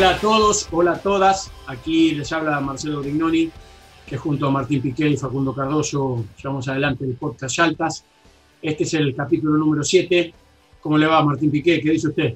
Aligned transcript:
Hola 0.00 0.12
a 0.12 0.18
todos, 0.18 0.66
hola 0.72 0.92
a 0.92 0.98
todas. 0.98 1.50
Aquí 1.66 2.12
les 2.12 2.32
habla 2.32 2.58
Marcelo 2.58 3.00
Brignoni, 3.00 3.50
que 4.06 4.16
junto 4.16 4.46
a 4.46 4.50
Martín 4.50 4.80
Piqué 4.80 5.06
y 5.06 5.16
Facundo 5.18 5.54
Cardoso 5.54 6.24
llevamos 6.42 6.66
adelante 6.68 7.04
el 7.04 7.16
podcast 7.16 7.54
Yaltas. 7.54 8.02
Este 8.62 8.84
es 8.84 8.94
el 8.94 9.14
capítulo 9.14 9.58
número 9.58 9.84
7. 9.84 10.32
¿Cómo 10.80 10.96
le 10.96 11.06
va, 11.06 11.22
Martín 11.22 11.50
Piqué? 11.50 11.82
¿Qué 11.82 11.90
dice 11.90 12.08
usted? 12.08 12.34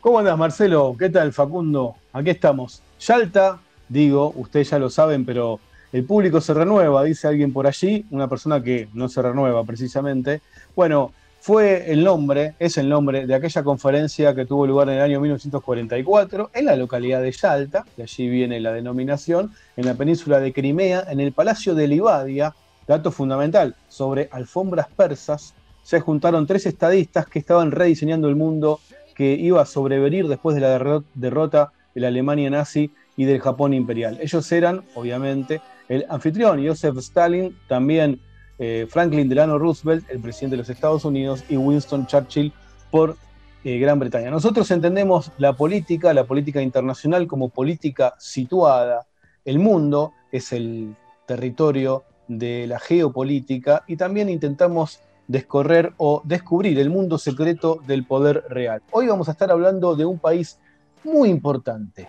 ¿Cómo 0.00 0.18
andas, 0.18 0.36
Marcelo? 0.36 0.96
¿Qué 0.98 1.08
tal, 1.08 1.32
Facundo? 1.32 1.94
Aquí 2.12 2.30
estamos. 2.30 2.82
Yalta, 2.98 3.60
digo, 3.88 4.32
ustedes 4.34 4.68
ya 4.68 4.80
lo 4.80 4.90
saben, 4.90 5.24
pero 5.24 5.60
el 5.92 6.02
público 6.02 6.40
se 6.40 6.52
renueva, 6.52 7.04
dice 7.04 7.28
alguien 7.28 7.52
por 7.52 7.68
allí, 7.68 8.04
una 8.10 8.26
persona 8.26 8.60
que 8.60 8.88
no 8.92 9.08
se 9.08 9.22
renueva 9.22 9.62
precisamente. 9.62 10.40
Bueno, 10.74 11.12
fue 11.46 11.92
el 11.92 12.02
nombre, 12.02 12.54
es 12.58 12.76
el 12.76 12.88
nombre 12.88 13.24
de 13.24 13.32
aquella 13.32 13.62
conferencia 13.62 14.34
que 14.34 14.46
tuvo 14.46 14.66
lugar 14.66 14.88
en 14.88 14.96
el 14.96 15.02
año 15.02 15.20
1944 15.20 16.50
en 16.52 16.64
la 16.64 16.74
localidad 16.74 17.22
de 17.22 17.30
Yalta, 17.30 17.84
de 17.96 18.02
allí 18.02 18.28
viene 18.28 18.58
la 18.58 18.72
denominación, 18.72 19.52
en 19.76 19.86
la 19.86 19.94
península 19.94 20.40
de 20.40 20.52
Crimea, 20.52 21.04
en 21.08 21.20
el 21.20 21.30
Palacio 21.30 21.76
de 21.76 21.86
Livadia. 21.86 22.52
Dato 22.88 23.12
fundamental, 23.12 23.76
sobre 23.88 24.28
alfombras 24.32 24.88
persas 24.88 25.54
se 25.84 26.00
juntaron 26.00 26.48
tres 26.48 26.66
estadistas 26.66 27.28
que 27.28 27.38
estaban 27.38 27.70
rediseñando 27.70 28.28
el 28.28 28.34
mundo 28.34 28.80
que 29.14 29.34
iba 29.34 29.62
a 29.62 29.66
sobrevenir 29.66 30.26
después 30.26 30.56
de 30.56 30.62
la 30.62 30.76
derro- 30.76 31.04
derrota 31.14 31.70
de 31.94 32.00
la 32.00 32.08
Alemania 32.08 32.50
nazi 32.50 32.90
y 33.16 33.24
del 33.24 33.40
Japón 33.40 33.72
imperial. 33.72 34.18
Ellos 34.20 34.50
eran, 34.50 34.82
obviamente, 34.96 35.60
el 35.88 36.06
anfitrión 36.08 36.66
Joseph 36.66 36.98
Stalin, 36.98 37.56
también 37.68 38.18
eh, 38.58 38.86
Franklin 38.88 39.28
Delano 39.28 39.58
Roosevelt, 39.58 40.08
el 40.10 40.20
presidente 40.20 40.54
de 40.54 40.58
los 40.58 40.70
Estados 40.70 41.04
Unidos, 41.04 41.44
y 41.48 41.56
Winston 41.56 42.06
Churchill 42.06 42.52
por 42.90 43.16
eh, 43.64 43.78
Gran 43.78 43.98
Bretaña. 43.98 44.30
Nosotros 44.30 44.70
entendemos 44.70 45.32
la 45.38 45.54
política, 45.54 46.14
la 46.14 46.24
política 46.24 46.62
internacional 46.62 47.26
como 47.26 47.48
política 47.48 48.14
situada. 48.18 49.06
El 49.44 49.58
mundo 49.58 50.12
es 50.32 50.52
el 50.52 50.94
territorio 51.26 52.04
de 52.28 52.66
la 52.66 52.78
geopolítica 52.78 53.84
y 53.86 53.96
también 53.96 54.28
intentamos 54.28 55.00
descorrer 55.28 55.92
o 55.96 56.22
descubrir 56.24 56.78
el 56.78 56.90
mundo 56.90 57.18
secreto 57.18 57.80
del 57.86 58.04
poder 58.04 58.44
real. 58.48 58.82
Hoy 58.92 59.08
vamos 59.08 59.28
a 59.28 59.32
estar 59.32 59.50
hablando 59.50 59.96
de 59.96 60.04
un 60.04 60.18
país 60.18 60.58
muy 61.04 61.28
importante 61.28 62.08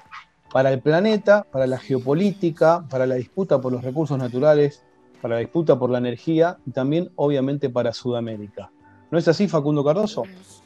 para 0.51 0.71
el 0.71 0.81
planeta, 0.81 1.45
para 1.51 1.67
la 1.67 1.77
geopolítica, 1.77 2.85
para 2.89 3.05
la 3.05 3.15
disputa 3.15 3.59
por 3.59 3.71
los 3.71 3.83
recursos 3.83 4.17
naturales, 4.17 4.83
para 5.21 5.35
la 5.35 5.41
disputa 5.41 5.77
por 5.77 5.89
la 5.89 5.97
energía 5.97 6.57
y 6.65 6.71
también 6.71 7.11
obviamente 7.15 7.69
para 7.69 7.93
Sudamérica. 7.93 8.71
¿No 9.09 9.17
es 9.17 9.27
así, 9.27 9.47
Facundo 9.47 9.85
Cardoso? 9.85 10.23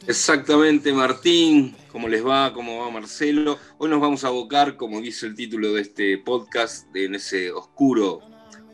Exactamente, 0.07 0.91
Martín. 0.93 1.75
¿Cómo 1.91 2.07
les 2.07 2.25
va? 2.25 2.51
¿Cómo 2.53 2.79
va 2.79 2.89
Marcelo? 2.89 3.59
Hoy 3.77 3.89
nos 3.89 4.01
vamos 4.01 4.23
a 4.23 4.29
abocar, 4.29 4.77
como 4.77 4.99
dice 4.99 5.27
el 5.27 5.35
título 5.35 5.73
de 5.73 5.81
este 5.81 6.17
podcast, 6.17 6.93
en 6.95 7.15
ese 7.15 7.51
oscuro 7.51 8.21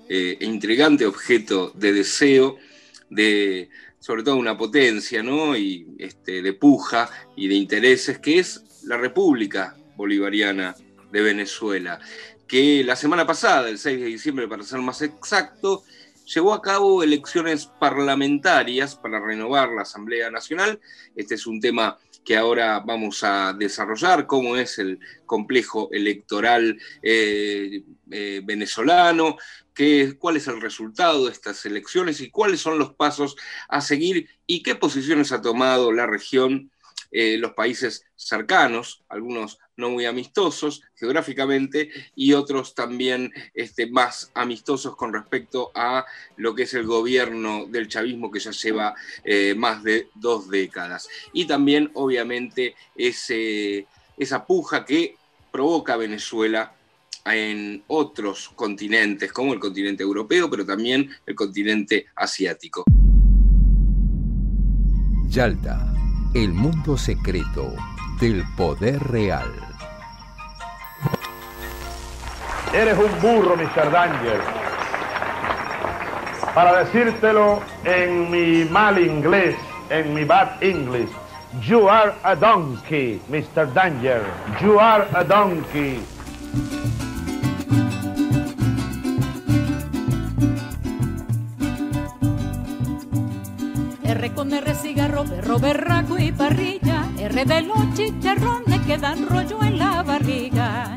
eh, 0.07 0.37
e 0.39 0.45
intrigante 0.45 1.05
objeto 1.05 1.71
de 1.75 1.91
deseo, 1.91 2.55
de 3.09 3.69
sobre 3.99 4.23
todo 4.23 4.37
una 4.37 4.57
potencia, 4.57 5.21
¿no? 5.21 5.57
Y 5.57 5.85
este, 5.99 6.41
de 6.41 6.53
puja 6.53 7.09
y 7.35 7.49
de 7.49 7.55
intereses, 7.55 8.19
que 8.19 8.39
es 8.39 8.63
la 8.83 8.95
República 8.95 9.75
Bolivariana 9.97 10.75
de 11.11 11.21
Venezuela, 11.21 11.99
que 12.47 12.83
la 12.83 12.95
semana 12.95 13.25
pasada, 13.25 13.69
el 13.69 13.77
6 13.77 13.99
de 13.99 14.05
diciembre 14.05 14.47
para 14.47 14.63
ser 14.63 14.79
más 14.79 15.01
exacto, 15.01 15.83
llevó 16.25 16.53
a 16.53 16.61
cabo 16.61 17.03
elecciones 17.03 17.65
parlamentarias 17.65 18.95
para 18.95 19.19
renovar 19.19 19.69
la 19.69 19.83
Asamblea 19.83 20.29
Nacional. 20.29 20.79
Este 21.15 21.35
es 21.35 21.47
un 21.47 21.59
tema 21.59 21.97
que 22.25 22.35
ahora 22.35 22.81
vamos 22.81 23.23
a 23.23 23.53
desarrollar, 23.53 24.27
cómo 24.27 24.57
es 24.57 24.79
el 24.79 24.99
complejo 25.25 25.87
electoral 25.93 26.77
eh, 27.01 27.83
eh, 28.11 28.41
venezolano, 28.43 29.37
cuál 30.19 30.37
es 30.37 30.47
el 30.47 30.59
resultado 30.59 31.25
de 31.25 31.31
estas 31.31 31.65
elecciones 31.65 32.19
y 32.19 32.29
cuáles 32.29 32.59
son 32.59 32.79
los 32.79 32.93
pasos 32.93 33.37
a 33.69 33.79
seguir 33.79 34.27
y 34.45 34.63
qué 34.63 34.75
posiciones 34.75 35.31
ha 35.31 35.41
tomado 35.41 35.91
la 35.91 36.07
región, 36.07 36.71
eh, 37.11 37.37
los 37.37 37.53
países 37.53 38.05
cercanos, 38.15 39.03
algunos 39.09 39.59
no 39.77 39.89
muy 39.91 40.05
amistosos 40.05 40.81
geográficamente 40.95 41.89
y 42.15 42.33
otros 42.33 42.73
también 42.73 43.31
este, 43.53 43.87
más 43.87 44.31
amistosos 44.33 44.95
con 44.95 45.13
respecto 45.13 45.71
a 45.75 46.05
lo 46.35 46.55
que 46.55 46.63
es 46.63 46.73
el 46.73 46.85
gobierno 46.85 47.65
del 47.67 47.87
chavismo 47.87 48.31
que 48.31 48.39
ya 48.39 48.51
lleva 48.51 48.95
eh, 49.23 49.53
más 49.55 49.83
de 49.83 50.09
dos 50.15 50.49
décadas. 50.49 51.07
Y 51.31 51.45
también, 51.45 51.91
obviamente, 51.93 52.75
esa 52.95 54.45
puja 54.45 54.83
que 54.83 55.15
provoca 55.51 55.95
Venezuela 55.95 56.73
en 57.25 57.83
otros 57.87 58.49
continentes, 58.55 59.31
como 59.31 59.53
el 59.53 59.59
continente 59.59 60.03
europeo, 60.03 60.49
pero 60.49 60.65
también 60.65 61.09
el 61.25 61.35
continente 61.35 62.07
asiático. 62.15 62.83
Yalta, 65.29 65.93
el 66.33 66.53
mundo 66.53 66.97
secreto 66.97 67.73
del 68.19 68.43
poder 68.55 69.01
real. 69.11 69.51
Eres 72.73 72.97
un 72.97 73.21
burro, 73.21 73.55
Mr. 73.55 73.91
Danger. 73.91 74.41
Para 76.53 76.83
decírtelo 76.83 77.61
en 77.83 78.29
mi 78.29 78.65
mal 78.65 78.99
inglés, 78.99 79.55
en 79.89 80.13
mi 80.13 80.23
bad 80.23 80.61
English, 80.61 81.09
you 81.61 81.87
are 81.89 82.13
a 82.23 82.35
donkey, 82.35 83.21
Mr. 83.29 83.71
Danger. 83.73 84.23
You 84.61 84.79
are 84.79 85.07
a 85.13 85.23
donkey. 85.23 85.99
Con 94.37 94.53
R 94.53 94.75
cigarro, 94.75 95.23
berro, 95.25 95.57
berraco 95.57 96.15
y 96.19 96.31
parrilla. 96.31 97.09
R 97.19 97.43
de 97.45 97.61
los 97.63 97.93
chicharrones 97.95 98.79
que 98.85 98.95
dan 98.99 99.27
rollo 99.27 99.63
en 99.63 99.79
la 99.79 100.03
barriga. 100.03 100.95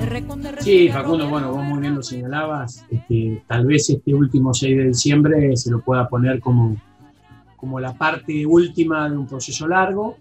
R 0.00 0.26
con 0.26 0.44
R 0.44 0.60
Sí, 0.60 0.70
cigarro, 0.88 1.02
Facundo, 1.04 1.28
bueno, 1.28 1.52
vos 1.52 1.62
muy 1.64 1.78
bien 1.82 1.94
lo 1.94 2.02
señalabas. 2.02 2.84
Este, 2.90 3.44
tal 3.46 3.64
vez 3.66 3.88
este 3.90 4.12
último 4.12 4.52
6 4.52 4.76
de 4.76 4.84
diciembre 4.88 5.56
se 5.56 5.70
lo 5.70 5.80
pueda 5.82 6.08
poner 6.08 6.40
como, 6.40 6.76
como 7.54 7.78
la 7.78 7.92
parte 7.94 8.44
última 8.44 9.08
de 9.08 9.16
un 9.16 9.26
proceso 9.28 9.68
largo 9.68 10.16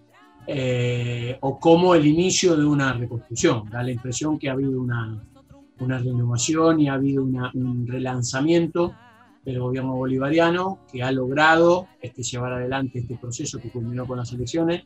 eh, 0.45 1.37
o 1.41 1.59
como 1.59 1.95
el 1.95 2.05
inicio 2.05 2.55
de 2.55 2.65
una 2.65 2.93
reconstrucción. 2.93 3.67
Da 3.71 3.81
la 3.81 3.91
impresión 3.91 4.37
que 4.37 4.47
ha 4.47 4.51
habido 4.53 4.79
una, 4.79 5.17
una 5.79 5.97
renovación 5.97 6.81
y 6.81 6.87
ha 6.87 6.93
habido 6.93 7.23
una- 7.23 7.49
un 7.55 7.87
relanzamiento 7.87 8.93
del 9.49 9.59
gobierno 9.59 9.95
bolivariano 9.95 10.79
que 10.91 11.03
ha 11.03 11.11
logrado 11.11 11.87
este, 12.01 12.23
llevar 12.23 12.53
adelante 12.53 12.99
este 12.99 13.17
proceso 13.17 13.59
que 13.59 13.69
culminó 13.69 14.05
con 14.05 14.17
las 14.17 14.31
elecciones. 14.31 14.83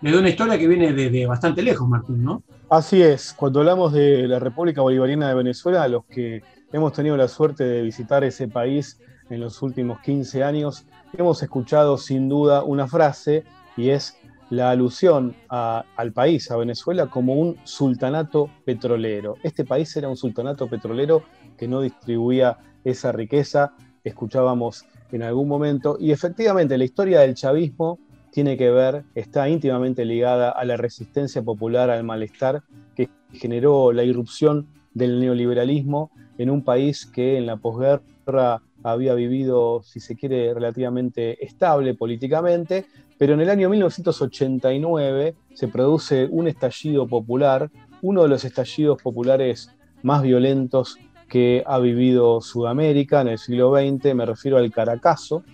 Me 0.00 0.12
da 0.12 0.18
una 0.18 0.30
historia 0.30 0.58
que 0.58 0.66
viene 0.66 0.92
desde 0.92 1.26
bastante 1.26 1.62
lejos, 1.62 1.88
Martín, 1.88 2.24
¿no? 2.24 2.42
Así 2.68 3.02
es, 3.02 3.32
cuando 3.32 3.60
hablamos 3.60 3.92
de 3.92 4.26
la 4.26 4.38
República 4.38 4.80
Bolivariana 4.80 5.28
de 5.28 5.34
Venezuela, 5.34 5.86
los 5.88 6.04
que 6.04 6.42
hemos 6.72 6.92
tenido 6.92 7.16
la 7.16 7.28
suerte 7.28 7.64
de 7.64 7.82
visitar 7.82 8.24
ese 8.24 8.48
país 8.48 8.98
en 9.28 9.40
los 9.40 9.60
últimos 9.62 10.00
15 10.00 10.42
años, 10.42 10.86
hemos 11.12 11.42
escuchado 11.42 11.98
sin 11.98 12.28
duda 12.28 12.64
una 12.64 12.86
frase 12.86 13.44
y 13.76 13.90
es 13.90 14.16
la 14.50 14.70
alusión 14.70 15.36
al 15.48 16.12
país, 16.12 16.50
a 16.50 16.56
Venezuela, 16.56 17.06
como 17.06 17.34
un 17.34 17.56
sultanato 17.64 18.50
petrolero. 18.64 19.36
Este 19.44 19.64
país 19.64 19.96
era 19.96 20.08
un 20.08 20.16
sultanato 20.16 20.66
petrolero 20.68 21.22
que 21.56 21.68
no 21.68 21.80
distribuía 21.80 22.58
esa 22.84 23.12
riqueza, 23.12 23.74
escuchábamos 24.04 24.84
en 25.12 25.22
algún 25.22 25.48
momento, 25.48 25.96
y 25.98 26.12
efectivamente 26.12 26.78
la 26.78 26.84
historia 26.84 27.20
del 27.20 27.34
chavismo 27.34 27.98
tiene 28.30 28.56
que 28.56 28.70
ver, 28.70 29.04
está 29.14 29.48
íntimamente 29.48 30.04
ligada 30.04 30.50
a 30.50 30.64
la 30.64 30.76
resistencia 30.76 31.42
popular, 31.42 31.90
al 31.90 32.04
malestar 32.04 32.62
que 32.94 33.08
generó 33.32 33.92
la 33.92 34.04
irrupción 34.04 34.68
del 34.94 35.20
neoliberalismo 35.20 36.10
en 36.38 36.50
un 36.50 36.62
país 36.62 37.06
que 37.06 37.36
en 37.36 37.46
la 37.46 37.56
posguerra 37.56 38.62
había 38.82 39.14
vivido, 39.14 39.82
si 39.82 40.00
se 40.00 40.16
quiere, 40.16 40.54
relativamente 40.54 41.44
estable 41.44 41.94
políticamente, 41.94 42.86
pero 43.18 43.34
en 43.34 43.40
el 43.40 43.50
año 43.50 43.68
1989 43.68 45.34
se 45.52 45.68
produce 45.68 46.26
un 46.30 46.48
estallido 46.48 47.06
popular, 47.06 47.70
uno 48.00 48.22
de 48.22 48.28
los 48.28 48.44
estallidos 48.44 49.02
populares 49.02 49.70
más 50.02 50.22
violentos 50.22 50.96
que 51.30 51.62
ha 51.64 51.78
vivido 51.78 52.40
Sudamérica 52.42 53.20
en 53.22 53.28
el 53.28 53.38
siglo 53.38 53.72
XX, 53.72 54.14
me 54.14 54.26
refiero 54.26 54.58
al 54.58 54.70
Caracazo, 54.70 55.44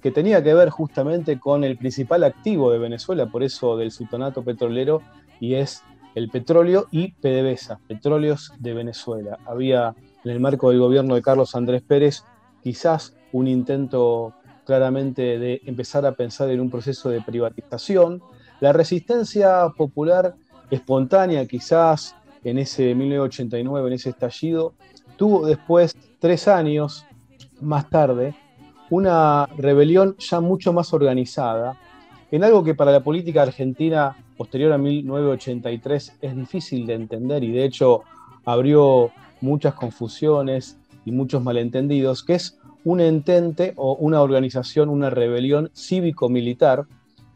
que 0.00 0.10
tenía 0.10 0.44
que 0.44 0.52
ver 0.52 0.68
justamente 0.68 1.40
con 1.40 1.64
el 1.64 1.78
principal 1.78 2.24
activo 2.24 2.70
de 2.70 2.78
Venezuela, 2.78 3.26
por 3.26 3.42
eso 3.42 3.76
del 3.78 3.90
sultanato 3.90 4.44
petrolero, 4.44 5.00
y 5.40 5.54
es 5.54 5.82
el 6.14 6.28
petróleo 6.28 6.86
y 6.90 7.12
PDVSA, 7.12 7.80
Petróleos 7.88 8.52
de 8.58 8.74
Venezuela. 8.74 9.38
Había 9.46 9.94
en 10.24 10.30
el 10.30 10.40
marco 10.40 10.68
del 10.68 10.78
gobierno 10.78 11.14
de 11.14 11.22
Carlos 11.22 11.56
Andrés 11.56 11.82
Pérez 11.82 12.22
quizás 12.62 13.16
un 13.32 13.48
intento 13.48 14.34
claramente 14.64 15.38
de 15.38 15.62
empezar 15.64 16.06
a 16.06 16.12
pensar 16.12 16.50
en 16.50 16.60
un 16.60 16.70
proceso 16.70 17.08
de 17.08 17.20
privatización. 17.20 18.22
La 18.60 18.72
resistencia 18.72 19.68
popular 19.76 20.34
espontánea 20.70 21.46
quizás 21.46 22.14
en 22.44 22.58
ese 22.58 22.94
1989, 22.94 23.88
en 23.88 23.94
ese 23.94 24.10
estallido, 24.10 24.74
tuvo 25.16 25.46
después, 25.46 25.96
tres 26.18 26.48
años 26.48 27.04
más 27.60 27.88
tarde, 27.88 28.34
una 28.90 29.46
rebelión 29.56 30.16
ya 30.18 30.40
mucho 30.40 30.72
más 30.72 30.92
organizada, 30.92 31.78
en 32.30 32.44
algo 32.44 32.64
que 32.64 32.74
para 32.74 32.92
la 32.92 33.04
política 33.04 33.42
argentina 33.42 34.16
posterior 34.36 34.72
a 34.72 34.78
1983 34.78 36.18
es 36.20 36.36
difícil 36.36 36.86
de 36.86 36.94
entender 36.94 37.44
y 37.44 37.52
de 37.52 37.64
hecho 37.64 38.02
abrió 38.44 39.12
muchas 39.40 39.74
confusiones 39.74 40.78
y 41.04 41.12
muchos 41.12 41.42
malentendidos, 41.42 42.22
que 42.24 42.34
es 42.34 42.58
un 42.84 43.00
entente 43.00 43.72
o 43.76 43.94
una 43.94 44.20
organización, 44.20 44.88
una 44.88 45.10
rebelión 45.10 45.70
cívico-militar. 45.74 46.86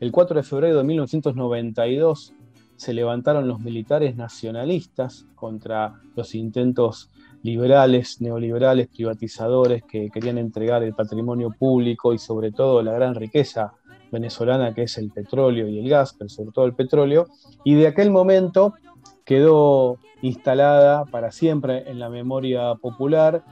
El 0.00 0.12
4 0.12 0.36
de 0.36 0.42
febrero 0.42 0.78
de 0.78 0.84
1992 0.84 2.34
se 2.76 2.94
levantaron 2.94 3.48
los 3.48 3.60
militares 3.60 4.16
nacionalistas 4.16 5.26
contra 5.34 5.94
los 6.14 6.34
intentos 6.34 7.10
liberales, 7.48 8.20
neoliberales, 8.20 8.88
privatizadores 8.88 9.82
que 9.84 10.10
querían 10.10 10.36
entregar 10.38 10.82
el 10.82 10.94
patrimonio 10.94 11.50
público 11.50 12.12
y 12.12 12.18
sobre 12.18 12.52
todo 12.52 12.82
la 12.82 12.92
gran 12.92 13.14
riqueza 13.14 13.72
venezolana 14.12 14.74
que 14.74 14.82
es 14.82 14.98
el 14.98 15.10
petróleo 15.10 15.66
y 15.66 15.78
el 15.78 15.88
gas, 15.88 16.14
pero 16.18 16.28
sobre 16.28 16.50
todo 16.52 16.66
el 16.66 16.74
petróleo, 16.74 17.26
y 17.64 17.74
de 17.74 17.86
aquel 17.86 18.10
momento 18.10 18.74
quedó 19.24 19.98
instalada 20.22 21.04
para 21.06 21.30
siempre 21.30 21.90
en 21.90 21.98
la 21.98 22.08
memoria 22.08 22.74
popular 22.74 23.42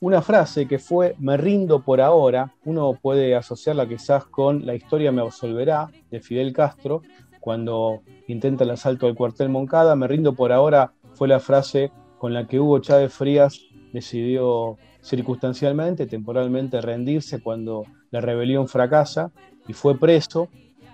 una 0.00 0.20
frase 0.20 0.66
que 0.66 0.78
fue 0.78 1.14
me 1.18 1.38
rindo 1.38 1.80
por 1.80 2.02
ahora, 2.02 2.52
uno 2.66 2.92
puede 3.00 3.34
asociarla 3.34 3.88
quizás 3.88 4.26
con 4.26 4.66
la 4.66 4.74
historia 4.74 5.12
me 5.12 5.22
absolverá 5.22 5.88
de 6.10 6.20
Fidel 6.20 6.52
Castro, 6.52 7.00
cuando 7.40 8.02
intenta 8.26 8.64
el 8.64 8.70
asalto 8.70 9.06
del 9.06 9.14
cuartel 9.14 9.48
Moncada, 9.48 9.96
me 9.96 10.06
rindo 10.06 10.34
por 10.34 10.52
ahora 10.52 10.92
fue 11.14 11.28
la 11.28 11.40
frase 11.40 11.90
con 12.18 12.32
la 12.32 12.46
que 12.46 12.60
Hugo 12.60 12.78
Chávez 12.80 13.12
Frías 13.12 13.60
decidió 13.92 14.76
circunstancialmente, 15.00 16.06
temporalmente 16.06 16.80
rendirse 16.80 17.40
cuando 17.40 17.84
la 18.10 18.20
rebelión 18.20 18.68
fracasa 18.68 19.30
y 19.68 19.72
fue 19.72 19.98
preso, 19.98 20.48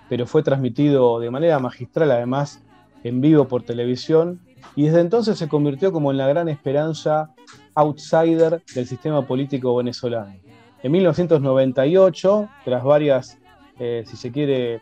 pero 0.09 0.25
fue 0.25 0.43
transmitido 0.43 1.19
de 1.19 1.31
manera 1.31 1.59
magistral, 1.59 2.11
además 2.11 2.63
en 3.03 3.21
vivo 3.21 3.47
por 3.47 3.63
televisión, 3.63 4.41
y 4.75 4.83
desde 4.83 5.01
entonces 5.01 5.37
se 5.37 5.47
convirtió 5.47 5.91
como 5.91 6.11
en 6.11 6.17
la 6.17 6.27
gran 6.27 6.49
esperanza 6.49 7.33
outsider 7.75 8.61
del 8.75 8.85
sistema 8.85 9.25
político 9.25 9.75
venezolano. 9.75 10.35
En 10.83 10.91
1998, 10.91 12.49
tras 12.65 12.83
varias, 12.83 13.39
eh, 13.79 14.03
si 14.05 14.17
se 14.17 14.31
quiere, 14.31 14.81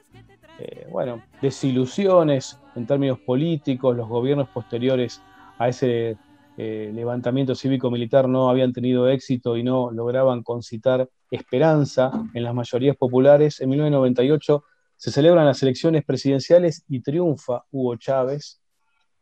eh, 0.60 0.88
bueno, 0.92 1.22
desilusiones 1.42 2.60
en 2.76 2.88
términos 2.88 3.20
políticos, 3.20 3.96
los 3.96 4.08
gobiernos 4.08 4.50
posteriores 4.50 5.22
a 5.58 5.70
ese 5.70 6.18
eh, 6.62 6.92
levantamiento 6.94 7.56
cívico-militar 7.56 8.28
no 8.28 8.50
habían 8.50 8.74
tenido 8.74 9.08
éxito 9.08 9.56
y 9.56 9.64
no 9.64 9.92
lograban 9.92 10.44
concitar 10.44 11.10
esperanza 11.32 12.12
en 12.34 12.44
las 12.44 12.54
mayorías 12.54 12.98
populares, 12.98 13.62
en 13.62 13.70
1998 13.70 14.66
se 14.98 15.10
celebran 15.10 15.46
las 15.46 15.64
elecciones 15.64 16.04
presidenciales 16.04 16.84
y 16.90 17.00
triunfa 17.00 17.64
Hugo 17.72 17.96
Chávez 17.96 18.62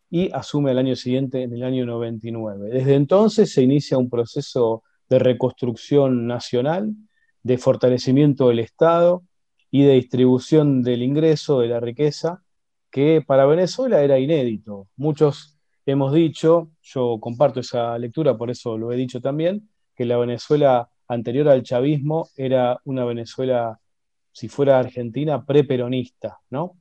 y 0.10 0.32
asume 0.32 0.72
el 0.72 0.80
año 0.80 0.96
siguiente, 0.96 1.44
en 1.44 1.54
el 1.54 1.62
año 1.62 1.86
99. 1.86 2.72
Desde 2.72 2.96
entonces 2.96 3.54
se 3.54 3.62
inicia 3.62 4.00
un 4.00 4.10
proceso 4.10 4.82
de 5.08 5.20
reconstrucción 5.20 6.26
nacional, 6.26 6.96
de 7.44 7.60
fortalecimiento 7.60 8.48
del 8.48 8.58
Estado 8.58 9.22
y 9.70 9.84
de 9.84 9.94
distribución 9.94 10.82
del 10.82 11.04
ingreso, 11.04 11.60
de 11.60 11.68
la 11.68 11.80
riqueza, 11.80 12.42
que 12.90 13.22
para 13.22 13.46
Venezuela 13.46 14.02
era 14.02 14.18
inédito. 14.18 14.88
Muchos 14.96 15.57
hemos 15.88 16.14
dicho, 16.14 16.72
yo 16.84 17.18
comparto 17.20 17.62
esa 17.62 17.98
lectura, 17.98 18.38
por 18.38 18.52
eso 18.52 18.78
lo 18.78 18.92
he 18.92 18.98
dicho 18.98 19.22
también, 19.22 19.70
que 19.96 20.06
la 20.06 20.18
Venezuela 20.18 20.90
anterior 21.08 21.48
al 21.48 21.64
chavismo 21.64 22.28
era 22.36 22.80
una 22.84 23.06
Venezuela, 23.06 23.80
si 24.32 24.50
fuera 24.50 24.80
Argentina, 24.80 25.46
preperonista, 25.46 26.40
¿no? 26.50 26.78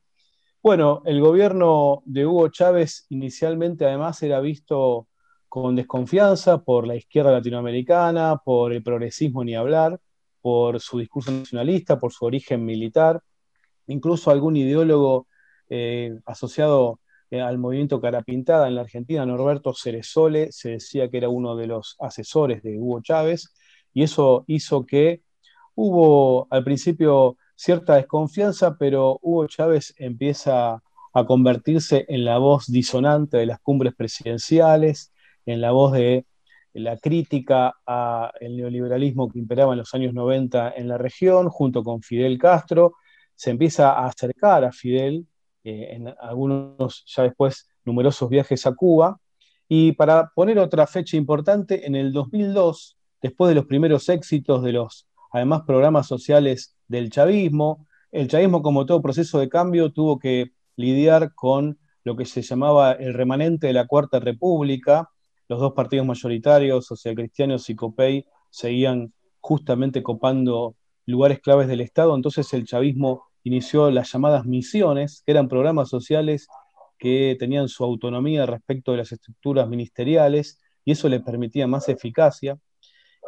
Bueno, 0.60 1.02
el 1.04 1.20
gobierno 1.20 2.02
de 2.04 2.26
Hugo 2.26 2.48
Chávez 2.48 3.06
inicialmente 3.10 3.86
además 3.86 4.20
era 4.24 4.40
visto 4.40 5.06
con 5.48 5.76
desconfianza 5.76 6.64
por 6.64 6.88
la 6.88 6.96
izquierda 6.96 7.30
latinoamericana, 7.30 8.42
por 8.44 8.72
el 8.72 8.82
progresismo 8.82 9.44
ni 9.44 9.54
hablar, 9.54 10.00
por 10.40 10.80
su 10.80 10.98
discurso 10.98 11.30
nacionalista, 11.30 12.00
por 12.00 12.12
su 12.12 12.24
origen 12.24 12.64
militar, 12.64 13.22
incluso 13.86 14.32
algún 14.32 14.56
ideólogo 14.56 15.28
eh, 15.68 16.18
asociado 16.26 16.98
eh, 17.30 17.40
al 17.40 17.58
movimiento 17.58 18.00
Carapintada 18.00 18.68
en 18.68 18.74
la 18.76 18.82
Argentina, 18.82 19.26
Norberto 19.26 19.74
Ceresole, 19.74 20.52
se 20.52 20.70
decía 20.70 21.10
que 21.10 21.18
era 21.18 21.28
uno 21.28 21.56
de 21.56 21.66
los 21.66 21.96
asesores 21.98 22.62
de 22.62 22.78
Hugo 22.78 23.00
Chávez, 23.00 23.52
y 23.92 24.02
eso 24.02 24.44
hizo 24.46 24.86
que 24.86 25.22
hubo 25.74 26.46
al 26.50 26.64
principio 26.64 27.36
cierta 27.54 27.96
desconfianza, 27.96 28.76
pero 28.78 29.18
Hugo 29.22 29.46
Chávez 29.46 29.94
empieza 29.98 30.82
a 31.12 31.24
convertirse 31.26 32.04
en 32.08 32.24
la 32.24 32.38
voz 32.38 32.66
disonante 32.66 33.38
de 33.38 33.46
las 33.46 33.60
cumbres 33.60 33.94
presidenciales, 33.94 35.12
en 35.46 35.60
la 35.60 35.72
voz 35.72 35.92
de 35.92 36.26
la 36.74 36.98
crítica 36.98 37.74
al 37.86 38.32
neoliberalismo 38.40 39.30
que 39.30 39.38
imperaba 39.38 39.72
en 39.72 39.78
los 39.78 39.94
años 39.94 40.12
90 40.12 40.74
en 40.76 40.88
la 40.88 40.98
región, 40.98 41.48
junto 41.48 41.82
con 41.82 42.02
Fidel 42.02 42.38
Castro, 42.38 42.94
se 43.34 43.50
empieza 43.50 43.92
a 43.92 44.06
acercar 44.06 44.64
a 44.64 44.72
Fidel 44.72 45.26
eh, 45.66 45.96
en 45.96 46.14
algunos 46.20 47.04
ya 47.06 47.24
después 47.24 47.68
numerosos 47.84 48.28
viajes 48.28 48.66
a 48.66 48.74
Cuba. 48.76 49.20
Y 49.68 49.92
para 49.92 50.30
poner 50.32 50.60
otra 50.60 50.86
fecha 50.86 51.16
importante, 51.16 51.86
en 51.88 51.96
el 51.96 52.12
2002, 52.12 52.96
después 53.20 53.48
de 53.48 53.56
los 53.56 53.66
primeros 53.66 54.08
éxitos 54.08 54.62
de 54.62 54.70
los, 54.70 55.08
además, 55.32 55.62
programas 55.66 56.06
sociales 56.06 56.76
del 56.86 57.10
chavismo, 57.10 57.84
el 58.12 58.28
chavismo, 58.28 58.62
como 58.62 58.86
todo 58.86 59.02
proceso 59.02 59.40
de 59.40 59.48
cambio, 59.48 59.90
tuvo 59.90 60.20
que 60.20 60.52
lidiar 60.76 61.34
con 61.34 61.80
lo 62.04 62.14
que 62.14 62.26
se 62.26 62.42
llamaba 62.42 62.92
el 62.92 63.12
remanente 63.12 63.66
de 63.66 63.72
la 63.72 63.88
Cuarta 63.88 64.20
República. 64.20 65.10
Los 65.48 65.58
dos 65.58 65.72
partidos 65.72 66.06
mayoritarios, 66.06 66.86
socialcristianos 66.86 67.68
y 67.70 67.74
COPEI, 67.74 68.24
seguían 68.50 69.12
justamente 69.40 70.04
copando 70.04 70.76
lugares 71.06 71.40
claves 71.40 71.66
del 71.66 71.80
Estado, 71.80 72.14
entonces 72.14 72.52
el 72.52 72.64
chavismo 72.64 73.24
inició 73.46 73.92
las 73.92 74.12
llamadas 74.12 74.44
misiones, 74.44 75.22
que 75.24 75.30
eran 75.30 75.46
programas 75.46 75.88
sociales 75.88 76.48
que 76.98 77.36
tenían 77.38 77.68
su 77.68 77.84
autonomía 77.84 78.44
respecto 78.44 78.90
de 78.90 78.98
las 78.98 79.12
estructuras 79.12 79.68
ministeriales 79.68 80.58
y 80.84 80.92
eso 80.92 81.08
le 81.08 81.20
permitía 81.20 81.68
más 81.68 81.88
eficacia. 81.88 82.58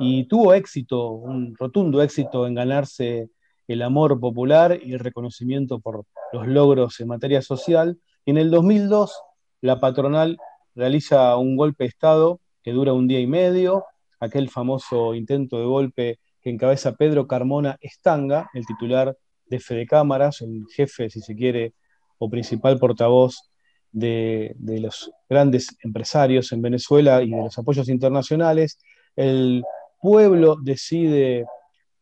Y 0.00 0.24
tuvo 0.24 0.54
éxito, 0.54 1.10
un 1.10 1.54
rotundo 1.56 2.02
éxito 2.02 2.48
en 2.48 2.54
ganarse 2.54 3.28
el 3.68 3.80
amor 3.82 4.18
popular 4.18 4.80
y 4.82 4.94
el 4.94 4.98
reconocimiento 4.98 5.78
por 5.78 6.04
los 6.32 6.48
logros 6.48 6.98
en 6.98 7.08
materia 7.08 7.40
social. 7.40 7.98
Y 8.24 8.32
en 8.32 8.38
el 8.38 8.50
2002, 8.50 9.12
la 9.60 9.78
patronal 9.78 10.36
realiza 10.74 11.36
un 11.36 11.56
golpe 11.56 11.84
de 11.84 11.88
Estado 11.88 12.40
que 12.64 12.72
dura 12.72 12.92
un 12.92 13.06
día 13.06 13.20
y 13.20 13.28
medio, 13.28 13.84
aquel 14.18 14.50
famoso 14.50 15.14
intento 15.14 15.58
de 15.58 15.64
golpe 15.64 16.18
que 16.40 16.50
encabeza 16.50 16.96
Pedro 16.96 17.28
Carmona 17.28 17.78
Estanga, 17.80 18.50
el 18.52 18.66
titular 18.66 19.16
de 19.48 19.60
Fede 19.60 19.86
Cámaras, 19.86 20.40
el 20.42 20.64
jefe, 20.74 21.10
si 21.10 21.20
se 21.20 21.34
quiere, 21.34 21.74
o 22.18 22.28
principal 22.28 22.78
portavoz 22.78 23.50
de, 23.92 24.54
los 24.80 25.10
grandes 25.28 25.68
empresarios 25.82 26.52
en 26.52 26.62
Venezuela 26.62 27.22
y 27.22 27.30
de 27.30 27.42
los 27.42 27.58
apoyos 27.58 27.88
internacionales, 27.88 28.78
el 29.16 29.64
pueblo 30.00 30.56
decide 30.62 31.46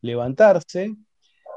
levantarse, 0.01 0.95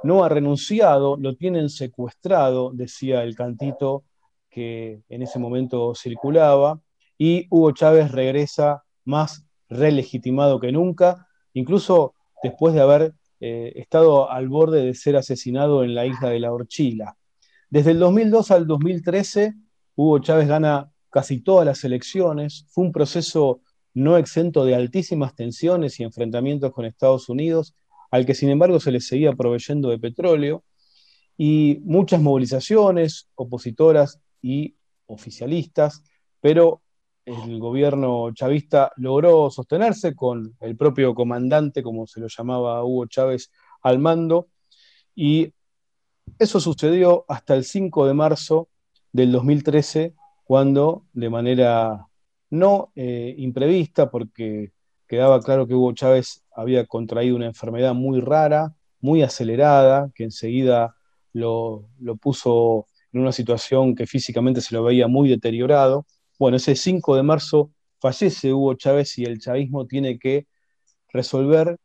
no 0.03 0.25
ha 0.25 0.29
renunciado, 0.29 1.17
lo 1.19 1.37
tienen 1.37 1.69
secuestrado, 1.69 2.71
decía 2.73 3.23
el 3.23 3.35
cantito 3.35 4.05
que 4.49 5.03
en 5.09 5.23
ese 5.23 5.39
momento 5.39 5.95
circulaba, 5.95 6.81
y 7.19 7.47
Hugo 7.51 7.73
Chávez 7.73 8.11
regresa 8.13 8.83
más 9.05 9.45
relegitimado 9.69 10.59
que 10.59 10.73
nunca, 10.73 11.27
incluso 11.53 12.15
después 12.43 12.75
de 12.75 12.81
haber 12.81 13.15
eh, 13.41 13.73
estado 13.77 14.31
al 14.31 14.49
borde 14.49 14.85
de 14.85 14.95
ser 14.95 15.17
asesinado 15.17 15.83
en 15.83 15.95
la 15.95 16.07
isla 16.07 16.29
de 16.29 16.41
la 16.41 16.53
Horchila. 16.53 17.17
Desde 17.71 17.93
el 17.93 17.99
2002 17.99 18.51
al 18.51 18.67
2013, 18.67 19.55
Hugo 19.97 20.19
Chávez 20.19 20.49
gana 20.49 20.93
casi 21.11 21.41
todas 21.41 21.67
las 21.67 21.83
elecciones, 21.85 22.67
fue 22.69 22.85
un 22.85 22.93
proceso 22.93 23.63
no 23.95 24.17
exento 24.17 24.65
de 24.65 24.75
altísimas 24.75 25.35
tensiones 25.35 25.99
y 25.99 26.05
enfrentamientos 26.05 26.73
con 26.73 26.85
Estados 26.85 27.29
Unidos, 27.29 27.75
al 28.11 28.27
que 28.27 28.35
sin 28.35 28.51
embargo 28.51 28.79
se 28.81 28.93
le 28.93 29.01
seguía 29.01 29.33
proveyendo 29.33 29.91
de 29.91 29.99
petróleo, 29.99 30.65
y 31.37 31.81
muchas 31.85 32.21
movilizaciones 32.21 33.29
opositoras 33.35 34.21
y 34.43 34.77
oficialistas, 35.07 36.03
pero 36.41 36.83
el 37.31 37.59
gobierno 37.59 38.33
chavista 38.35 38.93
logró 38.97 39.51
sostenerse 39.51 40.15
con 40.15 40.57
el 40.61 40.77
propio 40.77 41.15
comandante, 41.15 41.83
como 41.83 42.07
se 42.07 42.21
lo 42.21 42.27
llamaba 42.29 42.85
Hugo 42.85 43.07
Chávez, 43.07 43.51
al 43.83 43.99
mando, 43.99 44.49
y 45.15 45.53
eso 46.39 46.61
sucedió 46.61 47.25
hasta 47.29 47.55
el 47.55 47.65
5 47.65 48.07
de 48.07 48.15
marzo 48.15 48.69
del 49.13 49.33
2013, 49.33 50.15
cuando 50.45 51.05
de 51.13 51.31
manera 51.31 52.07
no 52.51 52.93
eh, 52.97 53.35
imprevista, 53.39 54.11
porque 54.11 54.73
quedaba 55.07 55.41
claro 55.41 55.67
que 55.67 55.75
Hugo 55.75 55.93
Chávez 55.93 56.45
había 56.55 56.87
contraído 56.87 57.37
una 57.37 57.47
enfermedad 57.47 57.95
muy 57.95 58.21
rara, 58.21 58.75
muy 59.01 59.23
acelerada, 59.23 60.11
que 60.15 60.25
enseguida 60.25 60.97
lo, 61.33 61.89
lo 61.99 62.17
puso 62.17 62.87
en 63.13 63.21
una 63.21 63.33
situación 63.33 63.95
que 63.95 64.07
físicamente 64.07 64.61
se 64.61 64.75
lo 64.75 64.83
veía 64.83 65.09
muy 65.09 65.29
deteriorado. 65.29 66.07
Bueno, 66.41 66.57
ese 66.57 66.75
5 66.75 67.17
de 67.17 67.23
marzo 67.23 67.71
fallece 68.01 68.55
Hugo 68.55 68.73
Chávez 68.73 69.19
y 69.19 69.25
el 69.25 69.41
chavismo 69.41 69.87
tiene 69.87 70.19
que 70.19 70.47
resolver 71.13 71.77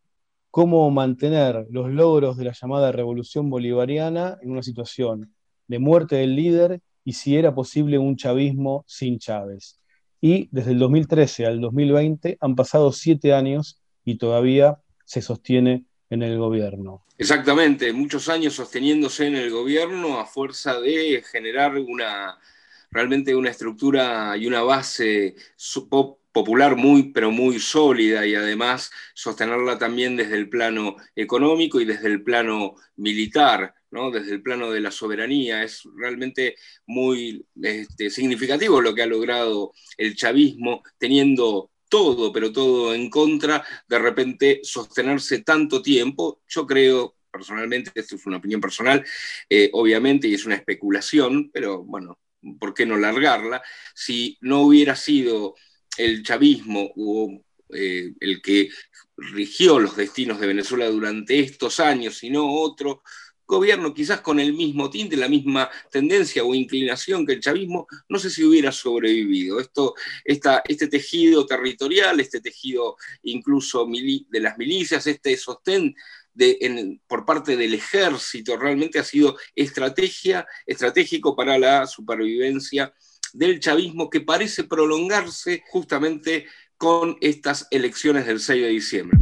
cómo 0.49 0.89
mantener 0.91 1.65
los 1.69 1.91
logros 1.91 2.37
de 2.37 2.45
la 2.45 2.53
llamada 2.53 2.93
revolución 2.93 3.49
bolivariana 3.49 4.37
en 4.41 4.51
una 4.51 4.63
situación 4.63 5.35
de 5.67 5.79
muerte 5.79 6.15
del 6.15 6.37
líder 6.37 6.79
y 7.03 7.11
si 7.11 7.35
era 7.35 7.53
posible 7.53 7.97
un 7.97 8.15
chavismo 8.15 8.85
sin 8.87 9.19
Chávez. 9.19 9.81
Y 10.21 10.47
desde 10.53 10.71
el 10.71 10.79
2013 10.79 11.47
al 11.47 11.59
2020 11.59 12.37
han 12.39 12.55
pasado 12.55 12.93
siete 12.93 13.33
años 13.33 13.81
y 14.05 14.15
todavía 14.15 14.77
se 15.03 15.21
sostiene 15.21 15.83
en 16.09 16.23
el 16.23 16.37
gobierno. 16.37 17.03
Exactamente, 17.17 17.91
muchos 17.91 18.29
años 18.29 18.53
sosteniéndose 18.53 19.27
en 19.27 19.35
el 19.35 19.51
gobierno 19.51 20.17
a 20.17 20.25
fuerza 20.25 20.79
de 20.79 21.21
generar 21.29 21.75
una 21.75 22.37
realmente 22.95 23.35
una 23.35 23.49
estructura 23.49 24.37
y 24.37 24.47
una 24.47 24.61
base 24.61 25.35
popular 26.31 26.77
muy, 26.77 27.11
pero 27.11 27.29
muy 27.29 27.59
sólida 27.59 28.25
y 28.25 28.35
además 28.35 28.89
sostenerla 29.13 29.77
también 29.77 30.15
desde 30.15 30.35
el 30.35 30.47
plano 30.47 30.95
económico 31.13 31.81
y 31.81 31.85
desde 31.85 32.07
el 32.07 32.23
plano 32.23 32.75
militar, 32.95 33.73
¿no? 33.91 34.11
desde 34.11 34.31
el 34.31 34.41
plano 34.41 34.71
de 34.71 34.79
la 34.79 34.91
soberanía. 34.91 35.61
Es 35.61 35.83
realmente 35.97 36.55
muy 36.87 37.45
este, 37.61 38.09
significativo 38.09 38.79
lo 38.79 38.95
que 38.95 39.01
ha 39.01 39.07
logrado 39.07 39.73
el 39.97 40.15
chavismo 40.15 40.81
teniendo 40.97 41.71
todo, 41.89 42.31
pero 42.31 42.53
todo 42.53 42.95
en 42.95 43.09
contra, 43.09 43.61
de 43.89 43.99
repente 43.99 44.61
sostenerse 44.63 45.39
tanto 45.39 45.81
tiempo, 45.81 46.41
yo 46.47 46.65
creo 46.65 47.17
personalmente, 47.29 47.91
esto 47.93 48.15
es 48.15 48.25
una 48.25 48.37
opinión 48.37 48.61
personal, 48.61 49.05
eh, 49.49 49.69
obviamente, 49.73 50.29
y 50.29 50.33
es 50.33 50.45
una 50.45 50.55
especulación, 50.55 51.51
pero 51.51 51.83
bueno, 51.83 52.17
¿por 52.59 52.73
qué 52.73 52.85
no 52.85 52.97
largarla? 52.97 53.61
Si 53.93 54.37
no 54.41 54.61
hubiera 54.61 54.95
sido 54.95 55.55
el 55.97 56.23
chavismo 56.23 56.91
o 56.95 57.41
eh, 57.73 58.13
el 58.19 58.41
que 58.41 58.69
rigió 59.17 59.79
los 59.79 59.95
destinos 59.95 60.39
de 60.39 60.47
Venezuela 60.47 60.87
durante 60.87 61.39
estos 61.39 61.79
años, 61.79 62.17
sino 62.17 62.51
otro 62.51 63.01
gobierno 63.47 63.93
quizás 63.93 64.21
con 64.21 64.39
el 64.39 64.53
mismo 64.53 64.89
tinte, 64.89 65.15
la 65.15 65.29
misma 65.29 65.69
tendencia 65.91 66.43
o 66.43 66.55
inclinación 66.55 67.25
que 67.25 67.33
el 67.33 67.39
chavismo, 67.39 67.87
no 68.09 68.17
sé 68.19 68.29
si 68.29 68.43
hubiera 68.43 68.71
sobrevivido. 68.71 69.59
Esto, 69.59 69.93
este 70.23 70.87
tejido 70.87 71.45
territorial, 71.45 72.19
este 72.19 72.41
tejido 72.41 72.97
incluso 73.23 73.87
de 73.87 74.39
las 74.39 74.57
milicias, 74.57 75.05
este 75.07 75.37
sostén 75.37 75.95
de, 76.35 76.99
por 77.07 77.25
parte 77.25 77.57
del 77.57 77.73
ejército, 77.73 78.57
realmente 78.57 78.99
ha 78.99 79.03
sido 79.03 79.37
estrategia, 79.55 80.45
estratégico 80.65 81.35
para 81.35 81.57
la 81.57 81.87
supervivencia 81.87 82.93
del 83.33 83.59
chavismo 83.59 84.09
que 84.09 84.21
parece 84.21 84.63
prolongarse 84.63 85.63
justamente 85.69 86.45
con 86.77 87.17
estas 87.21 87.67
elecciones 87.71 88.25
del 88.25 88.39
6 88.39 88.61
de 88.61 88.69
diciembre. 88.69 89.17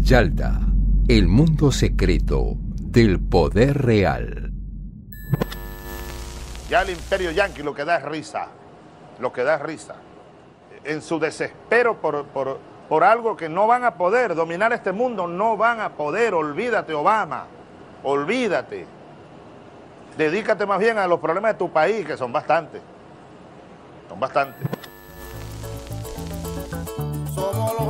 Yalta, 0.00 0.60
el 1.08 1.28
mundo 1.28 1.72
secreto 1.72 2.56
del 2.80 3.20
poder 3.20 3.78
real. 3.78 4.52
Ya 6.68 6.82
el 6.82 6.90
imperio 6.90 7.30
yanqui 7.30 7.62
lo 7.62 7.74
que 7.74 7.84
da 7.84 7.96
es 7.98 8.04
risa, 8.04 8.48
lo 9.20 9.32
que 9.32 9.42
da 9.42 9.56
es 9.56 9.62
risa. 9.62 9.96
En 10.84 11.02
su 11.02 11.18
desespero 11.18 12.00
por, 12.00 12.26
por, 12.26 12.60
por 12.88 13.04
algo 13.04 13.36
que 13.36 13.48
no 13.48 13.66
van 13.66 13.84
a 13.84 13.94
poder 13.94 14.34
dominar 14.34 14.72
este 14.72 14.92
mundo, 14.92 15.26
no 15.26 15.56
van 15.56 15.80
a 15.80 15.90
poder, 15.90 16.34
olvídate 16.34 16.94
Obama, 16.94 17.44
olvídate. 18.02 18.86
Dedícate 20.16 20.66
más 20.66 20.78
bien 20.78 20.98
a 20.98 21.06
los 21.06 21.20
problemas 21.20 21.52
de 21.52 21.58
tu 21.58 21.70
país, 21.70 22.06
que 22.06 22.16
son 22.16 22.32
bastantes. 22.32 22.80
Son 24.08 24.18
bastantes. 24.18 24.66
Somos 27.34 27.78
los 27.78 27.88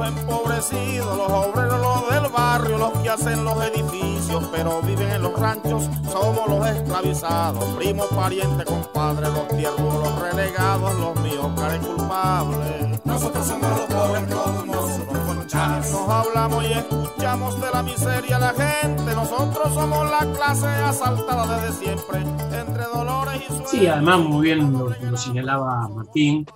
empobrecidos, 0.59 1.17
los 1.17 1.31
obreros, 1.31 1.81
los 1.81 2.11
del 2.11 2.33
barrio, 2.33 2.79
los 2.79 2.93
que 2.99 3.09
hacen 3.09 3.45
los 3.45 3.63
edificios, 3.65 4.45
pero 4.53 4.81
viven 4.83 5.11
en 5.11 5.23
los 5.23 5.39
ranchos. 5.39 5.89
Somos 6.11 6.49
los 6.49 6.67
esclavizados, 6.67 7.65
primos, 7.77 8.07
parientes, 8.09 8.67
compadres, 8.67 9.31
los 9.33 9.49
tiernos, 9.49 9.95
los 9.95 10.21
relegados, 10.21 10.95
los 10.99 11.21
míos, 11.21 11.47
caen 11.57 11.83
culpables. 11.83 13.01
Nosotros 13.05 13.47
somos 13.47 13.71
los 13.71 13.87
pobres, 13.87 14.29
todos 14.29 14.67
nosotros 14.67 15.93
Nos 15.93 16.11
hablamos 16.11 16.65
y 16.65 16.73
escuchamos 16.73 17.61
de 17.61 17.71
la 17.71 17.83
miseria 17.83 18.39
de 18.39 18.41
la 18.41 18.55
gente. 18.55 19.15
Nosotros 19.15 19.75
somos 19.75 20.11
la 20.11 20.33
clase 20.33 20.67
asaltada 20.67 21.61
desde 21.61 21.85
siempre, 21.85 22.21
entre 22.21 22.85
dolores 22.85 23.43
y 23.43 23.47
sueños. 23.47 23.71
Sí, 23.71 23.87
además, 23.87 24.21
muy 24.21 24.43
bien 24.43 24.73
lo 24.73 25.17
señalaba 25.17 25.89
Martín 25.89 26.47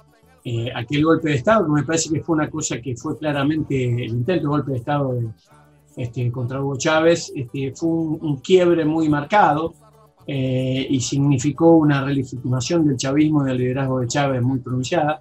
eh, 0.45 0.71
aquel 0.75 1.05
golpe 1.05 1.31
de 1.31 1.37
Estado, 1.37 1.67
que 1.67 1.73
me 1.73 1.85
parece 1.85 2.11
que 2.11 2.21
fue 2.21 2.35
una 2.35 2.51
cosa 2.51 2.81
que 2.81 2.97
fue 2.97 3.17
claramente 3.17 3.85
el 3.85 4.11
intento 4.11 4.43
de 4.43 4.49
golpe 4.49 4.73
de 4.73 4.79
Estado 4.79 5.17
este, 5.97 6.33
contra 6.33 6.61
Hugo 6.61 6.77
Chávez, 6.77 7.33
este, 7.35 7.73
fue 7.75 7.89
un, 7.89 8.39
quiebre 8.39 8.85
muy 8.85 9.09
marcado 9.09 9.75
eh, 10.27 10.87
y 10.91 11.01
significó 11.01 11.77
una 11.77 12.05
relegitimación 12.05 12.87
del 12.87 12.97
chavismo 12.97 13.45
y 13.45 13.51
del 13.51 13.59
liderazgo 13.59 14.01
de 14.01 14.09
Chávez 14.09 14.43
muy 14.43 14.59
pronunciada, 14.59 15.21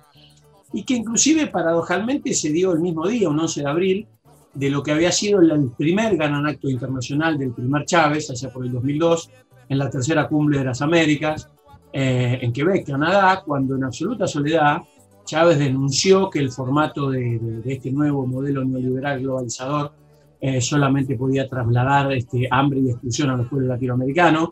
y 0.74 0.84
que 0.84 0.96
inclusive 0.96 1.48
paradojalmente 1.48 2.34
se 2.34 2.51
dio 2.51 2.72
el 2.72 2.80
mismo 2.80 3.08
día, 3.08 3.30
un 3.30 3.40
11 3.40 3.62
de 3.62 3.68
abril, 3.68 4.08
de 4.54 4.70
lo 4.70 4.82
que 4.82 4.92
había 4.92 5.12
sido 5.12 5.40
el 5.40 5.72
primer 5.78 6.18
gran 6.18 6.46
acto 6.46 6.70
internacional 6.70 7.38
del 7.38 7.51
primer 7.51 7.86
Chávez, 7.86 8.30
allá 8.32 8.50
por 8.51 8.66
el 8.66 8.72
2002, 8.72 9.30
en 9.70 9.78
la 9.78 9.90
tercera 9.90 10.28
cumbre 10.28 10.60
de 10.60 10.66
las 10.66 10.82
Américas, 10.82 11.50
eh, 11.94 12.40
en 12.42 12.51
Quebec, 12.51 12.88
Canadá, 12.88 13.44
cuando 13.46 13.75
en 13.75 13.84
absoluta 13.84 14.25
soledad 14.28 14.82
Chávez 15.31 15.59
denunció 15.59 16.29
que 16.29 16.39
el 16.39 16.51
formato 16.51 17.09
de, 17.09 17.61
este 17.63 17.89
nuevo 17.89 18.27
modelo 18.27 18.65
neoliberal 18.65 19.21
globalizador 19.21 19.93
eh, 20.41 20.59
solamente 20.59 21.15
podía 21.15 21.47
trasladar 21.47 22.11
este, 22.11 22.50
hambre 22.51 22.81
y 22.81 22.89
exclusión 22.89 23.29
a 23.29 23.38
los 23.38 23.47
pueblos 23.47 23.69
latinoamericanos. 23.69 24.50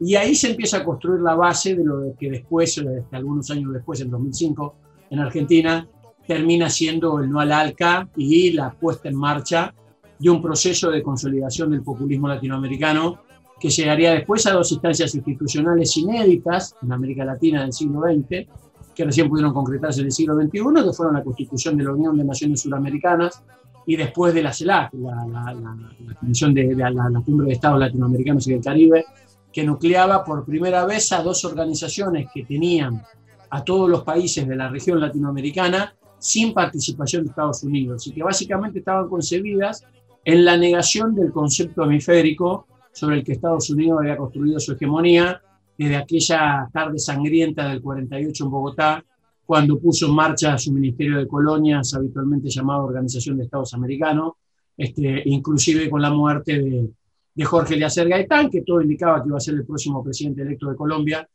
Y 0.00 0.16
ahí 0.16 0.34
se 0.34 0.50
empieza 0.50 0.78
a 0.78 0.84
construir 0.84 1.20
la 1.20 1.36
base 1.36 1.76
de 1.76 1.84
lo 1.84 2.12
que 2.18 2.28
después, 2.28 2.82
algunos 3.12 3.48
años 3.52 3.72
después, 3.72 4.00
en 4.00 4.10
2005, 4.10 4.74
en 5.10 5.20
Argentina, 5.20 5.88
termina 6.26 6.70
siendo 6.70 7.20
el 7.20 7.30
no 7.30 7.38
al 7.38 7.52
ALCA 7.52 8.08
y 8.16 8.50
la 8.50 8.72
puesta 8.72 9.08
en 9.08 9.14
marcha 9.14 9.72
de 10.18 10.28
un 10.28 10.42
proceso 10.42 10.90
de 10.90 11.04
consolidación 11.04 11.70
del 11.70 11.84
populismo 11.84 12.26
latinoamericano 12.26 13.20
que 13.60 13.70
llegaría 13.70 14.12
después 14.12 14.44
a 14.48 14.54
dos 14.54 14.72
instancias 14.72 15.14
institucionales 15.14 15.96
inéditas 15.96 16.74
en 16.82 16.90
América 16.90 17.24
Latina 17.24 17.62
del 17.62 17.72
siglo 17.72 18.00
XX, 18.00 18.48
que 18.96 19.04
recién 19.04 19.28
pudieron 19.28 19.52
concretarse 19.52 20.00
en 20.00 20.06
el 20.06 20.12
siglo 20.12 20.34
XXI, 20.34 20.50
que 20.50 20.92
fueron 20.92 21.14
la 21.14 21.22
constitución 21.22 21.76
de 21.76 21.84
la 21.84 21.92
Unión 21.92 22.16
de 22.16 22.24
Naciones 22.24 22.62
Suramericanas 22.62 23.42
y 23.86 23.94
después 23.94 24.32
de 24.32 24.42
la 24.42 24.52
CELAC, 24.52 24.94
la, 24.94 25.86
Comisión 26.18 26.54
de, 26.54 26.74
la, 26.74 27.22
Cumbre 27.24 27.48
de 27.48 27.52
Estados 27.52 27.78
Latinoamericanos 27.78 28.46
y 28.48 28.52
del 28.52 28.64
Caribe, 28.64 29.04
que 29.52 29.64
nucleaba 29.64 30.24
por 30.24 30.44
primera 30.46 30.86
vez 30.86 31.12
a 31.12 31.22
dos 31.22 31.44
organizaciones 31.44 32.28
que 32.32 32.44
tenían 32.44 33.02
a 33.50 33.62
todos 33.62 33.88
los 33.88 34.02
países 34.02 34.48
de 34.48 34.56
la 34.56 34.70
región 34.70 34.98
latinoamericana 34.98 35.94
sin 36.18 36.54
participación 36.54 37.24
de 37.24 37.30
Estados 37.30 37.62
Unidos 37.62 38.06
y 38.06 38.12
que 38.12 38.22
básicamente 38.22 38.78
estaban 38.78 39.08
concebidas 39.08 39.84
en 40.24 40.44
la 40.44 40.56
negación 40.56 41.14
del 41.14 41.30
concepto 41.32 41.84
hemisférico 41.84 42.66
sobre 42.92 43.16
el 43.16 43.24
que 43.24 43.32
Estados 43.32 43.68
Unidos 43.68 43.98
había 44.00 44.16
construido 44.16 44.58
su 44.58 44.72
hegemonía 44.72 45.42
desde 45.76 45.96
aquella 45.96 46.68
tarde 46.72 46.98
sangrienta 46.98 47.68
del 47.68 47.82
48 47.82 48.44
en 48.44 48.50
Bogotá, 48.50 49.04
cuando 49.44 49.78
puso 49.78 50.06
en 50.06 50.14
marcha 50.14 50.58
su 50.58 50.72
Ministerio 50.72 51.18
de 51.18 51.28
Colonias, 51.28 51.94
habitualmente 51.94 52.48
llamado 52.48 52.84
Organización 52.84 53.36
de 53.36 53.44
Estados 53.44 53.74
Americanos, 53.74 54.32
este, 54.76 55.22
inclusive 55.26 55.88
con 55.88 56.02
la 56.02 56.10
muerte 56.10 56.58
de, 56.58 56.90
de 57.34 57.44
Jorge 57.44 57.74
Eliezer 57.74 58.08
Gaitán, 58.08 58.50
que 58.50 58.62
todo 58.62 58.82
indicaba 58.82 59.22
que 59.22 59.28
iba 59.28 59.36
a 59.36 59.40
ser 59.40 59.54
el 59.54 59.64
próximo 59.64 60.02
presidente 60.02 60.42
electo 60.42 60.70
de 60.70 60.76
Colombia 60.76 61.28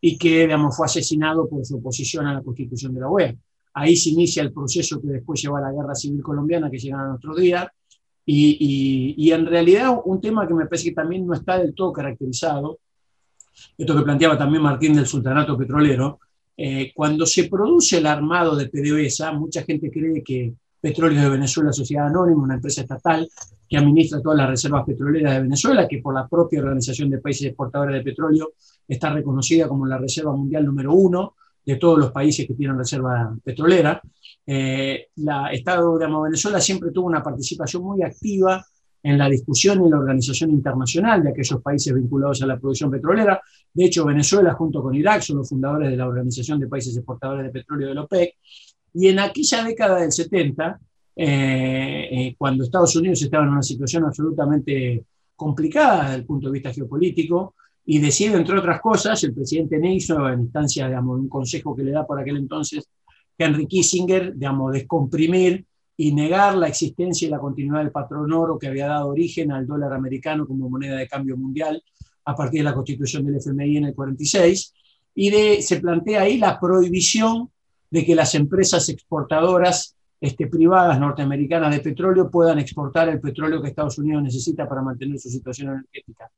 y 0.00 0.16
que 0.16 0.42
digamos, 0.42 0.76
fue 0.76 0.86
asesinado 0.86 1.48
por 1.48 1.64
su 1.64 1.76
oposición 1.76 2.26
a 2.26 2.34
la 2.34 2.42
constitución 2.42 2.94
de 2.94 3.00
la 3.00 3.08
OEA. 3.08 3.34
Ahí 3.74 3.96
se 3.96 4.10
inicia 4.10 4.42
el 4.42 4.52
proceso 4.52 5.00
que 5.00 5.08
después 5.08 5.42
lleva 5.42 5.58
a 5.58 5.62
la 5.62 5.72
guerra 5.72 5.94
civil 5.94 6.22
colombiana, 6.22 6.70
que 6.70 6.78
llega 6.78 7.00
a 7.00 7.08
nuestro 7.08 7.34
día, 7.34 7.70
y, 8.24 9.14
y, 9.16 9.32
en 9.32 9.46
realidad 9.46 10.02
un 10.04 10.20
tema 10.20 10.46
que 10.46 10.52
me 10.52 10.66
parece 10.66 10.90
que 10.90 10.94
también 10.94 11.26
no 11.26 11.32
está 11.32 11.56
del 11.58 11.74
todo 11.74 11.94
caracterizado, 11.94 12.78
esto 13.76 13.96
que 13.96 14.02
planteaba 14.02 14.36
también 14.36 14.62
Martín 14.62 14.94
del 14.94 15.06
Sultanato 15.06 15.56
Petrolero, 15.56 16.20
eh, 16.56 16.92
cuando 16.94 17.24
se 17.24 17.48
produce 17.48 17.98
el 17.98 18.06
armado 18.06 18.56
de 18.56 18.68
PDVSA, 18.68 19.32
mucha 19.32 19.62
gente 19.62 19.90
cree 19.90 20.22
que 20.22 20.52
Petróleos 20.80 21.22
de 21.22 21.30
Venezuela 21.30 21.72
Sociedad 21.72 22.06
Anónima, 22.06 22.42
una 22.42 22.54
empresa 22.54 22.82
estatal 22.82 23.28
que 23.68 23.76
administra 23.76 24.22
todas 24.22 24.38
las 24.38 24.48
reservas 24.48 24.84
petroleras 24.84 25.34
de 25.34 25.42
Venezuela, 25.42 25.88
que 25.88 25.98
por 25.98 26.14
la 26.14 26.26
propia 26.26 26.60
Organización 26.60 27.10
de 27.10 27.18
Países 27.18 27.48
Exportadores 27.48 27.96
de 27.96 28.02
Petróleo 28.02 28.52
está 28.86 29.12
reconocida 29.12 29.68
como 29.68 29.86
la 29.86 29.98
reserva 29.98 30.34
mundial 30.34 30.64
número 30.64 30.92
uno 30.94 31.34
de 31.64 31.76
todos 31.76 31.98
los 31.98 32.12
países 32.12 32.46
que 32.46 32.54
tienen 32.54 32.78
reserva 32.78 33.36
petrolera. 33.44 34.00
Eh, 34.46 35.08
el 35.16 35.28
Estado 35.52 35.98
de 35.98 36.06
Venezuela 36.06 36.60
siempre 36.60 36.90
tuvo 36.90 37.08
una 37.08 37.22
participación 37.22 37.82
muy 37.82 38.02
activa 38.02 38.64
en 39.02 39.18
la 39.18 39.28
discusión 39.28 39.84
y 39.86 39.90
la 39.90 39.98
organización 39.98 40.50
internacional 40.50 41.22
de 41.22 41.30
aquellos 41.30 41.62
países 41.62 41.94
vinculados 41.94 42.42
a 42.42 42.46
la 42.46 42.58
producción 42.58 42.90
petrolera. 42.90 43.40
De 43.72 43.84
hecho, 43.84 44.04
Venezuela 44.04 44.54
junto 44.54 44.82
con 44.82 44.94
Irak 44.94 45.22
son 45.22 45.38
los 45.38 45.48
fundadores 45.48 45.90
de 45.90 45.96
la 45.96 46.08
Organización 46.08 46.58
de 46.58 46.66
Países 46.66 46.96
Exportadores 46.96 47.44
de 47.44 47.50
Petróleo 47.50 47.88
de 47.88 47.94
la 47.94 48.02
OPEC. 48.02 48.34
Y 48.94 49.08
en 49.08 49.18
aquella 49.20 49.64
década 49.64 50.00
del 50.00 50.12
70, 50.12 50.80
eh, 51.16 52.08
eh, 52.10 52.34
cuando 52.36 52.64
Estados 52.64 52.94
Unidos 52.96 53.22
estaba 53.22 53.44
en 53.44 53.50
una 53.50 53.62
situación 53.62 54.04
absolutamente 54.04 55.04
complicada 55.36 56.04
desde 56.04 56.16
el 56.16 56.24
punto 56.26 56.48
de 56.48 56.52
vista 56.52 56.72
geopolítico, 56.72 57.54
y 57.90 58.00
decide, 58.00 58.36
entre 58.36 58.58
otras 58.58 58.82
cosas, 58.82 59.24
el 59.24 59.32
presidente 59.32 59.78
Nixon, 59.78 60.30
en 60.30 60.40
instancia, 60.40 60.86
digamos, 60.86 61.18
un 61.18 61.26
consejo 61.26 61.74
que 61.74 61.82
le 61.84 61.92
da 61.92 62.06
por 62.06 62.20
aquel 62.20 62.36
entonces 62.36 62.86
Henry 63.38 63.66
Kissinger, 63.66 64.34
digamos, 64.34 64.74
descomprimir 64.74 65.64
y 66.00 66.12
negar 66.12 66.56
la 66.56 66.68
existencia 66.68 67.26
y 67.26 67.30
la 67.30 67.40
continuidad 67.40 67.80
del 67.80 67.90
patrón 67.90 68.32
oro 68.32 68.56
que 68.56 68.68
había 68.68 68.86
dado 68.86 69.08
origen 69.08 69.50
al 69.50 69.66
dólar 69.66 69.92
americano 69.92 70.46
como 70.46 70.70
moneda 70.70 70.96
de 70.96 71.08
cambio 71.08 71.36
mundial 71.36 71.82
a 72.24 72.36
partir 72.36 72.60
de 72.60 72.64
la 72.64 72.74
constitución 72.74 73.26
del 73.26 73.36
FMI 73.36 73.78
en 73.78 73.84
el 73.86 73.94
46, 73.94 74.74
y 75.16 75.30
de, 75.30 75.60
se 75.60 75.80
plantea 75.80 76.22
ahí 76.22 76.38
la 76.38 76.60
prohibición 76.60 77.50
de 77.90 78.04
que 78.04 78.14
las 78.14 78.36
empresas 78.36 78.88
exportadoras 78.90 79.96
este, 80.20 80.46
privadas 80.46 81.00
norteamericanas 81.00 81.74
de 81.74 81.80
petróleo 81.80 82.30
puedan 82.30 82.60
exportar 82.60 83.08
el 83.08 83.20
petróleo 83.20 83.60
que 83.60 83.68
Estados 83.68 83.98
Unidos 83.98 84.22
necesita 84.22 84.68
para 84.68 84.82
mantener 84.82 85.18
su 85.18 85.28
situación 85.30 85.70
energética. 85.70 86.30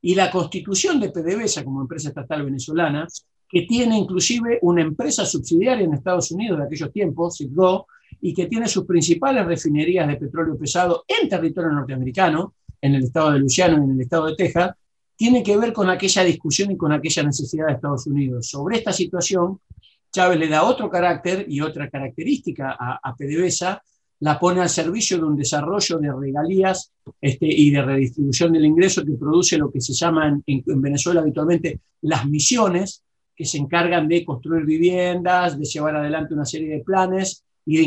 Y 0.00 0.14
la 0.14 0.30
constitución 0.30 1.00
de 1.00 1.10
PDVSA 1.10 1.64
como 1.64 1.80
empresa 1.80 2.10
estatal 2.10 2.44
venezolana, 2.44 3.08
que 3.48 3.62
tiene 3.62 3.98
inclusive 3.98 4.60
una 4.62 4.82
empresa 4.82 5.26
subsidiaria 5.26 5.84
en 5.84 5.94
Estados 5.94 6.30
Unidos 6.30 6.58
de 6.58 6.66
aquellos 6.66 6.92
tiempos, 6.92 7.38
Citgo, 7.38 7.86
y 8.20 8.34
que 8.34 8.46
tiene 8.46 8.68
sus 8.68 8.84
principales 8.84 9.46
refinerías 9.46 10.06
de 10.08 10.16
petróleo 10.16 10.58
pesado 10.58 11.04
en 11.06 11.28
territorio 11.28 11.70
norteamericano, 11.70 12.54
en 12.80 12.94
el 12.94 13.04
estado 13.04 13.32
de 13.32 13.40
Luisiana 13.40 13.74
y 13.74 13.84
en 13.84 13.92
el 13.92 14.00
estado 14.00 14.26
de 14.26 14.36
Texas, 14.36 14.74
tiene 15.16 15.42
que 15.42 15.56
ver 15.56 15.72
con 15.72 15.90
aquella 15.90 16.22
discusión 16.22 16.70
y 16.70 16.76
con 16.76 16.92
aquella 16.92 17.24
necesidad 17.24 17.66
de 17.66 17.72
Estados 17.72 18.06
Unidos. 18.06 18.48
Sobre 18.48 18.76
esta 18.76 18.92
situación, 18.92 19.60
Chávez 20.12 20.38
le 20.38 20.48
da 20.48 20.62
otro 20.62 20.88
carácter 20.88 21.44
y 21.48 21.60
otra 21.60 21.90
característica 21.90 22.76
a, 22.78 23.14
PDVSA, 23.16 23.82
la 24.20 24.38
pone 24.38 24.60
al 24.60 24.68
servicio 24.68 25.18
de 25.18 25.24
un 25.24 25.36
desarrollo 25.36 25.98
de 25.98 26.12
regalías 26.12 26.92
este, 27.20 27.46
y 27.46 27.70
de 27.70 27.82
redistribución 27.82 28.52
del 28.52 28.64
ingreso 28.64 29.04
que 29.04 29.12
produce 29.12 29.58
lo 29.58 29.70
que 29.70 29.80
se 29.80 29.92
llaman 29.92 30.42
en, 30.46 30.62
Venezuela 30.80 31.20
habitualmente 31.20 31.80
las 32.02 32.26
misiones, 32.26 33.02
que 33.34 33.44
se 33.44 33.58
encargan 33.58 34.08
de 34.08 34.24
construir 34.24 34.64
viviendas, 34.64 35.58
de 35.58 35.64
llevar 35.64 35.96
adelante 35.96 36.34
una 36.34 36.44
serie 36.44 36.70
de 36.70 36.84
planes 36.84 37.44
y 37.68 37.76
de 37.76 37.82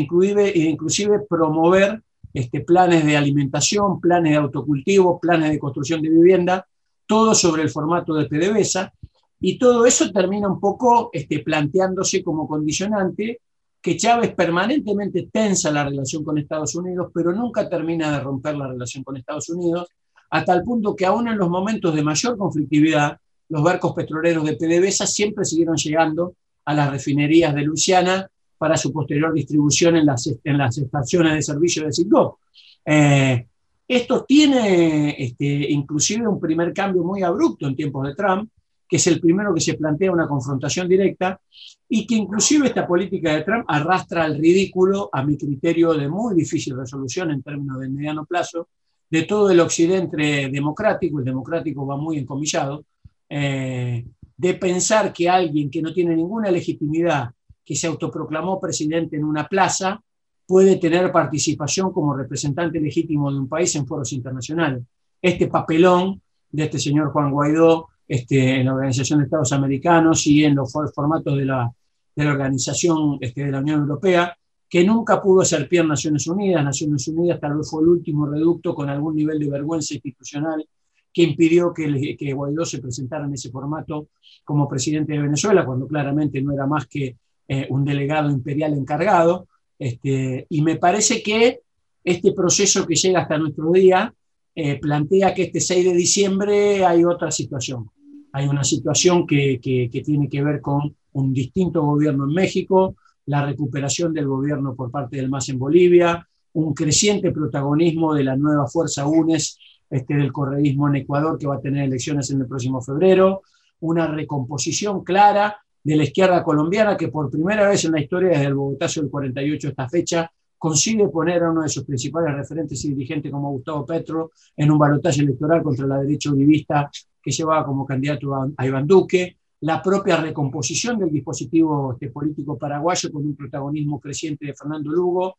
inclusive, 0.68 1.18
promover 1.28 2.00
este, 2.32 2.60
planes 2.60 3.04
de 3.04 3.16
alimentación, 3.16 4.00
planes 4.00 4.30
de 4.30 4.38
autocultivo, 4.38 5.18
planes 5.18 5.50
de 5.50 5.58
construcción 5.58 6.00
de 6.00 6.08
vivienda, 6.08 6.64
todo 7.04 7.34
sobre 7.34 7.62
el 7.62 7.68
formato 7.68 8.14
de 8.14 8.26
PDVSA, 8.26 8.92
y 9.40 9.58
todo 9.58 9.84
eso 9.84 10.12
termina 10.12 10.46
un 10.46 10.60
poco 10.60 11.10
este, 11.12 11.40
planteándose 11.40 12.22
como 12.22 12.46
condicionante 12.46 13.40
que 13.80 13.96
Chávez 13.96 14.32
permanentemente 14.36 15.28
tensa 15.32 15.72
la 15.72 15.82
relación 15.82 16.22
con 16.22 16.38
Estados 16.38 16.76
Unidos, 16.76 17.10
pero 17.12 17.32
nunca 17.32 17.68
termina 17.68 18.12
de 18.12 18.20
romper 18.20 18.54
la 18.54 18.68
relación 18.68 19.02
con 19.02 19.16
Estados 19.16 19.48
Unidos, 19.48 19.88
a 20.30 20.44
tal 20.44 20.62
punto 20.62 20.94
que 20.94 21.06
aún 21.06 21.26
en 21.26 21.38
los 21.38 21.50
momentos 21.50 21.92
de 21.92 22.04
mayor 22.04 22.38
conflictividad, 22.38 23.18
los 23.48 23.64
barcos 23.64 23.94
petroleros 23.94 24.44
de 24.44 24.54
PDVSA 24.54 25.08
siempre 25.08 25.44
siguieron 25.44 25.74
llegando 25.74 26.36
a 26.64 26.72
las 26.72 26.88
refinerías 26.88 27.52
de 27.52 27.62
Luisiana 27.62 28.28
para 28.62 28.76
su 28.76 28.92
posterior 28.92 29.34
distribución 29.34 29.96
en 29.96 30.06
las, 30.06 30.32
en 30.44 30.56
las 30.56 30.78
estaciones 30.78 31.34
de 31.34 31.42
servicio 31.42 31.84
de 31.84 31.92
Citgo. 31.92 32.38
Eh, 32.86 33.44
esto 33.88 34.24
tiene 34.24 35.16
este, 35.18 35.68
inclusive 35.72 36.28
un 36.28 36.38
primer 36.38 36.72
cambio 36.72 37.02
muy 37.02 37.24
abrupto 37.24 37.66
en 37.66 37.74
tiempos 37.74 38.06
de 38.06 38.14
Trump, 38.14 38.48
que 38.88 38.98
es 38.98 39.06
el 39.08 39.20
primero 39.20 39.52
que 39.52 39.60
se 39.60 39.74
plantea 39.74 40.12
una 40.12 40.28
confrontación 40.28 40.88
directa 40.88 41.40
y 41.88 42.06
que 42.06 42.14
inclusive 42.14 42.68
esta 42.68 42.86
política 42.86 43.34
de 43.34 43.42
Trump 43.42 43.64
arrastra 43.66 44.22
al 44.22 44.38
ridículo, 44.38 45.10
a 45.12 45.24
mi 45.24 45.36
criterio 45.36 45.92
de 45.94 46.06
muy 46.08 46.36
difícil 46.36 46.76
resolución 46.76 47.32
en 47.32 47.42
términos 47.42 47.80
de 47.80 47.88
mediano 47.88 48.24
plazo, 48.26 48.68
de 49.10 49.24
todo 49.24 49.50
el 49.50 49.58
occidente 49.58 50.48
democrático, 50.52 51.18
el 51.18 51.24
democrático 51.24 51.84
va 51.84 51.96
muy 51.96 52.16
encomillado, 52.16 52.84
eh, 53.28 54.04
de 54.36 54.54
pensar 54.54 55.12
que 55.12 55.28
alguien 55.28 55.68
que 55.68 55.82
no 55.82 55.92
tiene 55.92 56.14
ninguna 56.14 56.48
legitimidad, 56.48 57.32
que 57.64 57.76
se 57.76 57.86
autoproclamó 57.86 58.60
presidente 58.60 59.16
en 59.16 59.24
una 59.24 59.46
plaza, 59.46 60.02
puede 60.46 60.76
tener 60.76 61.10
participación 61.12 61.92
como 61.92 62.16
representante 62.16 62.80
legítimo 62.80 63.30
de 63.32 63.38
un 63.38 63.48
país 63.48 63.74
en 63.76 63.86
foros 63.86 64.12
internacionales. 64.12 64.82
Este 65.20 65.46
papelón 65.46 66.20
de 66.50 66.64
este 66.64 66.78
señor 66.78 67.10
Juan 67.12 67.30
Guaidó 67.30 67.88
este, 68.06 68.60
en 68.60 68.66
la 68.66 68.74
Organización 68.74 69.20
de 69.20 69.24
Estados 69.26 69.52
Americanos 69.52 70.26
y 70.26 70.44
en 70.44 70.54
los 70.54 70.72
formatos 70.94 71.38
de 71.38 71.44
la, 71.44 71.72
de 72.14 72.24
la 72.24 72.32
Organización 72.32 73.18
este, 73.20 73.44
de 73.46 73.52
la 73.52 73.60
Unión 73.60 73.80
Europea, 73.80 74.36
que 74.68 74.84
nunca 74.84 75.22
pudo 75.22 75.44
ser 75.44 75.68
pie 75.68 75.80
en 75.80 75.88
Naciones 75.88 76.26
Unidas. 76.26 76.64
Naciones 76.64 77.06
Unidas 77.08 77.40
tal 77.40 77.56
vez 77.56 77.70
fue 77.70 77.82
el 77.82 77.88
último 77.88 78.26
reducto 78.26 78.74
con 78.74 78.88
algún 78.88 79.14
nivel 79.14 79.38
de 79.38 79.48
vergüenza 79.48 79.94
institucional 79.94 80.66
que 81.12 81.22
impidió 81.22 81.74
que 81.74 82.32
Guaidó 82.32 82.64
se 82.64 82.78
presentara 82.78 83.26
en 83.26 83.34
ese 83.34 83.50
formato 83.50 84.08
como 84.44 84.66
presidente 84.66 85.12
de 85.12 85.20
Venezuela, 85.20 85.64
cuando 85.64 85.86
claramente 85.86 86.40
no 86.40 86.52
era 86.52 86.66
más 86.66 86.86
que 86.86 87.16
eh, 87.48 87.66
un 87.70 87.84
delegado 87.84 88.30
imperial 88.30 88.74
encargado. 88.74 89.46
Este, 89.78 90.46
y 90.48 90.62
me 90.62 90.76
parece 90.76 91.22
que 91.22 91.60
este 92.04 92.32
proceso 92.32 92.86
que 92.86 92.94
llega 92.94 93.20
hasta 93.20 93.38
nuestro 93.38 93.70
día 93.72 94.14
eh, 94.54 94.78
plantea 94.78 95.34
que 95.34 95.44
este 95.44 95.60
6 95.60 95.84
de 95.84 95.94
diciembre 95.94 96.84
hay 96.84 97.04
otra 97.04 97.30
situación 97.30 97.90
hay 98.32 98.48
una 98.48 98.64
situación 98.64 99.26
que, 99.26 99.60
tiene 100.04 100.28
que 100.28 100.42
ver 100.42 100.60
con 100.60 100.96
un 101.12 101.32
distinto 101.34 101.82
gobierno 101.82 102.24
en 102.24 102.34
México, 102.34 102.96
la 103.26 103.44
recuperación 103.44 104.12
del 104.12 104.26
gobierno 104.26 104.74
por 104.74 104.90
parte 104.90 105.18
del 105.18 105.28
MAS 105.28 105.50
en 105.50 105.58
Bolivia, 105.58 106.26
un 106.54 106.74
creciente 106.74 107.30
protagonismo 107.30 108.14
de 108.14 108.24
la 108.24 108.36
nueva 108.36 108.66
fuerza 108.66 109.06
UNES 109.06 109.58
este, 109.90 110.14
del 110.14 110.32
correísmo 110.32 110.88
en 110.88 110.96
Ecuador, 110.96 111.38
que 111.38 111.46
va 111.46 111.56
a 111.56 111.60
tener 111.60 111.84
elecciones 111.84 112.30
en 112.30 112.40
el 112.40 112.46
próximo 112.46 112.80
febrero, 112.80 113.42
una 113.80 114.06
recomposición 114.06 115.04
clara 115.04 115.58
de 115.82 115.96
la 115.96 116.04
izquierda 116.04 116.42
colombiana, 116.42 116.96
que 116.96 117.08
por 117.08 117.30
primera 117.30 117.68
vez 117.68 117.84
en 117.84 117.92
la 117.92 118.00
historia, 118.00 118.30
desde 118.30 118.46
el 118.46 118.54
Bogotazo 118.54 119.00
del 119.00 119.10
48 119.10 119.66
a 119.66 119.70
esta 119.70 119.88
fecha, 119.88 120.32
consigue 120.62 121.08
poner 121.08 121.42
a 121.42 121.50
uno 121.50 121.62
de 121.62 121.68
sus 121.68 121.84
principales 121.84 122.34
referentes 122.36 122.84
y 122.84 122.90
dirigentes 122.90 123.32
como 123.32 123.50
Gustavo 123.50 123.84
Petro 123.84 124.30
en 124.56 124.70
un 124.70 124.78
balotaje 124.78 125.20
electoral 125.20 125.60
contra 125.60 125.88
la 125.88 125.98
derecha 125.98 126.30
univista 126.30 126.88
que 127.20 127.32
llevaba 127.32 127.64
como 127.66 127.84
candidato 127.84 128.32
a, 128.34 128.64
Iván 128.64 128.86
Duque, 128.86 129.38
la 129.60 129.82
propia 129.82 130.16
recomposición 130.16 130.98
del 130.98 131.10
dispositivo 131.10 131.92
este, 131.92 132.10
político 132.10 132.56
paraguayo 132.56 133.10
con 133.10 133.26
un 133.26 133.34
protagonismo 133.34 134.00
creciente 134.00 134.46
de 134.46 134.54
Fernando 134.54 134.92
Lugo, 134.92 135.38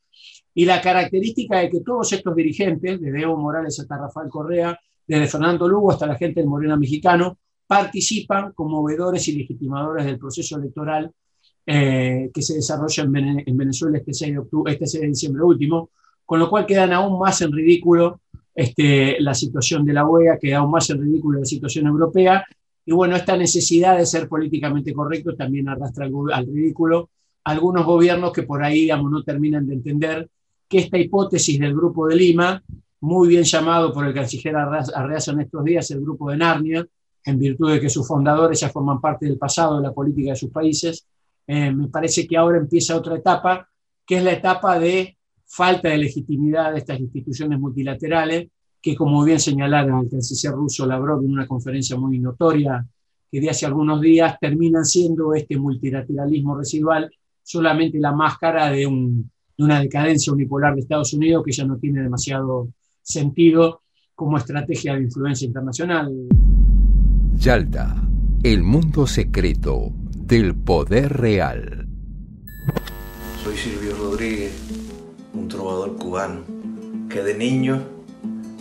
y 0.53 0.65
la 0.65 0.81
característica 0.81 1.59
de 1.59 1.69
que 1.69 1.79
todos 1.79 2.11
estos 2.11 2.35
dirigentes, 2.35 2.99
desde 2.99 3.21
Evo 3.21 3.37
Morales 3.37 3.79
hasta 3.79 3.97
Rafael 3.97 4.29
Correa, 4.29 4.77
desde 5.07 5.27
Fernando 5.27 5.67
Lugo 5.67 5.91
hasta 5.91 6.05
la 6.05 6.15
gente 6.15 6.41
del 6.41 6.49
Morena 6.49 6.77
mexicano, 6.77 7.37
participan 7.67 8.51
como 8.53 8.83
veedores 8.83 9.27
y 9.27 9.37
legitimadores 9.37 10.05
del 10.05 10.19
proceso 10.19 10.57
electoral 10.57 11.11
eh, 11.65 12.29
que 12.33 12.41
se 12.41 12.55
desarrolla 12.55 13.03
en, 13.03 13.57
Venezuela 13.57 13.97
este 13.97 14.13
6, 14.13 14.33
de 14.33 14.39
octubre, 14.39 14.73
este 14.73 14.85
6 14.85 15.01
de 15.01 15.07
diciembre 15.07 15.43
último, 15.43 15.91
con 16.25 16.39
lo 16.39 16.49
cual 16.49 16.65
quedan 16.65 16.91
aún 16.91 17.17
más 17.17 17.41
en 17.41 17.53
ridículo 17.53 18.19
este, 18.53 19.19
la 19.21 19.33
situación 19.33 19.85
de 19.85 19.93
la 19.93 20.05
OEA, 20.05 20.37
queda 20.37 20.57
aún 20.57 20.71
más 20.71 20.89
en 20.89 21.01
ridículo 21.01 21.39
la 21.39 21.45
situación 21.45 21.87
europea. 21.87 22.45
Y 22.85 22.91
bueno, 22.91 23.15
esta 23.15 23.37
necesidad 23.37 23.97
de 23.97 24.05
ser 24.05 24.27
políticamente 24.27 24.93
correcto 24.93 25.35
también 25.35 25.69
arrastra 25.69 26.05
al, 26.05 26.45
ridículo 26.47 27.09
algunos 27.45 27.85
gobiernos 27.85 28.33
que 28.33 28.43
por 28.43 28.63
ahí, 28.63 28.81
digamos, 28.81 29.09
no 29.09 29.23
terminan 29.23 29.65
de 29.65 29.75
entender 29.75 30.29
que 30.67 30.79
esta 30.79 30.97
hipótesis 30.97 31.59
del 31.59 31.73
Grupo 31.73 32.07
de 32.07 32.15
Lima, 32.15 32.61
muy 33.01 33.27
bien 33.27 33.43
llamado 33.43 33.93
por 33.93 34.05
el 34.05 34.13
canciller 34.13 34.55
Arreaza 34.55 35.31
en 35.31 35.41
estos 35.41 35.63
días 35.63 35.89
el 35.91 36.01
Grupo 36.01 36.29
de 36.29 36.37
Narnia, 36.37 36.85
en 37.25 37.39
virtud 37.39 37.71
de 37.71 37.79
que 37.79 37.89
sus 37.89 38.07
fundadores 38.07 38.59
ya 38.59 38.69
forman 38.69 38.99
parte 38.99 39.25
del 39.25 39.37
pasado 39.37 39.77
de 39.77 39.83
la 39.83 39.93
política 39.93 40.31
de 40.31 40.35
sus 40.35 40.51
países, 40.51 41.07
eh, 41.47 41.71
me 41.71 41.87
parece 41.87 42.27
que 42.27 42.37
ahora 42.37 42.57
empieza 42.57 42.95
otra 42.95 43.15
etapa, 43.15 43.67
que 44.05 44.17
es 44.17 44.23
la 44.23 44.33
etapa 44.33 44.79
de 44.79 45.17
falta 45.45 45.89
de 45.89 45.97
legitimidad 45.97 46.73
de 46.73 46.79
estas 46.79 46.99
instituciones 46.99 47.59
multilaterales, 47.59 48.49
que 48.81 48.95
como 48.95 49.23
bien 49.23 49.39
señalaron 49.39 50.03
el 50.03 50.09
canciller 50.09 50.53
ruso 50.53 50.85
Lavrov 50.85 51.23
en 51.23 51.31
una 51.31 51.47
conferencia 51.47 51.95
muy 51.95 52.19
notoria 52.19 52.85
que 53.31 53.41
de 53.41 53.49
hace 53.49 53.65
algunos 53.65 53.99
días, 53.99 54.37
terminan 54.39 54.85
siendo 54.85 55.33
este 55.33 55.57
multilateralismo 55.57 56.55
residual 56.55 57.09
solamente 57.41 57.97
la 57.97 58.11
máscara 58.11 58.69
de, 58.69 58.85
un, 58.85 59.29
de 59.57 59.63
una 59.63 59.79
decadencia 59.79 60.31
unipolar 60.31 60.75
de 60.75 60.81
Estados 60.81 61.13
Unidos 61.13 61.43
que 61.43 61.51
ya 61.51 61.65
no 61.65 61.77
tiene 61.77 62.03
demasiado 62.03 62.69
sentido 63.01 63.81
como 64.13 64.37
estrategia 64.37 64.93
de 64.93 65.03
influencia 65.03 65.47
internacional. 65.47 66.13
Yalta, 67.37 67.95
el 68.43 68.63
mundo 68.63 69.05
secreto 69.05 69.91
del 70.15 70.55
poder 70.55 71.17
real. 71.17 71.87
Soy 73.43 73.57
Silvio 73.57 73.95
Rodríguez, 73.97 74.53
un 75.33 75.47
trovador 75.49 75.95
cubano, 75.97 76.41
que 77.09 77.21
de 77.21 77.35
niño 77.35 77.81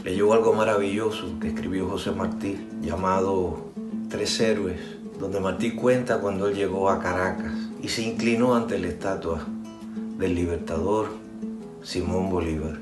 leyó 0.05 0.33
algo 0.33 0.53
maravilloso 0.53 1.39
que 1.41 1.49
escribió 1.49 1.89
José 1.89 2.11
Martí, 2.11 2.67
llamado 2.81 3.73
Tres 4.09 4.41
Héroes, 4.41 4.81
donde 5.21 5.39
Martí 5.39 5.73
cuenta 5.73 6.19
cuando 6.21 6.49
él 6.49 6.57
llegó 6.57 6.91
a 6.91 6.99
Caracas 6.99 7.53
y 7.81 7.89
se 7.89 8.03
inclinó 8.03 8.57
ante 8.57 8.79
la 8.79 8.89
estatua 8.89 9.47
del 10.19 10.35
libertador 10.35 11.09
Simón 11.83 12.31
Bolívar. 12.31 12.81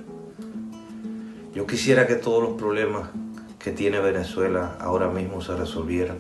Yo 1.55 1.67
quisiera 1.67 2.07
que 2.07 2.15
todos 2.15 2.43
los 2.43 2.59
problemas 2.59 3.11
que 3.63 3.73
tiene 3.73 4.01
Venezuela 4.01 4.77
ahora 4.81 5.09
mismo 5.09 5.43
se 5.43 5.55
resolvieran 5.55 6.19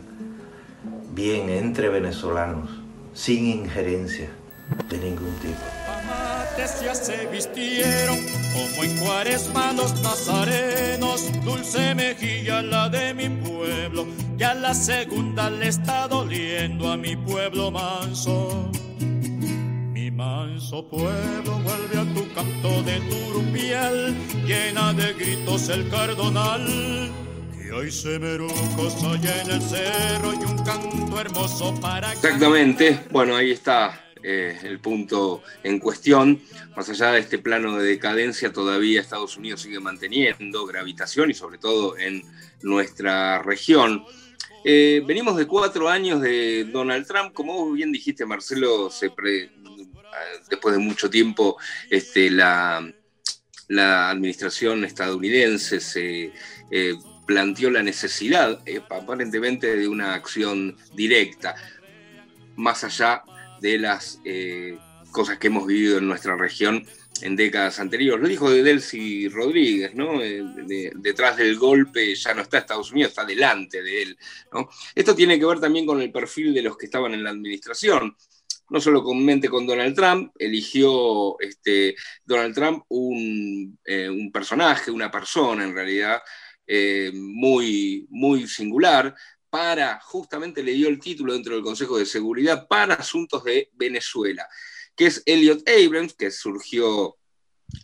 bien 1.12 1.48
entre 1.48 1.88
venezolanos, 1.88 2.70
sin 3.14 3.46
injerencia 3.46 4.28
de 4.88 4.98
ningún 4.98 5.34
tipo. 5.36 5.56
Amates 5.88 6.82
ya 6.82 6.94
se 6.94 7.26
vistieron 7.26 8.18
como 8.52 8.84
en 8.84 8.96
cuaresma 8.98 9.72
los 9.72 10.00
nazarenos, 10.02 11.30
dulce 11.42 11.94
mejilla 11.94 12.62
la 12.62 12.88
de 12.90 13.14
mi 13.14 13.28
pueblo, 13.30 14.06
que 14.36 14.44
a 14.44 14.54
la 14.54 14.74
segunda 14.74 15.48
le 15.48 15.68
está 15.68 16.08
doliendo 16.08 16.92
a 16.92 16.96
mi 16.96 17.16
pueblo 17.16 17.70
manso. 17.70 18.70
Mi 19.92 20.10
manso 20.10 20.86
pueblo 20.86 21.58
vuelve 21.64 21.98
a 21.98 22.14
tu 22.14 22.34
canto 22.34 22.82
de 22.82 23.00
turupial, 23.00 24.14
llena 24.46 24.92
de 24.92 25.14
gritos 25.14 25.70
el 25.70 25.88
cardonal 25.88 27.10
Exactamente, 32.12 33.00
bueno, 33.10 33.36
ahí 33.36 33.52
está 33.52 34.06
eh, 34.22 34.58
el 34.64 34.80
punto 34.80 35.42
en 35.62 35.78
cuestión. 35.78 36.40
Más 36.76 36.88
allá 36.88 37.12
de 37.12 37.20
este 37.20 37.38
plano 37.38 37.76
de 37.78 37.88
decadencia, 37.88 38.52
todavía 38.52 39.00
Estados 39.00 39.36
Unidos 39.36 39.62
sigue 39.62 39.78
manteniendo 39.78 40.66
gravitación 40.66 41.30
y 41.30 41.34
sobre 41.34 41.58
todo 41.58 41.96
en 41.96 42.24
nuestra 42.62 43.40
región. 43.40 44.04
Eh, 44.64 45.02
venimos 45.06 45.36
de 45.36 45.46
cuatro 45.46 45.88
años 45.88 46.20
de 46.20 46.64
Donald 46.64 47.06
Trump, 47.06 47.32
como 47.32 47.70
bien 47.70 47.92
dijiste 47.92 48.26
Marcelo, 48.26 48.90
después 50.50 50.74
de 50.74 50.78
mucho 50.78 51.08
tiempo 51.08 51.56
este, 51.88 52.30
la, 52.30 52.92
la 53.68 54.10
administración 54.10 54.84
estadounidense 54.84 55.78
se 55.78 56.32
eh, 56.70 56.94
planteó 57.26 57.70
la 57.70 57.82
necesidad, 57.82 58.60
eh, 58.66 58.80
aparentemente, 58.90 59.76
de 59.76 59.88
una 59.88 60.14
acción 60.14 60.76
directa, 60.94 61.54
más 62.56 62.84
allá 62.84 63.22
de 63.60 63.78
las 63.78 64.20
eh, 64.24 64.78
cosas 65.10 65.38
que 65.38 65.46
hemos 65.48 65.66
vivido 65.66 65.98
en 65.98 66.08
nuestra 66.08 66.36
región 66.36 66.84
en 67.22 67.36
décadas 67.36 67.78
anteriores. 67.78 68.22
Lo 68.22 68.28
dijo 68.28 68.50
de 68.50 68.62
Delcy 68.62 69.28
Rodríguez, 69.28 69.94
¿no? 69.94 70.22
Eh, 70.22 70.42
detrás 70.96 71.36
del 71.36 71.56
golpe 71.58 72.14
ya 72.14 72.34
no 72.34 72.42
está 72.42 72.58
Estados 72.58 72.90
Unidos, 72.92 73.10
está 73.10 73.24
delante 73.24 73.82
de 73.82 74.02
él. 74.02 74.18
Esto 74.94 75.14
tiene 75.14 75.38
que 75.38 75.44
ver 75.44 75.60
también 75.60 75.86
con 75.86 76.00
el 76.00 76.10
perfil 76.10 76.54
de 76.54 76.62
los 76.62 76.76
que 76.76 76.86
estaban 76.86 77.12
en 77.14 77.22
la 77.22 77.30
administración. 77.30 78.16
No 78.70 78.80
solo 78.80 79.02
mente 79.14 79.48
con 79.48 79.66
Donald 79.66 79.96
Trump, 79.96 80.32
eligió 80.38 81.38
este, 81.40 81.96
Donald 82.24 82.54
Trump 82.54 82.84
un 82.88 84.30
personaje, 84.32 84.92
una 84.92 85.10
persona 85.10 85.64
en 85.64 85.74
realidad, 85.74 86.20
eh, 86.72 87.10
muy, 87.12 88.06
muy 88.10 88.46
singular, 88.46 89.12
para, 89.50 89.98
justamente 90.00 90.62
le 90.62 90.70
dio 90.70 90.88
el 90.88 91.00
título 91.00 91.32
dentro 91.32 91.54
del 91.54 91.64
Consejo 91.64 91.98
de 91.98 92.06
Seguridad 92.06 92.68
para 92.68 92.94
asuntos 92.94 93.42
de 93.42 93.70
Venezuela, 93.72 94.46
que 94.94 95.06
es 95.06 95.20
Elliot 95.26 95.68
Abrams, 95.68 96.14
que 96.14 96.30
surgió 96.30 97.16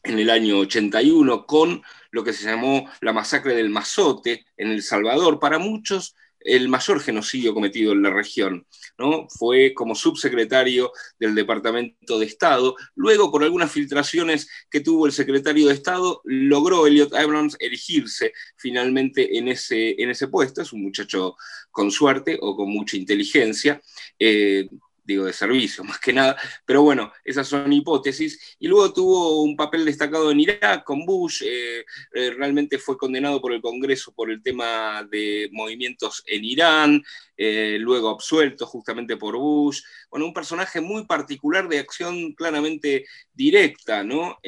en 0.05 0.21
el 0.21 0.31
año 0.31 0.61
81 0.61 1.47
con 1.47 1.83
lo 2.13 2.23
que 2.23 2.33
se 2.33 2.47
llamó 2.47 2.89
la 3.01 3.13
masacre 3.13 3.57
del 3.57 3.71
Mazote 3.71 4.47
en 4.57 4.69
El 4.69 4.85
Salvador. 4.85 5.41
Para 5.41 5.59
muchos 5.59 6.15
el 6.47 6.69
mayor 6.69 7.01
genocidio 7.01 7.53
cometido 7.53 7.93
en 7.93 8.03
la 8.03 8.11
región. 8.11 8.67
¿no? 8.99 9.27
Fue 9.29 9.75
como 9.75 9.95
subsecretario 9.95 10.93
del 11.19 11.35
Departamento 11.35 12.19
de 12.19 12.27
Estado. 12.27 12.77
Luego, 12.95 13.31
por 13.31 13.43
algunas 13.43 13.71
filtraciones 13.73 14.49
que 14.71 14.81
tuvo 14.81 15.07
el 15.07 15.13
secretario 15.13 15.69
de 15.69 15.75
Estado, 15.75 16.21
logró 16.25 16.87
Elliot 16.87 17.15
Abrams 17.15 17.57
erigirse 17.59 18.33
finalmente 18.57 19.37
en 19.37 19.49
ese, 19.49 20.01
en 20.01 20.11
ese 20.11 20.29
puesto. 20.29 20.63
Es 20.63 20.73
un 20.73 20.83
muchacho 20.83 21.37
con 21.71 21.91
suerte 21.91 22.39
o 22.41 22.57
con 22.57 22.71
mucha 22.71 22.97
inteligencia. 22.97 23.83
Eh, 24.19 24.69
digo, 25.07 25.25
de 25.25 25.33
servicio 25.33 25.85
más 25.85 25.99
que 25.99 26.13
nada, 26.13 26.37
pero 26.65 26.83
bueno, 26.83 27.13
esas 27.25 27.49
son 27.49 27.73
hipótesis. 27.73 28.57
Y 28.59 28.69
luego 28.69 28.93
tuvo 28.93 29.43
un 29.43 29.57
papel 29.57 29.85
destacado 29.85 30.31
en 30.31 30.41
Irak 30.41 30.85
con 30.85 31.07
Bush, 31.07 31.43
eh, 31.45 31.85
eh, 32.13 32.31
realmente 32.31 32.79
fue 32.79 32.99
condenado 32.99 33.41
por 33.41 33.53
el 33.53 33.63
Congreso 33.63 34.13
por 34.13 34.31
el 34.31 34.43
tema 34.43 35.07
de 35.11 35.49
movimientos 35.53 36.23
en 36.27 36.45
Irán, 36.45 37.03
eh, 37.37 37.77
luego 37.79 38.11
absuelto 38.11 38.67
justamente 38.67 39.17
por 39.17 39.37
Bush. 39.37 39.83
Bueno, 40.11 40.27
un 40.27 40.35
personaje 40.35 40.81
muy 40.81 41.07
particular 41.07 41.69
de 41.69 41.79
acción 41.79 42.33
claramente 42.35 43.07
directa, 43.33 44.03
¿no? 44.03 44.39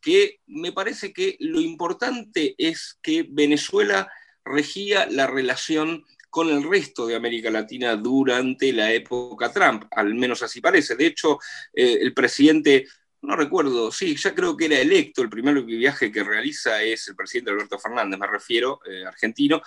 que 0.00 0.40
me 0.46 0.72
parece 0.72 1.12
que 1.12 1.36
lo 1.40 1.60
importante 1.60 2.54
es 2.56 2.98
que 3.02 3.26
Venezuela 3.28 4.10
regía 4.44 5.06
la 5.06 5.26
relación 5.26 6.04
con 6.30 6.48
el 6.48 6.62
resto 6.62 7.06
de 7.06 7.16
América 7.16 7.50
Latina 7.50 7.96
durante 7.96 8.72
la 8.72 8.92
época 8.92 9.52
Trump, 9.52 9.84
al 9.90 10.14
menos 10.14 10.42
así 10.42 10.60
parece. 10.60 10.94
De 10.94 11.06
hecho, 11.06 11.38
eh, 11.74 11.98
el 12.00 12.14
presidente, 12.14 12.86
no 13.22 13.36
recuerdo, 13.36 13.90
sí, 13.90 14.16
ya 14.16 14.34
creo 14.34 14.56
que 14.56 14.66
era 14.66 14.78
electo, 14.78 15.22
el 15.22 15.28
primer 15.28 15.60
viaje 15.64 16.10
que 16.10 16.22
realiza 16.22 16.82
es 16.82 17.08
el 17.08 17.16
presidente 17.16 17.50
Alberto 17.50 17.78
Fernández, 17.78 18.18
me 18.18 18.28
refiero, 18.28 18.80
eh, 18.88 19.04
argentino, 19.04 19.60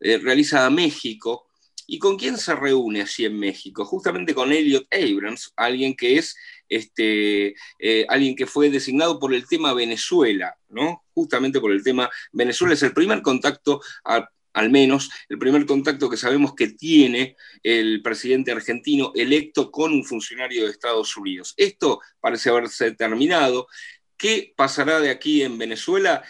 eh, 0.00 0.18
realiza 0.18 0.66
a 0.66 0.70
México. 0.70 1.46
¿Y 1.90 1.98
con 1.98 2.18
quién 2.18 2.36
se 2.36 2.54
reúne 2.54 3.00
allí 3.00 3.24
en 3.24 3.38
México? 3.38 3.82
Justamente 3.82 4.34
con 4.34 4.52
Elliot 4.52 4.86
Abrams, 4.92 5.54
alguien 5.56 5.96
que 5.96 6.18
es 6.18 6.36
este, 6.68 7.54
alguien 8.08 8.36
que 8.36 8.44
fue 8.46 8.68
designado 8.68 9.18
por 9.18 9.32
el 9.32 9.48
tema 9.48 9.72
Venezuela, 9.72 10.54
¿no? 10.68 11.02
Justamente 11.14 11.60
por 11.60 11.72
el 11.72 11.82
tema 11.82 12.10
Venezuela 12.30 12.74
es 12.74 12.82
el 12.82 12.92
primer 12.92 13.22
contacto 13.22 13.80
a, 14.04 14.28
al 14.58 14.70
menos 14.70 15.10
el 15.28 15.38
primer 15.38 15.64
contacto 15.66 16.10
que 16.10 16.16
sabemos 16.16 16.54
que 16.54 16.68
tiene 16.68 17.36
el 17.62 18.02
presidente 18.02 18.50
argentino 18.50 19.12
electo 19.14 19.70
con 19.70 19.92
un 19.92 20.04
funcionario 20.04 20.64
de 20.64 20.72
Estados 20.72 21.16
Unidos. 21.16 21.54
Esto 21.56 22.00
parece 22.20 22.50
haberse 22.50 22.92
terminado. 22.92 23.68
¿Qué 24.16 24.52
pasará 24.56 24.98
de 24.98 25.10
aquí 25.10 25.42
en 25.42 25.58
Venezuela? 25.58 26.24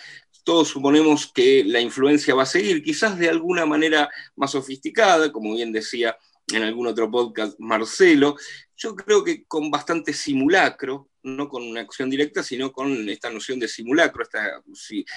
Todos 0.45 0.69
suponemos 0.69 1.33
que 1.33 1.65
la 1.65 1.81
influencia 1.81 2.35
va 2.35 2.43
a 2.43 2.47
seguir, 2.47 2.83
quizás 2.83 3.19
de 3.19 3.29
alguna 3.31 3.65
manera 3.65 4.11
más 4.37 4.51
sofisticada, 4.51 5.33
como 5.33 5.55
bien 5.55 5.73
decía 5.73 6.17
en 6.53 6.63
algún 6.63 6.87
otro 6.87 7.11
podcast 7.11 7.59
Marcelo, 7.59 8.37
yo 8.77 8.95
creo 8.95 9.25
que 9.25 9.45
con 9.45 9.71
bastante 9.71 10.13
simulacro, 10.13 11.11
no 11.25 11.49
con 11.49 11.65
una 11.65 11.81
acción 11.81 12.09
directa, 12.09 12.45
sino 12.45 12.73
con 12.73 13.09
esta 13.09 13.29
noción 13.29 13.59
de 13.59 13.67
simulacro, 13.67 14.23
esta 14.23 14.63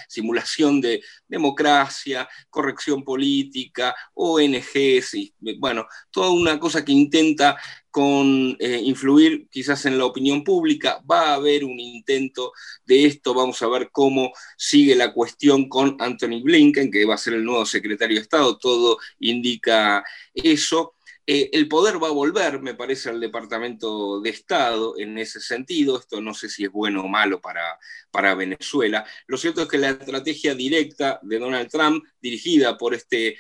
simulación 0.08 0.82
de 0.82 1.02
democracia, 1.28 2.28
corrección 2.50 3.04
política, 3.04 3.96
ONGs, 4.16 5.14
y, 5.14 5.34
bueno, 5.60 5.86
toda 6.10 6.32
una 6.32 6.60
cosa 6.60 6.84
que 6.84 6.92
intenta 6.92 7.56
con 7.92 8.56
eh, 8.60 8.82
influir 8.84 9.48
quizás 9.50 9.86
en 9.86 9.98
la 9.98 10.06
opinión 10.06 10.44
pública. 10.44 11.04
Va 11.10 11.30
a 11.30 11.34
haber 11.36 11.64
un 11.64 11.80
intento 11.80 12.54
de 12.86 13.06
esto, 13.06 13.34
vamos 13.34 13.62
a 13.62 13.68
ver 13.68 13.90
cómo 13.92 14.32
sigue 14.58 14.96
la 14.96 15.14
cuestión 15.14 15.70
con 15.70 15.98
Anthony 16.00 16.42
Blinken, 16.42 16.90
que 16.90 17.06
va 17.06 17.16
a 17.16 17.20
ser 17.20 17.34
el 17.34 17.46
nuevo 17.46 17.66
secretario 17.66 18.16
de 18.16 18.24
Estado, 18.24 18.58
todo 18.58 18.98
indica 19.20 20.04
eso. 20.34 20.96
Eh, 21.34 21.50
el 21.54 21.70
poder 21.70 21.96
va 22.04 22.10
a 22.10 22.12
volver, 22.12 22.62
me 22.62 22.74
parece, 22.74 23.10
al 23.10 23.22
Departamento 23.22 24.20
de 24.20 24.32
Estado 24.32 24.96
en 24.98 25.18
ese 25.18 25.40
sentido. 25.40 25.98
Esto 25.98 26.20
no 26.20 26.34
sé 26.34 26.50
si 26.50 26.66
es 26.66 26.70
bueno 26.70 27.04
o 27.04 27.08
malo 27.08 27.40
para, 27.40 28.36
Venezuela. 28.36 29.06
Lo 29.28 29.38
cierto 29.38 29.62
es 29.62 29.70
que 29.70 29.78
la 29.78 29.92
estrategia 29.92 30.54
directa 30.56 31.22
de 31.24 31.40
Donald 31.40 31.70
Trump, 31.70 32.04
dirigida 32.22 32.78
por 32.78 32.94
este 32.94 33.38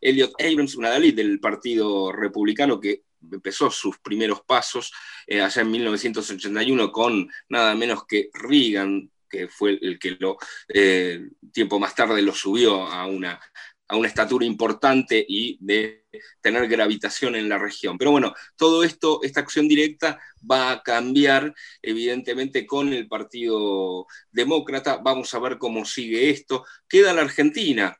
Elliot 0.00 0.40
Abrams, 0.40 0.76
una 0.76 0.90
Dalí 0.90 1.10
del 1.10 1.40
Partido 1.40 2.12
Republicano 2.12 2.78
que 2.78 3.02
empezó 3.20 3.72
sus 3.72 3.98
primeros 3.98 4.42
pasos 4.42 4.92
eh, 5.26 5.40
allá 5.40 5.62
en 5.62 5.70
1981 5.72 6.92
con 6.92 7.28
nada 7.48 7.74
menos 7.74 8.06
que 8.06 8.30
Reagan, 8.34 9.10
que 9.28 9.48
fue 9.48 9.80
el 9.82 9.98
que 9.98 10.12
lo 10.20 10.38
eh, 10.68 11.28
tiempo 11.52 11.80
más 11.80 11.92
tarde 11.96 12.22
lo 12.22 12.32
subió 12.32 12.86
a 12.86 13.04
una, 13.06 13.40
a 13.88 13.96
una 13.96 14.08
estatura 14.08 14.44
importante 14.44 15.24
y 15.28 15.58
de 15.60 16.06
tener 16.40 16.66
gravitación 16.68 17.36
en 17.36 17.48
la 17.48 17.58
región. 17.58 17.98
Pero 17.98 18.10
bueno, 18.10 18.34
todo 18.56 18.82
esto, 18.82 19.20
esta 19.22 19.40
acción 19.40 19.68
directa 19.68 20.18
va 20.48 20.72
a 20.72 20.82
cambiar 20.82 21.54
evidentemente 21.82 22.66
con 22.66 22.92
el 22.92 23.06
Partido 23.06 24.06
Demócrata. 24.30 24.98
Vamos 24.98 25.32
a 25.34 25.38
ver 25.38 25.58
cómo 25.58 25.84
sigue 25.84 26.30
esto. 26.30 26.64
Queda 26.88 27.12
la 27.12 27.22
Argentina. 27.22 27.96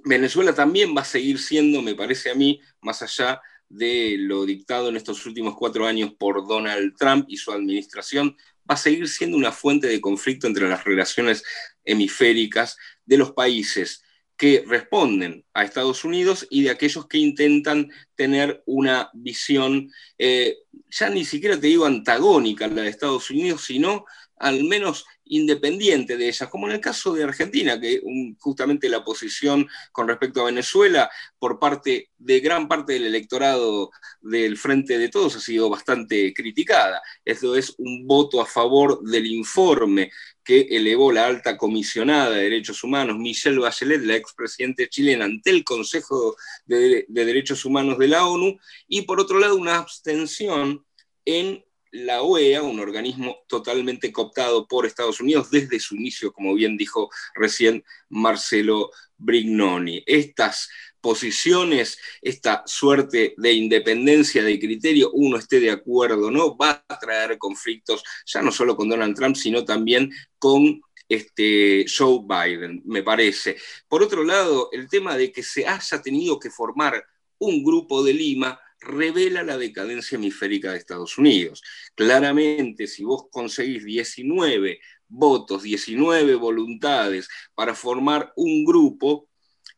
Venezuela 0.00 0.54
también 0.54 0.96
va 0.96 1.00
a 1.00 1.04
seguir 1.04 1.38
siendo, 1.38 1.82
me 1.82 1.96
parece 1.96 2.30
a 2.30 2.34
mí, 2.34 2.60
más 2.80 3.02
allá 3.02 3.40
de 3.68 4.16
lo 4.18 4.46
dictado 4.46 4.88
en 4.88 4.96
estos 4.96 5.26
últimos 5.26 5.56
cuatro 5.56 5.86
años 5.86 6.12
por 6.18 6.46
Donald 6.46 6.94
Trump 6.96 7.26
y 7.28 7.36
su 7.36 7.50
administración, 7.50 8.36
va 8.70 8.74
a 8.74 8.78
seguir 8.78 9.08
siendo 9.08 9.36
una 9.36 9.50
fuente 9.50 9.88
de 9.88 10.00
conflicto 10.00 10.46
entre 10.46 10.68
las 10.68 10.84
relaciones 10.84 11.42
hemisféricas 11.84 12.76
de 13.04 13.18
los 13.18 13.32
países 13.32 14.02
que 14.38 14.64
responden 14.66 15.44
a 15.52 15.64
Estados 15.64 16.04
Unidos 16.04 16.46
y 16.48 16.62
de 16.62 16.70
aquellos 16.70 17.06
que 17.08 17.18
intentan 17.18 17.90
tener 18.14 18.62
una 18.66 19.10
visión, 19.12 19.90
eh, 20.16 20.58
ya 20.88 21.10
ni 21.10 21.24
siquiera 21.24 21.60
te 21.60 21.66
digo 21.66 21.84
antagónica 21.84 22.66
a 22.66 22.68
la 22.68 22.82
de 22.82 22.88
Estados 22.88 23.28
Unidos, 23.30 23.64
sino 23.64 24.06
al 24.38 24.64
menos 24.64 25.04
independiente 25.28 26.16
de 26.16 26.28
ellas, 26.28 26.48
como 26.48 26.66
en 26.66 26.74
el 26.74 26.80
caso 26.80 27.12
de 27.12 27.24
Argentina, 27.24 27.78
que 27.80 28.00
justamente 28.38 28.88
la 28.88 29.04
posición 29.04 29.68
con 29.92 30.08
respecto 30.08 30.40
a 30.40 30.46
Venezuela 30.46 31.10
por 31.38 31.58
parte 31.58 32.10
de 32.16 32.40
gran 32.40 32.66
parte 32.66 32.94
del 32.94 33.06
electorado 33.06 33.90
del 34.20 34.56
Frente 34.56 34.98
de 34.98 35.08
Todos 35.08 35.36
ha 35.36 35.40
sido 35.40 35.68
bastante 35.68 36.32
criticada. 36.32 37.02
Esto 37.24 37.54
es 37.56 37.74
un 37.78 38.06
voto 38.06 38.40
a 38.40 38.46
favor 38.46 39.02
del 39.02 39.26
informe 39.26 40.10
que 40.42 40.66
elevó 40.70 41.12
la 41.12 41.26
alta 41.26 41.58
comisionada 41.58 42.30
de 42.30 42.44
derechos 42.44 42.82
humanos, 42.82 43.18
Michelle 43.18 43.58
Bachelet, 43.58 44.02
la 44.02 44.16
expresidenta 44.16 44.88
chilena, 44.88 45.26
ante 45.26 45.50
el 45.50 45.62
Consejo 45.62 46.36
de, 46.64 47.04
de 47.06 47.24
Derechos 47.24 47.66
Humanos 47.66 47.98
de 47.98 48.08
la 48.08 48.26
ONU, 48.26 48.58
y 48.86 49.02
por 49.02 49.20
otro 49.20 49.38
lado 49.38 49.56
una 49.56 49.76
abstención 49.76 50.86
en 51.26 51.62
la 51.92 52.22
OEA, 52.22 52.62
un 52.62 52.80
organismo 52.80 53.44
totalmente 53.46 54.12
cooptado 54.12 54.66
por 54.66 54.86
Estados 54.86 55.20
Unidos 55.20 55.50
desde 55.50 55.80
su 55.80 55.96
inicio, 55.96 56.32
como 56.32 56.54
bien 56.54 56.76
dijo 56.76 57.10
recién 57.34 57.84
Marcelo 58.08 58.90
Brignoni. 59.16 60.02
Estas 60.06 60.68
posiciones, 61.00 61.98
esta 62.22 62.62
suerte 62.66 63.34
de 63.36 63.52
independencia 63.52 64.42
de 64.42 64.58
criterio, 64.58 65.10
uno 65.12 65.36
esté 65.36 65.60
de 65.60 65.70
acuerdo 65.70 66.30
no, 66.30 66.56
va 66.56 66.84
a 66.88 66.98
traer 66.98 67.38
conflictos 67.38 68.02
ya 68.26 68.42
no 68.42 68.52
solo 68.52 68.76
con 68.76 68.88
Donald 68.88 69.16
Trump, 69.16 69.36
sino 69.36 69.64
también 69.64 70.10
con 70.38 70.80
este, 71.08 71.86
Joe 71.88 72.20
Biden, 72.22 72.82
me 72.84 73.02
parece. 73.02 73.56
Por 73.88 74.02
otro 74.02 74.24
lado, 74.24 74.68
el 74.72 74.88
tema 74.88 75.16
de 75.16 75.32
que 75.32 75.42
se 75.42 75.66
haya 75.66 76.02
tenido 76.02 76.38
que 76.38 76.50
formar 76.50 77.02
un 77.38 77.62
grupo 77.62 78.02
de 78.02 78.12
Lima 78.12 78.60
revela 78.80 79.42
la 79.42 79.58
decadencia 79.58 80.16
hemisférica 80.16 80.72
de 80.72 80.78
Estados 80.78 81.18
Unidos. 81.18 81.62
Claramente, 81.94 82.86
si 82.86 83.04
vos 83.04 83.24
conseguís 83.30 83.84
19 83.84 84.80
votos, 85.08 85.62
19 85.62 86.34
voluntades 86.36 87.28
para 87.54 87.74
formar 87.74 88.32
un 88.36 88.64
grupo, 88.64 89.28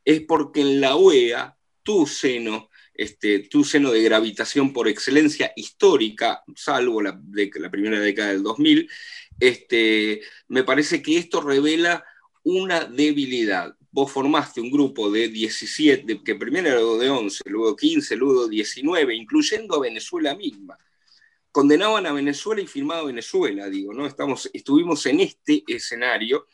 es 0.05 0.21
porque 0.23 0.61
en 0.61 0.81
la 0.81 0.97
OEA 0.97 1.57
tu 1.83 2.07
seno, 2.07 2.71
este, 2.95 3.41
tu 3.41 3.65
seno 3.65 3.91
de 3.91 4.03
gravitación 4.03 4.73
por 4.73 4.89
excelencia 4.89 5.53
histórica, 5.57 6.43
salvo 6.55 7.01
la, 7.01 7.21
la 7.33 7.71
primera 7.71 8.01
década 8.01 8.31
del 8.31 8.43
2000, 8.43 8.89
este, 9.39 10.21
me 10.49 10.65
parece 10.65 11.01
que 11.03 11.17
esto 11.17 11.41
revela 11.41 12.05
una 12.43 12.85
debilidad 12.85 13.75
vos 13.93 14.11
formaste 14.11 14.61
un 14.61 14.71
grupo 14.71 15.11
de 15.11 15.29
17, 15.29 16.23
que 16.23 16.35
primero 16.37 16.69
era 16.69 17.05
de 17.05 17.11
11, 17.11 17.43
luego 17.47 17.77
15, 17.77 18.17
luego 18.17 18.49
19, 18.49 19.15
incluyendo 19.15 19.77
a 19.77 19.81
Venezuela 19.81 20.35
misma. 20.35 20.77
Condenaban 21.51 22.07
a 22.07 22.13
Venezuela 22.13 22.63
y 22.63 22.67
firmaba 22.67 23.05
Venezuela, 23.05 23.69
digo, 23.69 23.93
¿no? 23.93 24.07
Estamos, 24.07 24.49
estuvimos 24.53 25.05
en 25.07 25.21
este 25.21 25.65
escenario. 25.67 26.47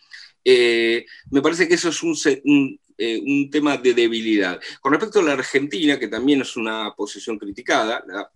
Eh, 0.42 1.04
me 1.30 1.42
parece 1.42 1.68
que 1.68 1.74
eso 1.74 1.90
es 1.90 2.02
un, 2.02 2.80
eh, 2.96 3.20
un, 3.22 3.50
tema 3.50 3.76
de 3.76 3.92
debilidad. 3.92 4.58
Con 4.80 4.92
respecto 4.92 5.20
a 5.20 5.22
la 5.22 5.32
Argentina, 5.32 5.98
que 5.98 6.08
también 6.08 6.40
es 6.40 6.56
una 6.56 6.94
posición 6.96 7.38
criticada, 7.38 8.02
la 8.06 8.30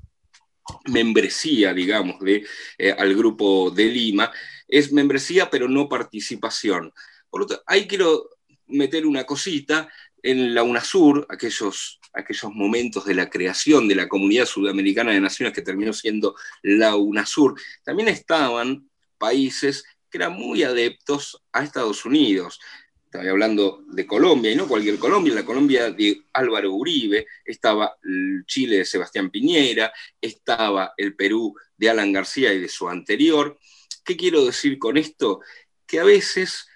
membresía, 0.87 1.73
digamos, 1.73 2.21
de, 2.21 2.45
eh, 2.77 2.93
al 2.93 3.15
grupo 3.15 3.71
de 3.71 3.87
Lima, 3.87 4.31
es 4.69 4.93
membresía 4.93 5.49
pero 5.49 5.67
no 5.67 5.89
participación. 5.89 6.93
Por 7.31 7.43
lo 7.43 7.47
tanto, 7.47 7.65
ahí 7.67 7.87
quiero 7.87 8.30
meter 8.71 9.07
una 9.07 9.25
cosita 9.25 9.89
en 10.23 10.55
la 10.55 10.63
UNASUR, 10.63 11.27
aquellos, 11.29 12.01
aquellos 12.13 12.53
momentos 12.53 13.05
de 13.05 13.15
la 13.15 13.31
creación 13.31 13.89
de 13.89 13.95
la 13.95 14.09
Comunidad 14.09 14.47
Sudamericana 14.47 15.13
de 15.13 15.21
Naciones 15.21 15.55
que 15.55 15.63
terminó 15.63 15.93
siendo 15.93 16.35
la 16.63 16.97
UNASUR, 16.97 17.61
también 17.83 18.09
estaban 18.09 18.89
países 19.19 19.85
que 20.11 20.19
eran 20.19 20.33
muy 20.33 20.63
adeptos 20.63 21.43
a 21.53 21.63
Estados 21.63 22.05
Unidos. 22.05 22.61
Estaba 23.05 23.29
hablando 23.29 23.83
de 23.89 24.07
Colombia, 24.07 24.53
y 24.53 24.57
no 24.57 24.69
cualquier 24.69 24.99
Colombia, 24.99 25.35
la 25.35 25.45
Colombia 25.45 25.91
de 25.91 26.23
Álvaro 26.33 26.73
Uribe, 26.73 27.27
estaba 27.45 27.97
el 28.05 28.45
Chile 28.47 28.79
de 28.79 28.85
Sebastián 28.85 29.31
Piñera, 29.31 29.93
estaba 30.21 30.95
el 30.97 31.17
Perú 31.17 31.55
de 31.77 31.91
Alan 31.91 32.13
García 32.13 32.53
y 32.53 32.61
de 32.61 32.69
su 32.69 32.89
anterior. 32.89 33.59
¿Qué 34.05 34.17
quiero 34.17 34.45
decir 34.45 34.79
con 34.79 34.97
esto? 34.97 35.41
Que 35.87 35.99
a 35.99 36.05
veces 36.05 36.69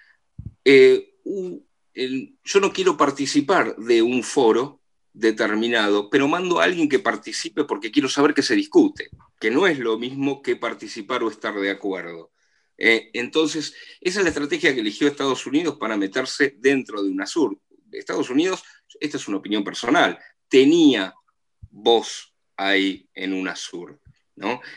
eh, 0.65 1.13
yo 1.95 2.59
no 2.59 2.73
quiero 2.73 2.97
participar 2.97 3.75
de 3.77 4.01
un 4.01 4.23
foro 4.23 4.81
determinado, 5.13 6.09
pero 6.09 6.27
mando 6.27 6.59
a 6.59 6.65
alguien 6.65 6.89
que 6.89 6.99
participe 6.99 7.63
porque 7.63 7.91
quiero 7.91 8.09
saber 8.09 8.33
qué 8.33 8.41
se 8.41 8.55
discute, 8.55 9.09
que 9.39 9.49
no 9.49 9.65
es 9.65 9.79
lo 9.79 9.97
mismo 9.97 10.41
que 10.41 10.57
participar 10.57 11.23
o 11.23 11.29
estar 11.29 11.55
de 11.55 11.71
acuerdo. 11.71 12.31
Eh, 12.77 13.09
entonces, 13.13 13.73
esa 14.01 14.19
es 14.19 14.23
la 14.23 14.29
estrategia 14.29 14.73
que 14.73 14.81
eligió 14.81 15.07
Estados 15.07 15.45
Unidos 15.45 15.77
para 15.77 15.95
meterse 15.95 16.55
dentro 16.57 17.01
de 17.01 17.09
UNASUR. 17.09 17.57
Estados 17.91 18.29
Unidos, 18.29 18.63
esta 18.99 19.15
es 19.15 19.27
una 19.29 19.37
opinión 19.37 19.63
personal, 19.63 20.19
tenía 20.49 21.13
voz 21.71 22.33
ahí 22.57 23.09
en 23.13 23.33
UNASUR. 23.33 23.99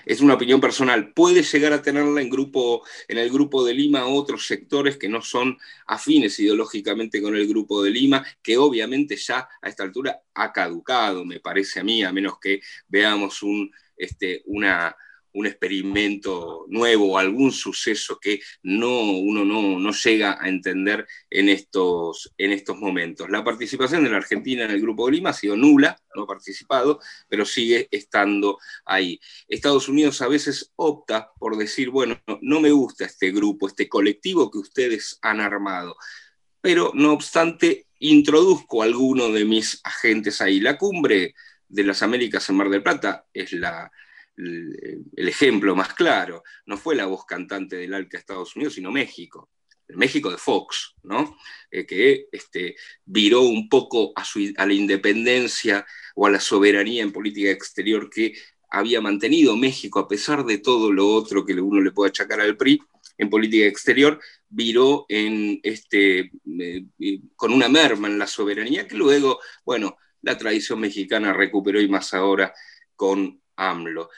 Es 0.04 0.20
una 0.20 0.34
opinión 0.34 0.60
personal. 0.60 1.12
Puede 1.12 1.42
llegar 1.42 1.72
a 1.72 1.82
tenerla 1.82 2.20
en, 2.22 2.30
grupo, 2.30 2.84
en 3.08 3.18
el 3.18 3.30
grupo 3.30 3.64
de 3.64 3.74
Lima 3.74 4.06
otros 4.06 4.46
sectores 4.46 4.96
que 4.96 5.08
no 5.08 5.20
son 5.20 5.58
afines 5.86 6.38
ideológicamente 6.38 7.20
con 7.20 7.34
el 7.34 7.48
grupo 7.48 7.82
de 7.82 7.90
Lima, 7.90 8.24
que 8.42 8.56
obviamente 8.56 9.16
ya 9.16 9.48
a 9.60 9.68
esta 9.68 9.82
altura 9.82 10.20
ha 10.34 10.52
caducado, 10.52 11.24
me 11.24 11.40
parece 11.40 11.80
a 11.80 11.84
mí, 11.84 12.04
a 12.04 12.12
menos 12.12 12.38
que 12.40 12.60
veamos 12.86 13.42
un, 13.42 13.70
este, 13.96 14.42
una, 14.46 14.94
un 15.32 15.46
experimento 15.46 16.64
nuevo 16.68 17.12
o 17.12 17.18
algún 17.18 17.52
suceso 17.52 18.18
que 18.20 18.40
no, 18.62 19.12
uno 19.12 19.44
no, 19.44 19.92
llega 19.92 20.38
a 20.40 20.48
entender 20.48 21.06
en 21.30 21.48
estos, 21.48 22.32
en 22.38 22.52
estos 22.52 22.78
momentos. 22.78 23.28
La 23.30 23.44
participación 23.44 24.04
de 24.04 24.10
la 24.10 24.18
Argentina 24.18 24.64
en 24.64 24.70
el 24.70 24.80
Grupo 24.80 25.06
de 25.06 25.12
Lima 25.12 25.30
ha 25.30 25.34
sido 25.34 25.56
nula, 25.56 26.00
no 26.14 26.22
ha 26.22 26.26
participado, 26.26 27.00
pero 27.28 27.44
sigue 27.44 27.88
estando 27.90 28.58
ahí. 28.84 29.20
Estados 29.48 29.88
Unidos 29.88 30.22
a 30.22 30.28
veces 30.28 30.72
opta 30.76 31.32
por 31.38 31.56
decir, 31.56 31.90
bueno, 31.90 32.20
no 32.40 32.60
me 32.60 32.70
gusta 32.70 33.04
este 33.04 33.30
grupo, 33.30 33.68
este 33.68 33.88
colectivo 33.88 34.50
que 34.50 34.58
ustedes 34.58 35.18
han 35.22 35.40
armado, 35.40 35.96
pero 36.60 36.92
no 36.94 37.12
obstante 37.12 37.86
introduzco 38.00 38.82
a 38.82 38.86
alguno 38.86 39.30
de 39.30 39.44
mis 39.44 39.80
agentes 39.84 40.40
ahí. 40.40 40.60
La 40.60 40.78
cumbre 40.78 41.34
de 41.68 41.84
las 41.84 42.02
Américas 42.02 42.48
en 42.48 42.56
Mar 42.56 42.70
del 42.70 42.82
Plata 42.82 43.26
es 43.32 43.52
la 43.52 43.90
el, 44.38 45.28
ejemplo 45.28 45.74
más 45.74 45.94
claro, 45.94 46.42
no 46.66 46.76
fue 46.76 46.94
la 46.94 47.06
voz 47.06 47.24
cantante 47.26 47.76
del 47.76 47.94
ALCA 47.94 48.18
Estados 48.18 48.54
Unidos, 48.56 48.74
sino 48.74 48.90
México, 48.90 49.50
el 49.88 49.96
México 49.96 50.30
de 50.30 50.36
Fox, 50.36 50.94
¿no? 51.02 51.36
Eh, 51.70 51.86
que 51.86 52.26
este, 52.30 52.76
viró 53.04 53.42
un 53.42 53.68
poco 53.68 54.12
a, 54.14 54.24
a 54.56 54.66
la 54.66 54.72
independencia 54.72 55.86
o 56.14 56.26
a 56.26 56.30
la 56.30 56.40
soberanía 56.40 57.02
en 57.02 57.12
política 57.12 57.50
exterior 57.50 58.08
que 58.10 58.34
había 58.70 59.00
mantenido 59.00 59.56
México, 59.56 59.98
a 59.98 60.08
pesar 60.08 60.44
de 60.44 60.58
todo 60.58 60.92
lo 60.92 61.08
otro 61.08 61.44
que 61.44 61.54
uno 61.54 61.80
le 61.80 61.90
puede 61.90 62.10
achacar 62.10 62.40
al 62.40 62.56
PRI 62.56 62.80
en 63.16 63.30
política 63.30 63.66
exterior, 63.66 64.20
viró 64.48 65.06
en 65.08 65.58
este, 65.62 66.30
eh, 66.60 66.84
con 67.34 67.52
una 67.52 67.68
merma 67.68 68.08
en 68.08 68.18
la 68.18 68.26
soberanía 68.26 68.86
que 68.86 68.94
luego, 68.94 69.40
bueno, 69.64 69.96
la 70.22 70.36
tradición 70.36 70.80
mexicana 70.80 71.32
recuperó 71.32 71.80
y 71.80 71.88
más 71.88 72.12
ahora 72.14 72.52
con 72.94 73.40
AMLO. 73.58 74.10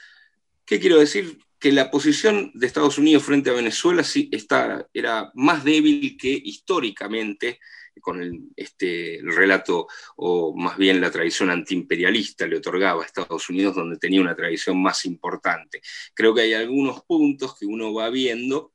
¿Qué 0.65 0.79
quiero 0.79 0.99
decir? 0.99 1.39
Que 1.59 1.71
la 1.71 1.91
posición 1.91 2.51
de 2.53 2.67
Estados 2.67 2.97
Unidos 2.97 3.23
frente 3.23 3.49
a 3.49 3.53
Venezuela 3.53 4.03
sí 4.03 4.29
está, 4.31 4.87
era 4.93 5.31
más 5.33 5.63
débil 5.63 6.17
que 6.17 6.29
históricamente 6.29 7.59
con 7.99 8.21
el, 8.21 8.39
este, 8.55 9.17
el 9.17 9.35
relato, 9.35 9.87
o 10.15 10.55
más 10.55 10.77
bien 10.77 11.01
la 11.01 11.11
tradición 11.11 11.49
antiimperialista 11.49 12.47
le 12.47 12.57
otorgaba 12.57 13.03
a 13.03 13.05
Estados 13.05 13.49
Unidos, 13.49 13.75
donde 13.75 13.97
tenía 13.97 14.21
una 14.21 14.35
tradición 14.35 14.81
más 14.81 15.05
importante. 15.05 15.81
Creo 16.13 16.33
que 16.33 16.41
hay 16.41 16.53
algunos 16.53 17.03
puntos 17.03 17.57
que 17.59 17.65
uno 17.65 17.93
va 17.93 18.09
viendo 18.09 18.73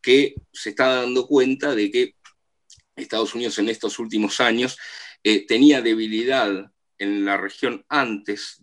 que 0.00 0.34
se 0.52 0.70
está 0.70 1.02
dando 1.02 1.26
cuenta 1.26 1.74
de 1.74 1.90
que 1.90 2.16
Estados 2.96 3.34
Unidos 3.34 3.58
en 3.58 3.68
estos 3.68 3.98
últimos 3.98 4.40
años 4.40 4.76
eh, 5.22 5.46
tenía 5.46 5.80
debilidad 5.80 6.70
en 6.98 7.24
la 7.24 7.36
región 7.36 7.84
antes 7.88 8.58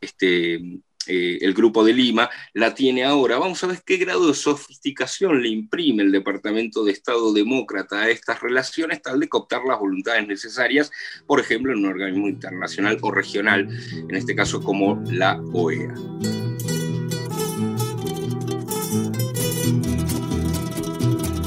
este, 0.00 0.60
eh, 1.06 1.38
el 1.40 1.54
Grupo 1.54 1.82
de 1.82 1.92
Lima, 1.92 2.28
la 2.52 2.74
tiene 2.74 3.04
ahora. 3.04 3.38
Vamos 3.38 3.64
a 3.64 3.66
ver 3.66 3.82
qué 3.84 3.96
grado 3.96 4.28
de 4.28 4.34
sofisticación 4.34 5.42
le 5.42 5.48
imprime 5.48 6.02
el 6.02 6.12
Departamento 6.12 6.84
de 6.84 6.92
Estado 6.92 7.32
Demócrata 7.32 8.02
a 8.02 8.10
estas 8.10 8.40
relaciones, 8.40 9.02
tal 9.02 9.18
de 9.18 9.28
cooptar 9.28 9.62
las 9.66 9.78
voluntades 9.78 10.26
necesarias, 10.26 10.90
por 11.26 11.40
ejemplo, 11.40 11.72
en 11.72 11.78
un 11.78 11.86
organismo 11.86 12.28
internacional 12.28 12.98
o 13.00 13.10
regional, 13.10 13.68
en 14.08 14.14
este 14.14 14.36
caso 14.36 14.62
como 14.62 15.02
la 15.06 15.40
OEA. 15.52 15.94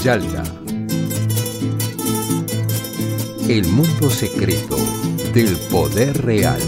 Yalta. 0.03 0.43
El 3.47 3.65
mundo 3.67 4.09
secreto 4.09 4.75
del 5.33 5.55
poder 5.69 6.17
real. 6.25 6.59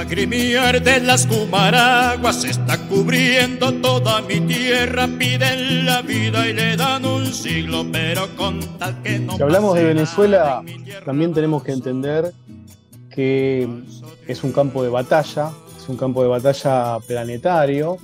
Lagrimiar 0.00 0.82
de 0.82 0.98
las 1.00 1.26
cumaraguas 1.26 2.42
está 2.44 2.78
cubriendo 2.88 3.70
toda 3.82 4.22
mi 4.22 4.40
tierra. 4.40 5.06
Piden 5.06 5.84
la 5.84 6.00
vida 6.00 6.48
y 6.48 6.54
le 6.54 6.74
dan 6.74 7.04
un 7.04 7.26
siglo, 7.26 7.84
pero 7.92 8.34
con 8.34 8.60
tal 8.78 9.02
que 9.02 9.18
no. 9.18 9.36
Si 9.36 9.42
hablamos 9.42 9.74
de 9.74 9.84
Venezuela, 9.84 10.62
también 11.04 11.34
tenemos 11.34 11.62
que 11.62 11.72
entender 11.72 12.32
que 13.10 13.68
es 14.26 14.42
un 14.42 14.52
campo 14.52 14.82
de 14.82 14.88
batalla, 14.88 15.50
es 15.76 15.86
un 15.86 15.98
campo 15.98 16.22
de 16.22 16.28
batalla 16.28 16.98
planetario, 17.06 17.98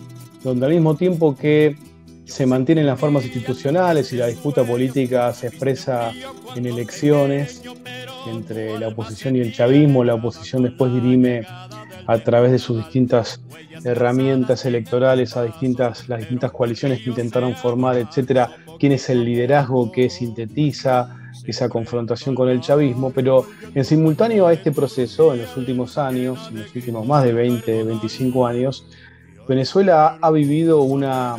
donde 0.44 0.66
al 0.66 0.72
mismo 0.72 0.96
tiempo 0.96 1.34
que 1.34 1.76
se 2.26 2.44
mantienen 2.44 2.84
las 2.84 3.00
formas 3.00 3.24
institucionales 3.24 4.12
y 4.12 4.16
la 4.16 4.26
disputa 4.26 4.64
política 4.64 5.32
se 5.32 5.46
expresa 5.46 6.12
en 6.54 6.66
elecciones 6.66 7.62
entre 8.26 8.78
la 8.78 8.88
oposición 8.88 9.36
y 9.36 9.40
el 9.40 9.54
chavismo, 9.54 10.04
la 10.04 10.14
oposición 10.14 10.62
después 10.64 10.92
dirime 10.92 11.46
a 12.06 12.18
través 12.18 12.52
de 12.52 12.58
sus 12.58 12.78
distintas 12.78 13.40
herramientas 13.84 14.64
electorales 14.64 15.36
a 15.36 15.44
distintas, 15.44 16.08
las 16.08 16.20
distintas 16.20 16.52
coaliciones 16.52 17.00
que 17.02 17.10
intentaron 17.10 17.54
formar, 17.54 17.96
etcétera, 17.96 18.56
quién 18.78 18.92
es 18.92 19.08
el 19.10 19.24
liderazgo 19.24 19.90
que 19.90 20.08
sintetiza 20.10 21.16
esa 21.44 21.68
confrontación 21.68 22.34
con 22.34 22.48
el 22.48 22.60
chavismo, 22.60 23.10
pero 23.10 23.46
en 23.74 23.84
simultáneo 23.84 24.46
a 24.46 24.52
este 24.52 24.72
proceso, 24.72 25.34
en 25.34 25.42
los 25.42 25.56
últimos 25.56 25.98
años, 25.98 26.48
en 26.48 26.60
los 26.60 26.74
últimos 26.74 27.06
más 27.06 27.24
de 27.24 27.32
20, 27.32 27.84
25 27.84 28.46
años, 28.46 28.86
Venezuela 29.48 30.18
ha 30.20 30.30
vivido 30.30 30.82
una 30.82 31.36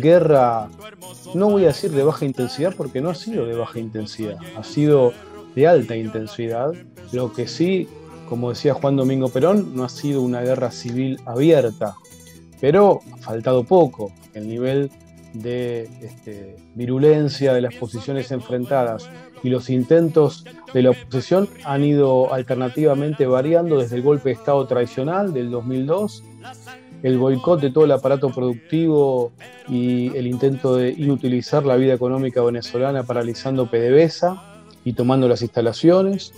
guerra, 0.00 0.68
no 1.34 1.50
voy 1.50 1.64
a 1.64 1.68
decir 1.68 1.90
de 1.90 2.02
baja 2.02 2.24
intensidad, 2.24 2.74
porque 2.76 3.00
no 3.00 3.10
ha 3.10 3.14
sido 3.14 3.46
de 3.46 3.54
baja 3.54 3.78
intensidad, 3.78 4.36
ha 4.56 4.64
sido 4.64 5.12
de 5.54 5.66
alta 5.66 5.96
intensidad, 5.96 6.72
lo 7.12 7.32
que 7.32 7.46
sí 7.46 7.88
como 8.30 8.50
decía 8.50 8.74
Juan 8.74 8.94
Domingo 8.94 9.28
Perón, 9.28 9.74
no 9.74 9.82
ha 9.82 9.88
sido 9.88 10.22
una 10.22 10.40
guerra 10.40 10.70
civil 10.70 11.18
abierta, 11.26 11.96
pero 12.60 13.00
ha 13.12 13.16
faltado 13.16 13.64
poco. 13.64 14.12
El 14.34 14.46
nivel 14.46 14.88
de 15.34 15.90
este, 16.00 16.56
virulencia 16.76 17.52
de 17.52 17.60
las 17.60 17.74
posiciones 17.74 18.30
enfrentadas 18.30 19.10
y 19.42 19.48
los 19.48 19.68
intentos 19.68 20.44
de 20.72 20.82
la 20.82 20.90
oposición 20.90 21.48
han 21.64 21.82
ido 21.82 22.32
alternativamente 22.32 23.26
variando 23.26 23.78
desde 23.80 23.96
el 23.96 24.02
golpe 24.02 24.28
de 24.28 24.36
Estado 24.36 24.64
tradicional 24.64 25.32
del 25.32 25.50
2002, 25.50 26.22
el 27.02 27.18
boicot 27.18 27.60
de 27.60 27.70
todo 27.70 27.84
el 27.84 27.92
aparato 27.92 28.30
productivo 28.30 29.32
y 29.68 30.16
el 30.16 30.28
intento 30.28 30.76
de 30.76 30.90
inutilizar 30.90 31.66
la 31.66 31.74
vida 31.74 31.94
económica 31.94 32.42
venezolana 32.42 33.02
paralizando 33.02 33.68
PDVSA 33.68 34.62
y 34.84 34.92
tomando 34.92 35.26
las 35.26 35.42
instalaciones, 35.42 36.32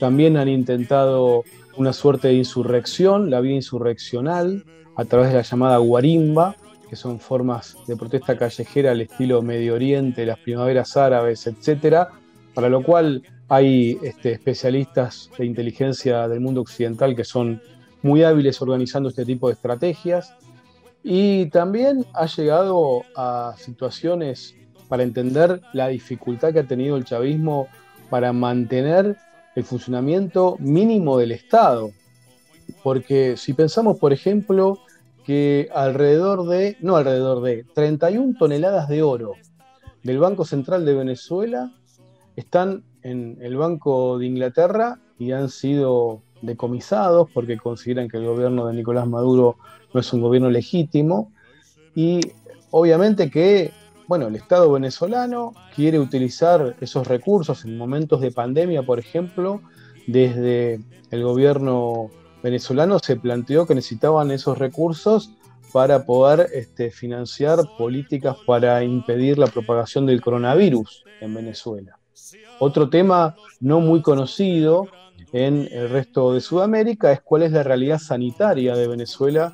también 0.00 0.36
han 0.36 0.48
intentado 0.48 1.44
una 1.76 1.92
suerte 1.92 2.28
de 2.28 2.34
insurrección, 2.34 3.30
la 3.30 3.40
vía 3.40 3.54
insurreccional, 3.54 4.64
a 4.96 5.04
través 5.04 5.28
de 5.28 5.36
la 5.36 5.42
llamada 5.42 5.76
guarimba, 5.76 6.56
que 6.88 6.96
son 6.96 7.20
formas 7.20 7.76
de 7.86 7.96
protesta 7.96 8.36
callejera 8.36 8.90
al 8.90 9.02
estilo 9.02 9.42
Medio 9.42 9.74
Oriente, 9.74 10.26
las 10.26 10.38
primaveras 10.38 10.96
árabes, 10.96 11.46
etc. 11.46 12.08
Para 12.52 12.68
lo 12.68 12.82
cual 12.82 13.22
hay 13.48 13.98
este, 14.02 14.32
especialistas 14.32 15.30
de 15.38 15.46
inteligencia 15.46 16.26
del 16.26 16.40
mundo 16.40 16.62
occidental 16.62 17.14
que 17.14 17.24
son 17.24 17.62
muy 18.02 18.24
hábiles 18.24 18.60
organizando 18.60 19.08
este 19.08 19.24
tipo 19.24 19.48
de 19.48 19.54
estrategias. 19.54 20.34
Y 21.02 21.46
también 21.46 22.04
ha 22.14 22.26
llegado 22.26 23.02
a 23.14 23.54
situaciones 23.56 24.56
para 24.88 25.02
entender 25.02 25.60
la 25.72 25.88
dificultad 25.88 26.52
que 26.52 26.60
ha 26.60 26.66
tenido 26.66 26.96
el 26.96 27.04
chavismo 27.04 27.68
para 28.10 28.32
mantener 28.32 29.16
el 29.60 29.66
funcionamiento 29.66 30.56
mínimo 30.58 31.18
del 31.18 31.32
Estado. 31.32 31.90
Porque 32.82 33.36
si 33.36 33.52
pensamos, 33.52 33.98
por 33.98 34.12
ejemplo, 34.12 34.78
que 35.24 35.68
alrededor 35.74 36.46
de, 36.46 36.76
no 36.80 36.96
alrededor 36.96 37.42
de, 37.42 37.64
31 37.74 38.36
toneladas 38.38 38.88
de 38.88 39.02
oro 39.02 39.34
del 40.02 40.18
Banco 40.18 40.44
Central 40.44 40.84
de 40.86 40.94
Venezuela 40.94 41.72
están 42.36 42.84
en 43.02 43.36
el 43.40 43.56
Banco 43.56 44.18
de 44.18 44.26
Inglaterra 44.26 44.98
y 45.18 45.32
han 45.32 45.50
sido 45.50 46.22
decomisados 46.40 47.28
porque 47.34 47.58
consideran 47.58 48.08
que 48.08 48.16
el 48.16 48.24
gobierno 48.24 48.66
de 48.66 48.74
Nicolás 48.74 49.06
Maduro 49.06 49.56
no 49.92 50.00
es 50.00 50.10
un 50.14 50.22
gobierno 50.22 50.48
legítimo. 50.48 51.32
Y 51.94 52.20
obviamente 52.70 53.30
que 53.30 53.72
bueno, 54.10 54.26
el 54.26 54.34
Estado 54.34 54.72
venezolano 54.72 55.54
quiere 55.72 56.00
utilizar 56.00 56.74
esos 56.80 57.06
recursos 57.06 57.64
en 57.64 57.78
momentos 57.78 58.20
de 58.20 58.32
pandemia, 58.32 58.82
por 58.82 58.98
ejemplo, 58.98 59.60
desde 60.08 60.80
el 61.12 61.22
gobierno 61.22 62.10
venezolano 62.42 62.98
se 62.98 63.14
planteó 63.14 63.68
que 63.68 63.76
necesitaban 63.76 64.32
esos 64.32 64.58
recursos 64.58 65.30
para 65.72 66.06
poder 66.06 66.48
este, 66.52 66.90
financiar 66.90 67.60
políticas 67.78 68.36
para 68.44 68.82
impedir 68.82 69.38
la 69.38 69.46
propagación 69.46 70.06
del 70.06 70.20
coronavirus 70.20 71.04
en 71.20 71.32
Venezuela. 71.32 71.96
Otro 72.58 72.90
tema 72.90 73.36
no 73.60 73.78
muy 73.78 74.02
conocido 74.02 74.88
en 75.32 75.68
el 75.70 75.88
resto 75.88 76.34
de 76.34 76.40
Sudamérica 76.40 77.12
es 77.12 77.20
cuál 77.20 77.44
es 77.44 77.52
la 77.52 77.62
realidad 77.62 78.00
sanitaria 78.00 78.74
de 78.74 78.88
Venezuela 78.88 79.52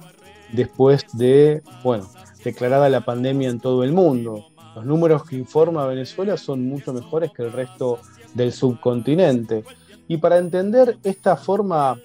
después 0.54 1.04
de, 1.12 1.60
bueno, 1.84 2.08
declarada 2.46 2.88
la 2.88 3.00
pandemia 3.00 3.50
en 3.50 3.58
todo 3.58 3.82
el 3.82 3.92
mundo. 3.92 4.46
Los 4.76 4.84
números 4.84 5.24
que 5.24 5.34
informa 5.34 5.84
Venezuela 5.84 6.36
son 6.36 6.64
mucho 6.64 6.92
mejores 6.92 7.32
que 7.32 7.42
el 7.42 7.52
resto 7.52 7.98
del 8.34 8.52
subcontinente. 8.52 9.64
Y 10.06 10.18
para 10.18 10.38
entender 10.38 10.96
esta 11.02 11.36
forma 11.36 12.00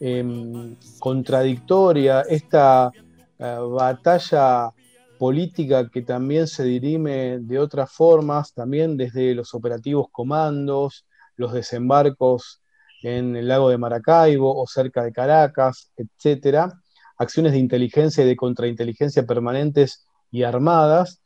em, 0.00 0.74
contradictoria, 0.98 2.22
esta 2.22 2.90
eh, 3.38 3.58
batalla 3.60 4.70
política 5.18 5.90
que 5.90 6.00
también 6.00 6.46
se 6.46 6.64
dirime 6.64 7.40
de 7.40 7.58
otras 7.58 7.92
formas, 7.92 8.54
también 8.54 8.96
desde 8.96 9.34
los 9.34 9.52
operativos 9.52 10.06
comandos, 10.10 11.04
los 11.36 11.52
desembarcos 11.52 12.62
en 13.02 13.36
el 13.36 13.48
lago 13.48 13.68
de 13.68 13.76
Maracaibo 13.76 14.58
o 14.58 14.66
cerca 14.66 15.02
de 15.02 15.12
Caracas, 15.12 15.92
etcétera, 15.94 16.72
acciones 17.16 17.52
de 17.52 17.58
inteligencia 17.58 18.24
y 18.24 18.26
de 18.26 18.36
contrainteligencia 18.36 19.26
permanentes 19.26 20.06
y 20.30 20.42
armadas, 20.42 21.22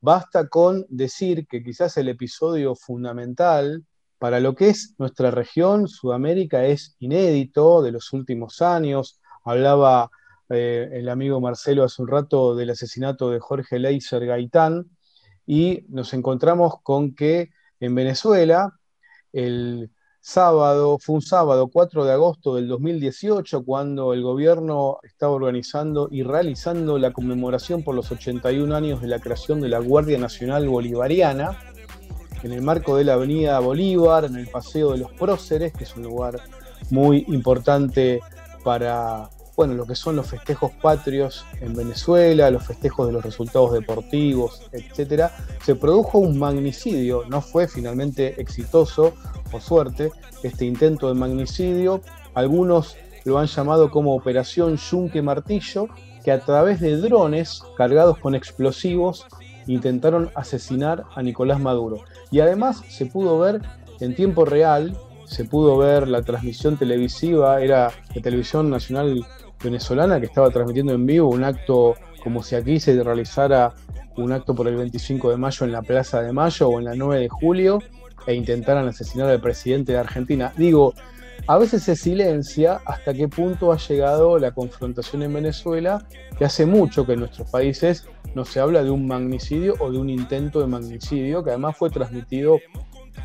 basta 0.00 0.48
con 0.48 0.84
decir 0.88 1.46
que 1.46 1.62
quizás 1.62 1.96
el 1.96 2.08
episodio 2.08 2.74
fundamental 2.74 3.84
para 4.18 4.38
lo 4.38 4.54
que 4.54 4.68
es 4.68 4.94
nuestra 4.98 5.32
región, 5.32 5.88
Sudamérica, 5.88 6.64
es 6.64 6.94
inédito 7.00 7.82
de 7.82 7.90
los 7.90 8.12
últimos 8.12 8.62
años. 8.62 9.20
Hablaba 9.44 10.10
eh, 10.48 10.88
el 10.92 11.08
amigo 11.08 11.40
Marcelo 11.40 11.82
hace 11.82 12.02
un 12.02 12.08
rato 12.08 12.54
del 12.54 12.70
asesinato 12.70 13.30
de 13.30 13.40
Jorge 13.40 13.80
Leiser 13.80 14.24
Gaitán 14.24 14.90
y 15.44 15.84
nos 15.88 16.14
encontramos 16.14 16.74
con 16.82 17.14
que 17.14 17.50
en 17.80 17.94
Venezuela 17.94 18.78
el 19.32 19.90
sábado, 20.22 20.98
fue 21.00 21.16
un 21.16 21.22
sábado 21.22 21.66
4 21.66 22.04
de 22.04 22.12
agosto 22.12 22.54
del 22.54 22.68
2018 22.68 23.64
cuando 23.64 24.14
el 24.14 24.22
gobierno 24.22 24.98
estaba 25.02 25.32
organizando 25.32 26.08
y 26.10 26.22
realizando 26.22 26.96
la 26.96 27.12
conmemoración 27.12 27.82
por 27.82 27.96
los 27.96 28.12
81 28.12 28.74
años 28.74 29.02
de 29.02 29.08
la 29.08 29.18
creación 29.18 29.60
de 29.60 29.68
la 29.68 29.80
Guardia 29.80 30.18
Nacional 30.18 30.68
Bolivariana 30.68 31.58
en 32.44 32.52
el 32.52 32.62
marco 32.62 32.96
de 32.96 33.04
la 33.04 33.14
Avenida 33.14 33.58
Bolívar, 33.58 34.24
en 34.24 34.36
el 34.36 34.46
Paseo 34.46 34.92
de 34.92 34.98
los 34.98 35.10
Próceres, 35.12 35.72
que 35.72 35.84
es 35.84 35.96
un 35.96 36.04
lugar 36.04 36.40
muy 36.90 37.24
importante 37.28 38.20
para 38.62 39.28
bueno, 39.62 39.74
lo 39.74 39.86
que 39.86 39.94
son 39.94 40.16
los 40.16 40.26
festejos 40.26 40.72
patrios 40.82 41.46
en 41.60 41.72
Venezuela, 41.72 42.50
los 42.50 42.66
festejos 42.66 43.06
de 43.06 43.12
los 43.12 43.24
resultados 43.24 43.72
deportivos, 43.72 44.60
etc., 44.72 45.30
se 45.64 45.76
produjo 45.76 46.18
un 46.18 46.36
magnicidio, 46.36 47.22
no 47.28 47.40
fue 47.40 47.68
finalmente 47.68 48.40
exitoso, 48.40 49.14
por 49.52 49.60
suerte, 49.60 50.10
este 50.42 50.64
intento 50.64 51.06
de 51.06 51.14
magnicidio. 51.14 52.00
Algunos 52.34 52.96
lo 53.24 53.38
han 53.38 53.46
llamado 53.46 53.88
como 53.92 54.16
Operación 54.16 54.78
Yunque 54.78 55.22
Martillo, 55.22 55.86
que 56.24 56.32
a 56.32 56.40
través 56.40 56.80
de 56.80 56.96
drones 56.96 57.62
cargados 57.76 58.18
con 58.18 58.34
explosivos 58.34 59.26
intentaron 59.68 60.32
asesinar 60.34 61.04
a 61.14 61.22
Nicolás 61.22 61.60
Maduro. 61.60 62.00
Y 62.32 62.40
además 62.40 62.82
se 62.88 63.06
pudo 63.06 63.38
ver 63.38 63.62
en 64.00 64.16
tiempo 64.16 64.44
real, 64.44 64.98
se 65.24 65.44
pudo 65.44 65.78
ver 65.78 66.08
la 66.08 66.22
transmisión 66.22 66.76
televisiva, 66.76 67.62
era 67.62 67.92
de 68.12 68.20
televisión 68.20 68.68
nacional 68.68 69.24
venezolana 69.62 70.20
que 70.20 70.26
estaba 70.26 70.50
transmitiendo 70.50 70.92
en 70.92 71.06
vivo 71.06 71.28
un 71.28 71.44
acto 71.44 71.94
como 72.22 72.42
si 72.42 72.54
aquí 72.54 72.78
se 72.80 73.02
realizara 73.02 73.74
un 74.16 74.32
acto 74.32 74.54
por 74.54 74.68
el 74.68 74.76
25 74.76 75.30
de 75.30 75.36
mayo 75.36 75.66
en 75.66 75.72
la 75.72 75.82
Plaza 75.82 76.22
de 76.22 76.32
Mayo 76.32 76.68
o 76.68 76.78
en 76.78 76.84
la 76.84 76.94
9 76.94 77.20
de 77.20 77.28
julio 77.28 77.78
e 78.26 78.34
intentaran 78.34 78.86
asesinar 78.86 79.28
al 79.28 79.40
presidente 79.40 79.92
de 79.92 79.98
Argentina. 79.98 80.52
Digo, 80.56 80.94
a 81.46 81.58
veces 81.58 81.82
se 81.82 81.96
silencia 81.96 82.80
hasta 82.84 83.14
qué 83.14 83.26
punto 83.26 83.72
ha 83.72 83.78
llegado 83.78 84.38
la 84.38 84.52
confrontación 84.52 85.22
en 85.22 85.32
Venezuela, 85.32 86.06
que 86.38 86.44
hace 86.44 86.66
mucho 86.66 87.04
que 87.04 87.14
en 87.14 87.20
nuestros 87.20 87.50
países 87.50 88.06
no 88.34 88.44
se 88.44 88.60
habla 88.60 88.84
de 88.84 88.90
un 88.90 89.06
magnicidio 89.06 89.74
o 89.80 89.90
de 89.90 89.98
un 89.98 90.08
intento 90.08 90.60
de 90.60 90.66
magnicidio, 90.68 91.42
que 91.42 91.50
además 91.50 91.76
fue 91.76 91.90
transmitido 91.90 92.60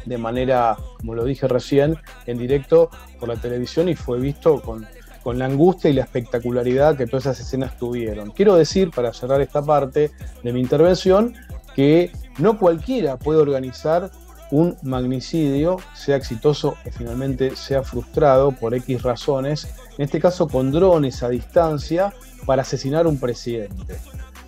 de 0.06 0.18
manera, 0.18 0.78
como 0.98 1.14
lo 1.14 1.24
dije 1.26 1.48
recién, 1.48 1.96
en 2.26 2.38
directo 2.38 2.90
por 3.20 3.30
la 3.30 3.36
televisión 3.36 3.88
y 3.90 3.96
fue 3.96 4.20
visto 4.20 4.62
con 4.62 4.88
con 5.28 5.40
la 5.40 5.44
angustia 5.44 5.90
y 5.90 5.94
la 5.94 6.04
espectacularidad 6.04 6.96
que 6.96 7.06
todas 7.06 7.26
esas 7.26 7.42
escenas 7.42 7.78
tuvieron. 7.78 8.32
Quiero 8.32 8.56
decir, 8.56 8.92
para 8.92 9.12
cerrar 9.12 9.42
esta 9.42 9.62
parte 9.62 10.10
de 10.42 10.54
mi 10.54 10.62
intervención, 10.62 11.34
que 11.76 12.14
no 12.38 12.58
cualquiera 12.58 13.18
puede 13.18 13.42
organizar 13.42 14.10
un 14.52 14.78
magnicidio, 14.84 15.80
sea 15.94 16.16
exitoso 16.16 16.78
o 16.86 16.92
finalmente 16.92 17.58
sea 17.58 17.84
frustrado 17.84 18.54
por 18.54 18.74
X 18.74 19.04
razones, 19.04 19.68
en 19.98 20.06
este 20.06 20.22
caso 20.22 20.48
con 20.48 20.72
drones 20.72 21.22
a 21.24 21.28
distancia, 21.28 22.14
para 22.46 22.62
asesinar 22.62 23.06
a 23.06 23.10
un 23.10 23.20
presidente. 23.20 23.98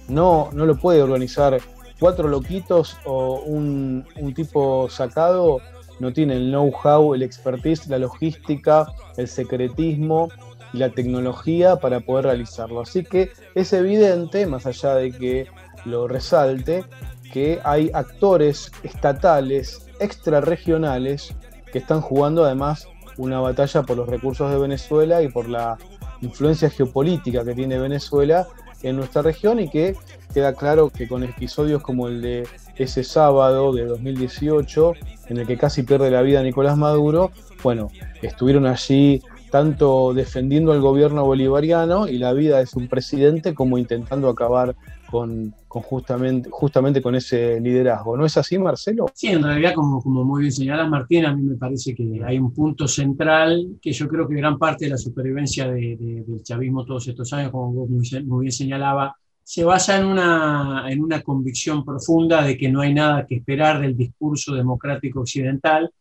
No, 0.07 0.47
no 0.53 0.65
lo 0.65 0.77
puede 0.77 1.01
organizar 1.01 1.59
cuatro 1.99 2.29
loquitos 2.29 2.95
o 3.03 3.41
un, 3.41 4.05
un 4.15 4.33
tipo 4.33 4.89
sacado, 4.89 5.59
no 5.99 6.13
tiene 6.13 6.37
el 6.37 6.51
know-how, 6.51 7.15
el 7.15 7.23
expertise, 7.23 7.85
la 7.89 7.99
logística, 7.99 8.87
el 9.17 9.27
secretismo 9.27 10.29
y 10.73 10.77
la 10.77 10.89
tecnología 10.89 11.77
para 11.77 11.99
poder 11.99 12.25
realizarlo. 12.25 12.81
Así 12.81 13.03
que 13.03 13.31
es 13.55 13.73
evidente, 13.73 14.45
más 14.45 14.65
allá 14.65 14.95
de 14.95 15.11
que 15.11 15.47
lo 15.85 16.07
resalte, 16.07 16.85
que 17.31 17.59
hay 17.63 17.91
actores 17.93 18.71
estatales, 18.83 19.87
extrarregionales, 19.99 21.33
que 21.71 21.79
están 21.79 22.01
jugando 22.01 22.45
además 22.45 22.87
una 23.17 23.39
batalla 23.39 23.83
por 23.83 23.97
los 23.97 24.07
recursos 24.07 24.49
de 24.51 24.57
Venezuela 24.57 25.21
y 25.21 25.27
por 25.27 25.47
la 25.47 25.77
influencia 26.21 26.69
geopolítica 26.69 27.43
que 27.43 27.53
tiene 27.53 27.77
Venezuela 27.77 28.47
en 28.81 28.95
nuestra 28.95 29.21
región 29.21 29.59
y 29.59 29.69
que 29.69 29.95
queda 30.33 30.53
claro 30.53 30.89
que 30.89 31.07
con 31.07 31.23
episodios 31.23 31.81
como 31.81 32.07
el 32.07 32.21
de 32.21 32.47
ese 32.77 33.03
sábado 33.03 33.73
de 33.73 33.85
2018, 33.85 34.93
en 35.27 35.37
el 35.37 35.47
que 35.47 35.57
casi 35.57 35.83
pierde 35.83 36.09
la 36.09 36.21
vida 36.21 36.41
Nicolás 36.41 36.77
Maduro, 36.77 37.31
bueno, 37.61 37.89
estuvieron 38.21 38.65
allí 38.65 39.21
tanto 39.49 40.13
defendiendo 40.13 40.71
al 40.71 40.81
gobierno 40.81 41.25
bolivariano 41.25 42.07
y 42.07 42.17
la 42.17 42.33
vida 42.33 42.59
de 42.59 42.65
su 42.65 42.87
presidente 42.87 43.53
como 43.53 43.77
intentando 43.77 44.29
acabar 44.29 44.75
con, 45.09 45.53
justamente, 45.67 46.49
justamente 46.51 47.01
con 47.01 47.15
ese 47.15 47.59
liderazgo. 47.59 48.15
¿No 48.15 48.25
es 48.25 48.37
así, 48.37 48.57
Marcelo? 48.57 49.07
Sí, 49.13 49.27
en 49.27 49.43
realidad, 49.43 49.73
como, 49.73 50.01
como 50.01 50.23
muy 50.23 50.41
bien 50.41 50.51
señala 50.51 50.87
Martín, 50.87 51.25
a 51.25 51.35
mí 51.35 51.41
me 51.41 51.55
parece 51.55 51.95
que 51.95 52.21
hay 52.23 52.37
un 52.37 52.53
punto 52.53 52.87
central 52.87 53.77
que 53.81 53.91
yo 53.91 54.07
creo 54.07 54.27
que 54.27 54.35
gran 54.35 54.57
parte 54.57 54.85
de 54.85 54.91
la 54.91 54.97
supervivencia 54.97 55.69
del 55.69 56.43
chavismo 56.43 56.85
todos 56.85 57.07
estos 57.07 57.33
años, 57.33 57.51
como 57.51 57.71
vos 57.73 57.89
muy 57.89 58.41
bien 58.41 58.51
señalaba, 58.51 59.15
se 59.43 59.63
basa 59.63 59.97
en 59.97 60.05
una, 60.05 60.85
en 60.89 61.01
una 61.01 61.21
convicción 61.21 61.83
profunda 61.83 62.43
de 62.43 62.55
que 62.55 62.69
no 62.69 62.81
hay 62.81 62.93
nada 62.93 63.25
que 63.25 63.37
esperar 63.37 63.81
del 63.81 63.97
discurso 63.97 64.53
democrático 64.53 65.21
occidental 65.21 65.91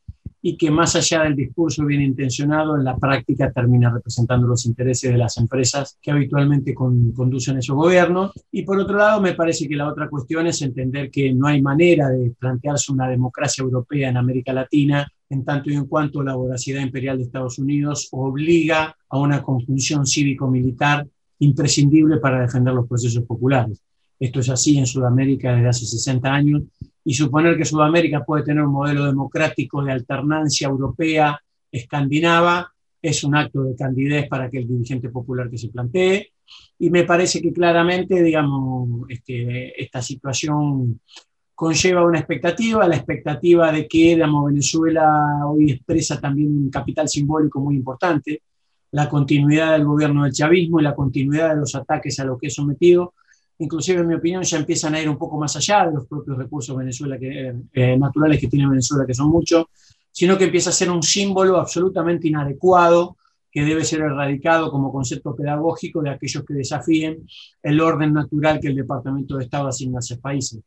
y 0.40 0.56
que 0.56 0.70
más 0.70 0.94
allá 0.94 1.24
del 1.24 1.34
discurso 1.34 1.84
bien 1.84 2.00
intencionado, 2.00 2.76
en 2.76 2.84
la 2.84 2.96
práctica 2.96 3.50
termina 3.50 3.90
representando 3.90 4.46
los 4.46 4.66
intereses 4.66 5.10
de 5.10 5.18
las 5.18 5.36
empresas 5.36 5.98
que 6.00 6.10
habitualmente 6.10 6.74
conducen 6.74 7.58
esos 7.58 7.74
gobiernos. 7.74 8.32
Y 8.52 8.62
por 8.62 8.78
otro 8.78 8.96
lado, 8.96 9.20
me 9.20 9.34
parece 9.34 9.68
que 9.68 9.76
la 9.76 9.88
otra 9.88 10.08
cuestión 10.08 10.46
es 10.46 10.62
entender 10.62 11.10
que 11.10 11.32
no 11.32 11.48
hay 11.48 11.60
manera 11.60 12.08
de 12.08 12.32
plantearse 12.38 12.92
una 12.92 13.08
democracia 13.08 13.62
europea 13.62 14.08
en 14.08 14.16
América 14.16 14.52
Latina 14.52 15.10
en 15.30 15.44
tanto 15.44 15.70
y 15.70 15.74
en 15.74 15.86
cuanto 15.86 16.22
la 16.22 16.34
voracidad 16.34 16.80
imperial 16.80 17.18
de 17.18 17.24
Estados 17.24 17.58
Unidos 17.58 18.08
obliga 18.12 18.96
a 19.08 19.18
una 19.18 19.42
conjunción 19.42 20.06
cívico-militar 20.06 21.06
imprescindible 21.40 22.18
para 22.18 22.40
defender 22.40 22.74
los 22.74 22.88
procesos 22.88 23.24
populares. 23.24 23.82
Esto 24.18 24.40
es 24.40 24.48
así 24.48 24.78
en 24.78 24.86
Sudamérica 24.86 25.54
desde 25.54 25.68
hace 25.68 25.86
60 25.86 26.32
años 26.32 26.62
y 27.04 27.14
suponer 27.14 27.56
que 27.56 27.64
Sudamérica 27.64 28.24
puede 28.24 28.44
tener 28.44 28.64
un 28.64 28.72
modelo 28.72 29.06
democrático 29.06 29.82
de 29.82 29.92
alternancia 29.92 30.68
europea, 30.68 31.40
escandinava, 31.70 32.72
es 33.00 33.24
un 33.24 33.36
acto 33.36 33.62
de 33.62 33.76
candidez 33.76 34.28
para 34.28 34.50
que 34.50 34.58
el 34.58 34.68
dirigente 34.68 35.08
popular 35.08 35.48
que 35.48 35.58
se 35.58 35.68
plantee. 35.68 36.32
Y 36.78 36.90
me 36.90 37.04
parece 37.04 37.40
que 37.40 37.52
claramente, 37.52 38.22
digamos, 38.22 39.08
este, 39.08 39.80
esta 39.80 40.02
situación 40.02 41.00
conlleva 41.54 42.04
una 42.04 42.18
expectativa, 42.18 42.86
la 42.86 42.96
expectativa 42.96 43.72
de 43.72 43.88
que, 43.88 44.14
digamos, 44.14 44.46
Venezuela 44.46 45.40
hoy 45.46 45.72
expresa 45.72 46.20
también 46.20 46.56
un 46.56 46.70
capital 46.70 47.08
simbólico 47.08 47.60
muy 47.60 47.74
importante, 47.74 48.42
la 48.92 49.08
continuidad 49.08 49.72
del 49.72 49.84
gobierno 49.84 50.24
del 50.24 50.32
chavismo 50.32 50.80
y 50.80 50.84
la 50.84 50.94
continuidad 50.94 51.50
de 51.50 51.60
los 51.60 51.74
ataques 51.74 52.18
a 52.20 52.24
lo 52.24 52.38
que 52.38 52.46
es 52.46 52.54
sometido, 52.54 53.14
inclusive 53.58 54.00
en 54.00 54.06
mi 54.06 54.14
opinión 54.14 54.42
ya 54.42 54.58
empiezan 54.58 54.94
a 54.94 55.00
ir 55.00 55.08
un 55.08 55.18
poco 55.18 55.38
más 55.38 55.54
allá 55.56 55.86
de 55.86 55.94
los 55.94 56.06
propios 56.06 56.38
recursos 56.38 56.76
Venezuela 56.76 57.18
que, 57.18 57.54
eh, 57.72 57.96
naturales 57.96 58.40
que 58.40 58.48
tiene 58.48 58.68
Venezuela, 58.68 59.04
que 59.06 59.14
son 59.14 59.28
muchos, 59.28 59.66
sino 60.10 60.38
que 60.38 60.44
empieza 60.44 60.70
a 60.70 60.72
ser 60.72 60.90
un 60.90 61.02
símbolo 61.02 61.58
absolutamente 61.58 62.28
inadecuado 62.28 63.16
que 63.50 63.62
debe 63.62 63.84
ser 63.84 64.00
erradicado 64.00 64.70
como 64.70 64.92
concepto 64.92 65.34
pedagógico 65.34 66.02
de 66.02 66.10
aquellos 66.10 66.44
que 66.44 66.54
desafíen 66.54 67.26
el 67.62 67.80
orden 67.80 68.12
natural 68.12 68.60
que 68.60 68.68
el 68.68 68.76
Departamento 68.76 69.36
de 69.36 69.44
Estado 69.44 69.68
asigna 69.68 69.98
a 69.98 70.00
esos 70.00 70.18
países. 70.18 70.60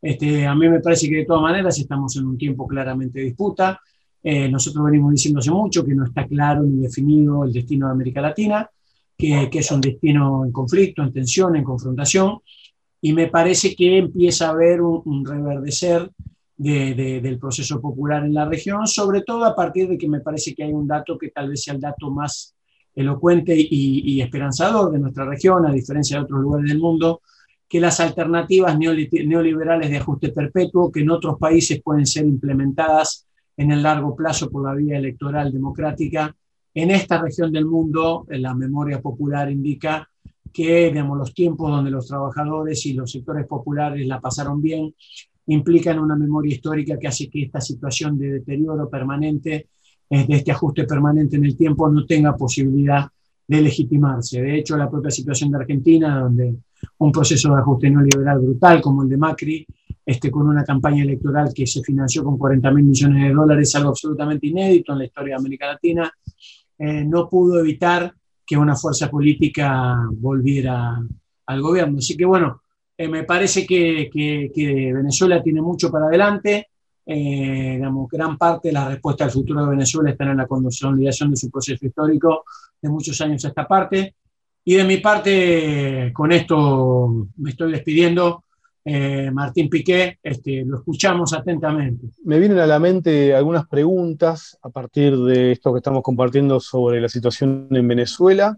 Este, 0.00 0.46
a 0.46 0.54
mí 0.54 0.68
me 0.68 0.80
parece 0.80 1.08
que 1.08 1.16
de 1.16 1.24
todas 1.24 1.42
maneras 1.42 1.78
estamos 1.78 2.16
en 2.16 2.26
un 2.26 2.38
tiempo 2.38 2.66
claramente 2.66 3.18
de 3.18 3.26
disputa. 3.26 3.80
Eh, 4.22 4.48
nosotros 4.48 4.84
venimos 4.84 5.12
diciendo 5.12 5.40
hace 5.40 5.50
mucho 5.50 5.84
que 5.84 5.94
no 5.94 6.04
está 6.04 6.26
claro 6.26 6.62
ni 6.62 6.82
definido 6.82 7.44
el 7.44 7.52
destino 7.52 7.86
de 7.86 7.92
América 7.92 8.20
Latina 8.20 8.70
que, 9.18 9.50
es 9.52 9.70
un 9.72 9.80
destino 9.80 10.44
en 10.44 10.52
conflicto, 10.52 11.02
en 11.02 11.12
tensión, 11.12 11.56
en 11.56 11.64
confrontación, 11.64 12.38
y 13.00 13.12
me 13.12 13.26
parece 13.26 13.74
que 13.74 13.98
empieza 13.98 14.46
a 14.46 14.50
haber 14.50 14.80
un, 14.80 15.26
reverdecer 15.26 16.08
del 16.56 17.38
proceso 17.38 17.80
popular 17.80 18.24
en 18.24 18.34
la 18.34 18.44
región, 18.44 18.86
sobre 18.86 19.22
todo 19.22 19.44
a 19.44 19.54
partir 19.54 19.88
de 19.88 19.98
que 19.98 20.08
me 20.08 20.20
parece 20.20 20.54
que 20.54 20.64
hay 20.64 20.72
un 20.72 20.86
dato 20.86 21.18
que 21.18 21.30
tal 21.30 21.48
vez 21.48 21.62
sea 21.62 21.74
el 21.74 21.80
dato 21.80 22.10
más 22.10 22.54
elocuente 22.94 23.54
y, 23.56 24.20
esperanzador 24.20 24.92
de 24.92 24.98
nuestra 25.00 25.24
región, 25.24 25.66
a 25.66 25.72
diferencia 25.72 26.16
de 26.16 26.24
otros 26.24 26.40
lugares 26.40 26.68
del 26.68 26.78
mundo, 26.78 27.20
que 27.68 27.80
las 27.80 28.00
alternativas 28.00 28.78
neoliberales 28.78 29.90
de 29.90 29.98
ajuste 29.98 30.30
perpetuo, 30.30 30.90
que 30.90 31.00
en 31.00 31.10
otros 31.10 31.38
países 31.38 31.82
pueden 31.82 32.06
ser 32.06 32.24
implementadas 32.24 33.26
en 33.56 33.72
el 33.72 33.82
largo 33.82 34.14
plazo 34.16 34.50
por 34.50 34.64
la 34.64 34.74
vía 34.74 34.96
electoral 34.96 35.52
democrática, 35.52 36.34
en 36.82 36.90
esta 36.92 37.20
región 37.20 37.52
del 37.52 37.66
mundo, 37.66 38.24
la 38.28 38.54
memoria 38.54 39.00
popular 39.00 39.50
indica 39.50 40.08
que 40.52 40.88
digamos, 40.90 41.18
los 41.18 41.34
tiempos 41.34 41.70
donde 41.70 41.90
los 41.90 42.06
trabajadores 42.06 42.86
y 42.86 42.92
los 42.92 43.10
sectores 43.10 43.46
populares 43.46 44.06
la 44.06 44.20
pasaron 44.20 44.62
bien 44.62 44.94
implican 45.46 45.98
una 45.98 46.14
memoria 46.14 46.54
histórica 46.54 46.98
que 46.98 47.08
hace 47.08 47.28
que 47.28 47.42
esta 47.42 47.60
situación 47.60 48.18
de 48.18 48.32
deterioro 48.32 48.88
permanente, 48.88 49.68
eh, 50.08 50.26
de 50.26 50.36
este 50.36 50.52
ajuste 50.52 50.84
permanente 50.84 51.36
en 51.36 51.46
el 51.46 51.56
tiempo, 51.56 51.88
no 51.90 52.06
tenga 52.06 52.36
posibilidad 52.36 53.06
de 53.46 53.62
legitimarse. 53.62 54.42
De 54.42 54.58
hecho, 54.58 54.76
la 54.76 54.90
propia 54.90 55.10
situación 55.10 55.50
de 55.50 55.58
Argentina, 55.58 56.20
donde 56.20 56.54
un 56.98 57.10
proceso 57.10 57.54
de 57.54 57.60
ajuste 57.60 57.90
neoliberal 57.90 58.38
brutal 58.40 58.80
como 58.80 59.02
el 59.02 59.08
de 59.08 59.16
Macri, 59.16 59.66
este, 60.04 60.30
con 60.30 60.46
una 60.46 60.64
campaña 60.64 61.02
electoral 61.02 61.52
que 61.54 61.66
se 61.66 61.82
financió 61.82 62.24
con 62.24 62.38
40 62.38 62.70
mil 62.70 62.84
millones 62.84 63.28
de 63.28 63.34
dólares, 63.34 63.74
algo 63.74 63.90
absolutamente 63.90 64.46
inédito 64.46 64.92
en 64.92 64.98
la 64.98 65.04
historia 65.04 65.34
de 65.34 65.40
América 65.40 65.66
Latina, 65.66 66.10
eh, 66.78 67.04
no 67.04 67.28
pudo 67.28 67.60
evitar 67.60 68.14
que 68.46 68.56
una 68.56 68.76
fuerza 68.76 69.10
política 69.10 69.96
volviera 70.12 70.96
al 71.46 71.60
gobierno. 71.60 71.98
Así 71.98 72.16
que 72.16 72.24
bueno, 72.24 72.62
eh, 72.96 73.08
me 73.08 73.24
parece 73.24 73.66
que, 73.66 74.10
Venezuela 74.94 75.42
tiene 75.42 75.60
mucho 75.60 75.90
para 75.90 76.06
adelante. 76.06 76.68
Eh, 77.04 77.74
digamos, 77.76 78.08
gran 78.10 78.36
parte 78.36 78.68
de 78.68 78.74
la 78.74 78.88
respuesta 78.88 79.24
al 79.24 79.30
futuro 79.30 79.64
de 79.64 79.70
Venezuela 79.70 80.10
está 80.10 80.24
en 80.24 80.36
la 80.36 80.46
consolidación 80.46 81.30
de 81.30 81.36
su 81.36 81.50
proceso 81.50 81.86
histórico 81.86 82.44
de 82.80 82.88
muchos 82.88 83.20
años 83.20 83.44
a 83.44 83.48
esta 83.48 83.66
parte. 83.66 84.14
Y 84.64 84.74
de 84.74 84.84
mi 84.84 84.98
parte, 84.98 86.12
con 86.12 86.30
esto 86.32 87.28
me 87.36 87.50
estoy 87.50 87.72
despidiendo. 87.72 88.44
Eh, 88.84 89.30
Martín 89.30 89.68
Piqué, 89.68 90.18
este, 90.22 90.64
lo 90.64 90.78
escuchamos 90.78 91.32
atentamente. 91.32 92.06
Me 92.24 92.38
vienen 92.38 92.58
a 92.58 92.66
la 92.66 92.78
mente 92.78 93.34
algunas 93.34 93.66
preguntas 93.66 94.58
a 94.62 94.70
partir 94.70 95.16
de 95.16 95.52
esto 95.52 95.72
que 95.72 95.78
estamos 95.78 96.02
compartiendo 96.02 96.58
sobre 96.60 97.00
la 97.00 97.08
situación 97.08 97.68
en 97.70 97.86
Venezuela. 97.86 98.56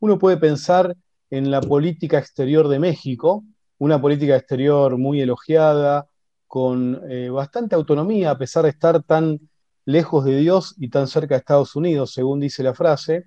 Uno 0.00 0.18
puede 0.18 0.36
pensar 0.36 0.96
en 1.30 1.50
la 1.50 1.60
política 1.60 2.18
exterior 2.18 2.68
de 2.68 2.78
México, 2.78 3.44
una 3.78 4.00
política 4.00 4.36
exterior 4.36 4.98
muy 4.98 5.20
elogiada, 5.20 6.06
con 6.46 7.00
eh, 7.08 7.30
bastante 7.30 7.74
autonomía, 7.74 8.32
a 8.32 8.36
pesar 8.36 8.64
de 8.64 8.68
estar 8.68 9.02
tan 9.02 9.40
lejos 9.86 10.26
de 10.26 10.36
Dios 10.36 10.74
y 10.76 10.90
tan 10.90 11.08
cerca 11.08 11.34
de 11.34 11.38
Estados 11.38 11.74
Unidos, 11.74 12.12
según 12.12 12.40
dice 12.40 12.62
la 12.62 12.74
frase, 12.74 13.24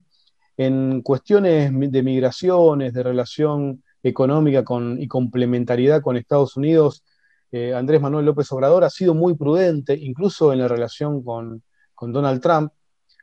en 0.57 1.01
cuestiones 1.01 1.71
de 1.91 2.03
migraciones, 2.03 2.93
de 2.93 3.01
relación 3.01 3.83
económica 4.05 4.63
con, 4.63 5.01
y 5.01 5.07
complementariedad 5.07 6.01
con 6.01 6.15
Estados 6.15 6.55
Unidos, 6.55 7.03
eh, 7.51 7.73
Andrés 7.73 8.01
Manuel 8.01 8.25
López 8.25 8.51
Obrador 8.51 8.83
ha 8.83 8.89
sido 8.91 9.15
muy 9.15 9.35
prudente, 9.35 9.97
incluso 9.97 10.53
en 10.53 10.59
la 10.59 10.67
relación 10.67 11.23
con, 11.23 11.63
Donald 11.99 12.39
Trump. 12.39 12.71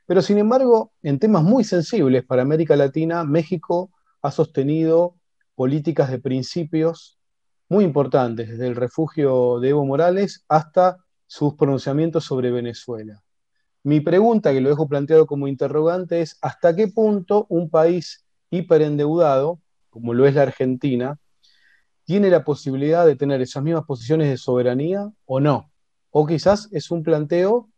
Pero 0.06 0.22
sin 0.22 0.38
embargo, 0.38 0.92
en 1.02 1.20
temas 1.20 1.44
muy 1.44 1.62
sensibles 1.62 2.24
para 2.24 2.42
América 2.42 2.74
Latina, 2.74 3.22
México 3.22 3.90
ha 4.22 4.32
sostenido 4.32 5.14
políticas 5.54 6.10
de 6.10 6.18
principios 6.18 7.18
muy 7.68 7.84
importantes, 7.84 8.48
desde 8.48 8.66
el 8.66 8.74
refugio 8.74 9.60
de 9.60 9.68
Evo 9.68 9.86
Morales 9.86 10.44
hasta 10.48 10.96
sus 11.26 11.54
pronunciamientos 11.54 12.24
sobre 12.24 12.50
Venezuela. 12.50 13.22
Mi 13.84 14.00
pregunta, 14.00 14.52
que 14.52 14.60
lo 14.60 14.70
dejo 14.70 14.88
planteado 14.88 15.26
como 15.26 15.46
interrogante, 15.46 16.22
es 16.22 16.38
¿hasta 16.40 16.74
qué 16.74 16.88
punto 16.88 17.46
un 17.48 17.70
país 17.70 18.24
hiperendeudado 18.50 19.60
como 19.92 20.14
lo 20.14 20.26
es 20.26 20.34
la 20.34 20.42
Argentina, 20.42 21.18
tiene 22.04 22.30
la 22.30 22.42
posibilidad 22.44 23.06
de 23.06 23.14
tener 23.14 23.42
esas 23.42 23.62
mismas 23.62 23.84
posiciones 23.84 24.28
de 24.28 24.38
soberanía 24.38 25.12
o 25.26 25.38
no. 25.38 25.70
O 26.10 26.26
quizás 26.26 26.68
es 26.72 26.90
un 26.90 27.02
planteo 27.02 27.68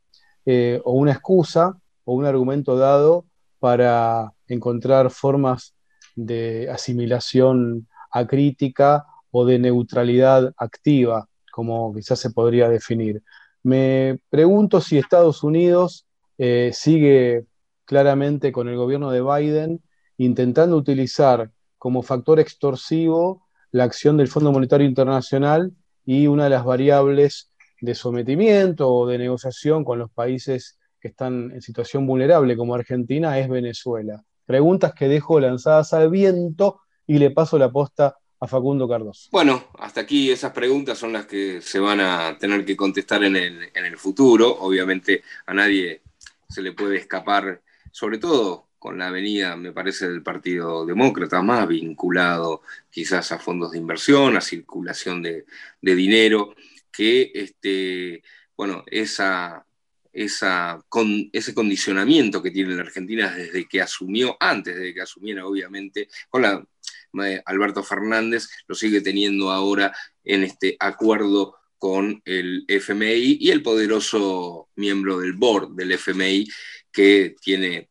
eh, 0.47 0.81
o 0.85 0.93
una 0.93 1.13
excusa 1.13 1.77
o 2.05 2.15
un 2.15 2.25
argumento 2.25 2.77
dado 2.77 3.27
para 3.59 4.33
encontrar 4.47 5.11
formas 5.11 5.75
de 6.15 6.71
asimilación 6.71 7.89
acrítica 8.13 9.05
o 9.33 9.45
de 9.45 9.59
neutralidad 9.59 10.55
activa, 10.57 11.29
como 11.51 11.93
quizás 11.93 12.21
se 12.21 12.31
podría 12.31 12.69
definir. 12.69 13.23
Me 13.65 14.21
pregunto 14.31 14.81
si 14.81 14.99
Estados 14.99 15.43
Unidos 15.43 16.07
eh, 16.39 16.71
sigue 16.73 17.47
claramente 17.85 18.53
con 18.53 18.69
el 18.69 18.77
gobierno 18.77 19.11
de 19.11 19.21
Biden 19.21 19.83
intentando 20.17 20.77
utilizar 20.77 21.51
como 21.85 22.03
factor 22.03 22.41
extorsivo 22.41 23.47
la 23.71 23.85
acción 23.85 24.17
del 24.17 24.29
Fondo 24.29 24.51
Monetario 24.51 24.87
Internacional 24.87 25.71
y 26.07 26.29
una 26.29 26.45
de 26.45 26.49
las 26.49 26.65
variables 26.65 27.51
de 27.79 27.95
sometimiento 27.95 28.89
o 28.91 29.07
de 29.07 29.19
negociación 29.19 29.85
con 29.85 29.99
los 29.99 30.11
países 30.11 30.79
que 30.99 31.09
están 31.09 31.51
en 31.53 31.61
situación 31.61 32.07
vulnerable 32.07 32.57
como 32.57 32.75
Argentina 32.75 33.39
es 33.39 33.51
Venezuela. 33.51 34.25
Preguntas 34.47 34.95
que 34.95 35.09
dejo 35.09 35.39
lanzadas 35.41 35.93
al 35.93 36.09
viento 36.09 36.81
y 37.07 37.19
le 37.19 37.33
paso 37.33 37.59
la 37.59 37.71
posta 37.71 38.17
a 38.41 38.47
Facundo 38.47 38.89
Cardoso. 38.89 39.29
Bueno, 39.31 39.65
hasta 39.79 40.01
aquí 40.01 40.31
esas 40.31 40.53
preguntas 40.53 40.97
son 40.97 41.13
las 41.13 41.27
que 41.27 41.61
se 41.61 41.81
van 41.81 42.01
a 42.01 42.39
tener 42.39 42.65
que 42.65 42.79
contestar 42.79 43.23
en 43.25 43.37
el, 43.37 43.69
en 43.75 43.85
el 43.85 43.99
futuro. 43.99 44.57
Obviamente 44.59 45.23
a 45.45 45.53
nadie 45.53 46.01
se 46.49 46.63
le 46.63 46.73
puede 46.73 46.97
escapar, 46.97 47.61
sobre 47.93 48.17
todo 48.17 48.69
con 48.85 48.99
la 48.99 49.11
venida, 49.11 49.57
me 49.57 49.73
parece, 49.73 50.07
del 50.11 50.23
Partido 50.23 50.85
Demócrata, 50.85 51.41
más 51.41 51.67
vinculado 51.67 52.61
quizás 52.91 53.33
a 53.33 53.39
fondos 53.39 53.73
de 53.73 53.79
inversión, 53.79 54.37
a 54.37 54.43
circulación 54.43 55.23
de, 55.23 55.47
dinero, 55.81 56.55
que 56.93 57.33
este, 57.35 58.23
bueno, 58.55 58.85
esa, 58.87 59.65
esa 60.13 60.85
ese 61.33 61.55
condicionamiento 61.55 62.43
que 62.43 62.51
tiene 62.51 62.77
la 62.77 62.83
Argentina 62.83 63.35
desde 63.35 63.67
que 63.67 63.81
asumió, 63.81 64.37
antes 64.39 64.77
de 64.77 64.93
que 64.93 65.01
asumiera, 65.01 65.47
obviamente, 65.47 66.11
con 66.29 66.43
la 66.43 66.63
eh, 67.25 67.43
Alberto 67.47 67.83
Fernández, 67.83 68.51
lo 68.67 68.75
sigue 68.75 69.01
teniendo 69.01 69.51
ahora 69.51 69.97
en 70.23 70.45
este 70.45 70.77
acuerdo 70.79 71.57
con 71.79 72.21
el 72.27 72.67
FMI 72.69 73.39
y 73.41 73.51
el 73.51 73.63
poderoso 73.63 74.69
miembro 74.77 75.21
del 75.21 75.33
board 75.33 75.71
del 75.71 75.93
FMI 75.93 76.47
que 76.93 77.35
tiene 77.41 77.89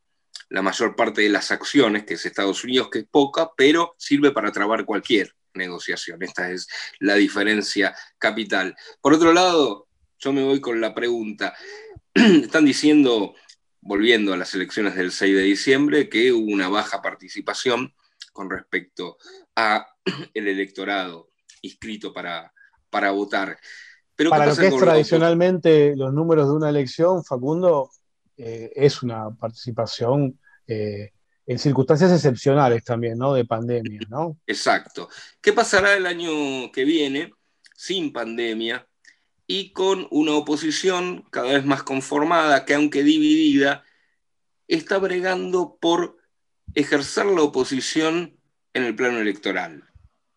la 0.53 0.61
mayor 0.61 0.95
parte 0.95 1.23
de 1.23 1.29
las 1.29 1.49
acciones, 1.49 2.05
que 2.05 2.13
es 2.13 2.25
Estados 2.27 2.63
Unidos, 2.63 2.89
que 2.91 2.99
es 2.99 3.07
poca, 3.09 3.51
pero 3.57 3.95
sirve 3.97 4.31
para 4.31 4.51
trabar 4.51 4.85
cualquier 4.85 5.35
negociación. 5.55 6.21
Esta 6.21 6.51
es 6.51 6.67
la 6.99 7.15
diferencia 7.15 7.95
capital. 8.19 8.75
Por 9.01 9.13
otro 9.13 9.33
lado, 9.33 9.87
yo 10.19 10.31
me 10.31 10.43
voy 10.43 10.61
con 10.61 10.79
la 10.79 10.93
pregunta. 10.93 11.55
Están 12.13 12.65
diciendo, 12.65 13.33
volviendo 13.81 14.31
a 14.31 14.37
las 14.37 14.53
elecciones 14.53 14.93
del 14.93 15.11
6 15.11 15.35
de 15.35 15.41
diciembre, 15.41 16.07
que 16.07 16.31
hubo 16.31 16.53
una 16.53 16.69
baja 16.69 17.01
participación 17.01 17.95
con 18.31 18.47
respecto 18.51 19.17
a 19.55 19.87
el 20.35 20.47
electorado 20.47 21.31
inscrito 21.63 22.13
para, 22.13 22.53
para 22.91 23.09
votar. 23.09 23.57
Pero 24.15 24.29
para 24.29 24.45
lo 24.45 24.55
que 24.55 24.67
es 24.67 24.77
tradicionalmente 24.77 25.95
los 25.95 26.13
números 26.13 26.47
de 26.47 26.53
una 26.53 26.69
elección, 26.69 27.23
Facundo, 27.23 27.89
eh, 28.37 28.71
es 28.75 29.01
una 29.01 29.31
participación 29.31 30.39
eh, 30.67 31.11
en 31.45 31.59
circunstancias 31.59 32.11
excepcionales 32.11 32.83
también, 32.83 33.17
¿no? 33.17 33.33
De 33.33 33.45
pandemia, 33.45 34.01
¿no? 34.09 34.37
Exacto. 34.47 35.09
¿Qué 35.41 35.51
pasará 35.51 35.95
el 35.95 36.05
año 36.05 36.71
que 36.71 36.85
viene 36.85 37.33
sin 37.75 38.13
pandemia 38.13 38.87
y 39.45 39.73
con 39.73 40.07
una 40.11 40.33
oposición 40.33 41.25
cada 41.31 41.53
vez 41.53 41.65
más 41.65 41.83
conformada, 41.83 42.63
que 42.65 42.75
aunque 42.75 43.03
dividida, 43.03 43.83
está 44.67 44.97
bregando 44.99 45.77
por 45.79 46.17
ejercer 46.73 47.25
la 47.25 47.41
oposición 47.41 48.37
en 48.73 48.83
el 48.83 48.95
plano 48.95 49.19
electoral? 49.19 49.83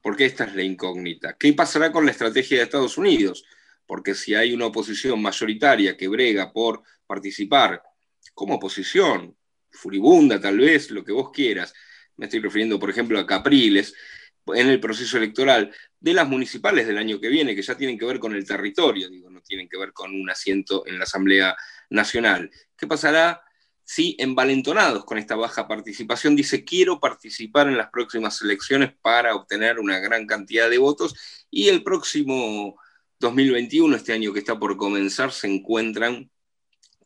Porque 0.02 0.24
esta 0.24 0.44
es 0.44 0.54
la 0.56 0.62
incógnita. 0.62 1.36
¿Qué 1.38 1.52
pasará 1.52 1.92
con 1.92 2.04
la 2.04 2.12
estrategia 2.12 2.58
de 2.58 2.64
Estados 2.64 2.98
Unidos? 2.98 3.44
Porque 3.86 4.14
si 4.14 4.34
hay 4.34 4.52
una 4.52 4.66
oposición 4.66 5.22
mayoritaria 5.22 5.96
que 5.96 6.08
brega 6.08 6.52
por 6.52 6.82
participar 7.06 7.80
como 8.34 8.56
oposición 8.56 9.35
furibunda 9.76 10.40
tal 10.40 10.58
vez, 10.58 10.90
lo 10.90 11.04
que 11.04 11.12
vos 11.12 11.30
quieras. 11.30 11.72
Me 12.16 12.26
estoy 12.26 12.40
refiriendo, 12.40 12.78
por 12.78 12.90
ejemplo, 12.90 13.18
a 13.18 13.26
Capriles 13.26 13.94
en 14.54 14.68
el 14.68 14.80
proceso 14.80 15.16
electoral 15.16 15.72
de 15.98 16.14
las 16.14 16.28
municipales 16.28 16.86
del 16.86 16.98
año 16.98 17.20
que 17.20 17.28
viene, 17.28 17.54
que 17.54 17.62
ya 17.62 17.76
tienen 17.76 17.98
que 17.98 18.04
ver 18.04 18.18
con 18.18 18.34
el 18.34 18.46
territorio, 18.46 19.10
digo, 19.10 19.28
no 19.28 19.40
tienen 19.40 19.68
que 19.68 19.78
ver 19.78 19.92
con 19.92 20.14
un 20.14 20.30
asiento 20.30 20.86
en 20.86 20.98
la 20.98 21.04
Asamblea 21.04 21.56
Nacional. 21.90 22.50
¿Qué 22.76 22.86
pasará 22.86 23.42
si 23.84 24.16
envalentonados 24.18 25.04
con 25.04 25.16
esta 25.16 25.36
baja 25.36 25.68
participación 25.68 26.34
dice 26.34 26.64
quiero 26.64 26.98
participar 26.98 27.68
en 27.68 27.76
las 27.76 27.88
próximas 27.90 28.42
elecciones 28.42 28.92
para 29.00 29.36
obtener 29.36 29.78
una 29.78 30.00
gran 30.00 30.26
cantidad 30.26 30.68
de 30.68 30.78
votos 30.78 31.14
y 31.50 31.68
el 31.68 31.84
próximo 31.84 32.80
2021, 33.20 33.96
este 33.96 34.12
año 34.12 34.32
que 34.32 34.40
está 34.40 34.58
por 34.58 34.76
comenzar, 34.76 35.32
se 35.32 35.46
encuentran 35.46 36.30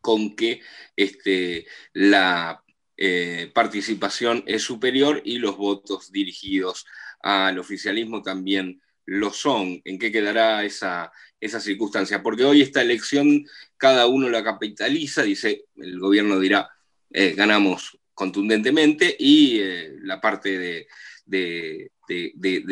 con 0.00 0.36
que 0.36 0.60
este, 0.96 1.66
la 1.92 2.62
eh, 2.96 3.50
participación 3.54 4.44
es 4.46 4.62
superior 4.62 5.22
y 5.24 5.38
los 5.38 5.56
votos 5.56 6.12
dirigidos 6.12 6.86
al 7.22 7.58
oficialismo 7.58 8.22
también 8.22 8.80
lo 9.06 9.32
son. 9.32 9.80
¿En 9.84 9.98
qué 9.98 10.12
quedará 10.12 10.64
esa, 10.64 11.10
esa 11.40 11.60
circunstancia? 11.60 12.22
Porque 12.22 12.44
hoy 12.44 12.62
esta 12.62 12.82
elección 12.82 13.46
cada 13.76 14.06
uno 14.06 14.28
la 14.28 14.44
capitaliza, 14.44 15.22
dice, 15.22 15.64
el 15.76 15.98
gobierno 15.98 16.38
dirá, 16.38 16.68
eh, 17.10 17.32
ganamos 17.34 17.98
contundentemente 18.12 19.16
y 19.18 19.58
eh, 19.60 19.96
la 20.02 20.20
parte 20.20 20.86
de, 21.26 21.90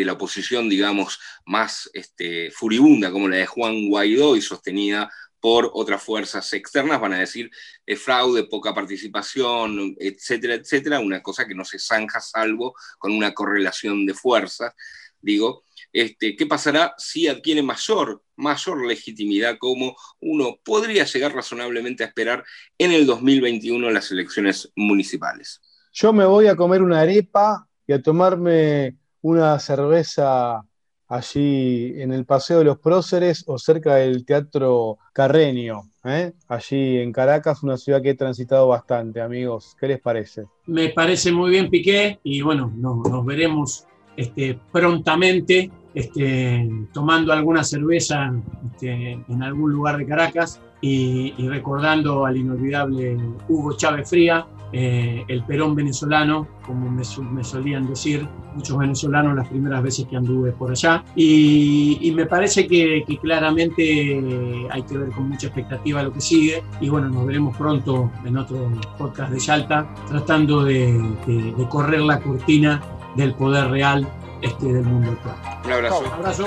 la 0.04 0.12
oposición, 0.12 0.68
digamos, 0.68 1.18
más 1.46 1.88
este, 1.94 2.50
furibunda, 2.50 3.10
como 3.10 3.28
la 3.28 3.36
de 3.36 3.46
Juan 3.46 3.88
Guaidó 3.88 4.36
y 4.36 4.42
sostenida 4.42 5.10
por 5.40 5.70
otras 5.72 6.02
fuerzas 6.02 6.52
externas, 6.52 7.00
van 7.00 7.12
a 7.12 7.18
decir 7.18 7.50
fraude, 7.96 8.44
poca 8.44 8.74
participación, 8.74 9.94
etcétera, 9.98 10.54
etcétera, 10.54 11.00
una 11.00 11.22
cosa 11.22 11.46
que 11.46 11.54
no 11.54 11.64
se 11.64 11.78
zanja 11.78 12.20
salvo 12.20 12.74
con 12.98 13.12
una 13.12 13.32
correlación 13.32 14.04
de 14.06 14.14
fuerzas. 14.14 14.74
Digo, 15.20 15.64
este, 15.92 16.36
¿qué 16.36 16.46
pasará 16.46 16.94
si 16.98 17.28
adquiere 17.28 17.62
mayor, 17.62 18.22
mayor 18.36 18.86
legitimidad 18.86 19.56
como 19.58 19.96
uno 20.20 20.58
podría 20.64 21.04
llegar 21.04 21.34
razonablemente 21.34 22.04
a 22.04 22.08
esperar 22.08 22.44
en 22.76 22.92
el 22.92 23.06
2021 23.06 23.90
las 23.90 24.10
elecciones 24.10 24.70
municipales? 24.76 25.60
Yo 25.92 26.12
me 26.12 26.24
voy 26.24 26.46
a 26.46 26.56
comer 26.56 26.82
una 26.82 27.00
arepa 27.00 27.66
y 27.86 27.92
a 27.92 28.02
tomarme 28.02 28.96
una 29.22 29.58
cerveza 29.58 30.62
allí 31.08 32.00
en 32.00 32.12
el 32.12 32.24
Paseo 32.24 32.58
de 32.58 32.64
los 32.64 32.78
Próceres 32.78 33.44
o 33.46 33.58
cerca 33.58 33.96
del 33.96 34.24
Teatro 34.24 34.98
Carreño, 35.12 35.90
¿eh? 36.04 36.32
allí 36.48 36.98
en 36.98 37.12
Caracas, 37.12 37.62
una 37.62 37.76
ciudad 37.76 38.02
que 38.02 38.10
he 38.10 38.14
transitado 38.14 38.68
bastante, 38.68 39.20
amigos. 39.20 39.76
¿Qué 39.80 39.88
les 39.88 40.00
parece? 40.00 40.44
Me 40.66 40.90
parece 40.90 41.32
muy 41.32 41.50
bien, 41.50 41.70
Piqué, 41.70 42.18
y 42.22 42.42
bueno, 42.42 42.72
nos 42.76 43.24
veremos 43.24 43.86
este, 44.16 44.58
prontamente 44.70 45.70
este, 45.94 46.68
tomando 46.92 47.32
alguna 47.32 47.64
cerveza 47.64 48.32
este, 48.72 49.12
en 49.12 49.42
algún 49.42 49.72
lugar 49.72 49.96
de 49.96 50.06
Caracas 50.06 50.60
y, 50.80 51.32
recordando 51.48 52.24
al 52.24 52.36
inolvidable 52.36 53.18
Hugo 53.48 53.76
Chávez 53.76 54.08
Fría, 54.08 54.46
eh, 54.70 55.24
el 55.28 55.44
Perón 55.44 55.74
venezolano, 55.74 56.46
como 56.66 56.90
me, 56.90 57.02
solían 57.42 57.86
decir 57.88 58.28
muchos 58.54 58.76
venezolanos 58.76 59.34
las 59.34 59.48
primeras 59.48 59.82
veces 59.82 60.06
que 60.06 60.16
anduve 60.16 60.52
por 60.52 60.70
allá. 60.70 61.04
Y, 61.16 62.12
me 62.14 62.26
parece 62.26 62.66
que, 62.66 63.04
claramente 63.20 64.68
hay 64.70 64.82
que 64.82 64.98
ver 64.98 65.10
con 65.10 65.30
mucha 65.30 65.46
expectativa 65.46 66.02
lo 66.02 66.12
que 66.12 66.20
sigue. 66.20 66.62
Y 66.80 66.88
bueno, 66.88 67.08
nos 67.08 67.26
veremos 67.26 67.56
pronto 67.56 68.10
en 68.24 68.36
otro 68.36 68.70
podcast 68.98 69.32
de 69.32 69.38
Yalta, 69.38 69.88
tratando 70.08 70.64
de, 70.64 70.92
de 71.26 71.68
correr 71.68 72.00
la 72.00 72.20
cortina 72.20 72.80
del 73.16 73.34
poder 73.34 73.70
real 73.70 74.06
este, 74.42 74.72
del 74.72 74.84
mundo 74.84 75.10
actual. 75.10 75.36
Un 75.64 75.72
abrazo. 75.72 76.00
Un 76.00 76.12
abrazo. 76.12 76.46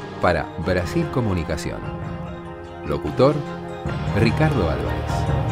para 0.21 0.45
Brasil 0.65 1.07
Comunicación. 1.11 1.81
Locutor, 2.85 3.35
Ricardo 4.15 4.69
Álvarez. 4.69 5.50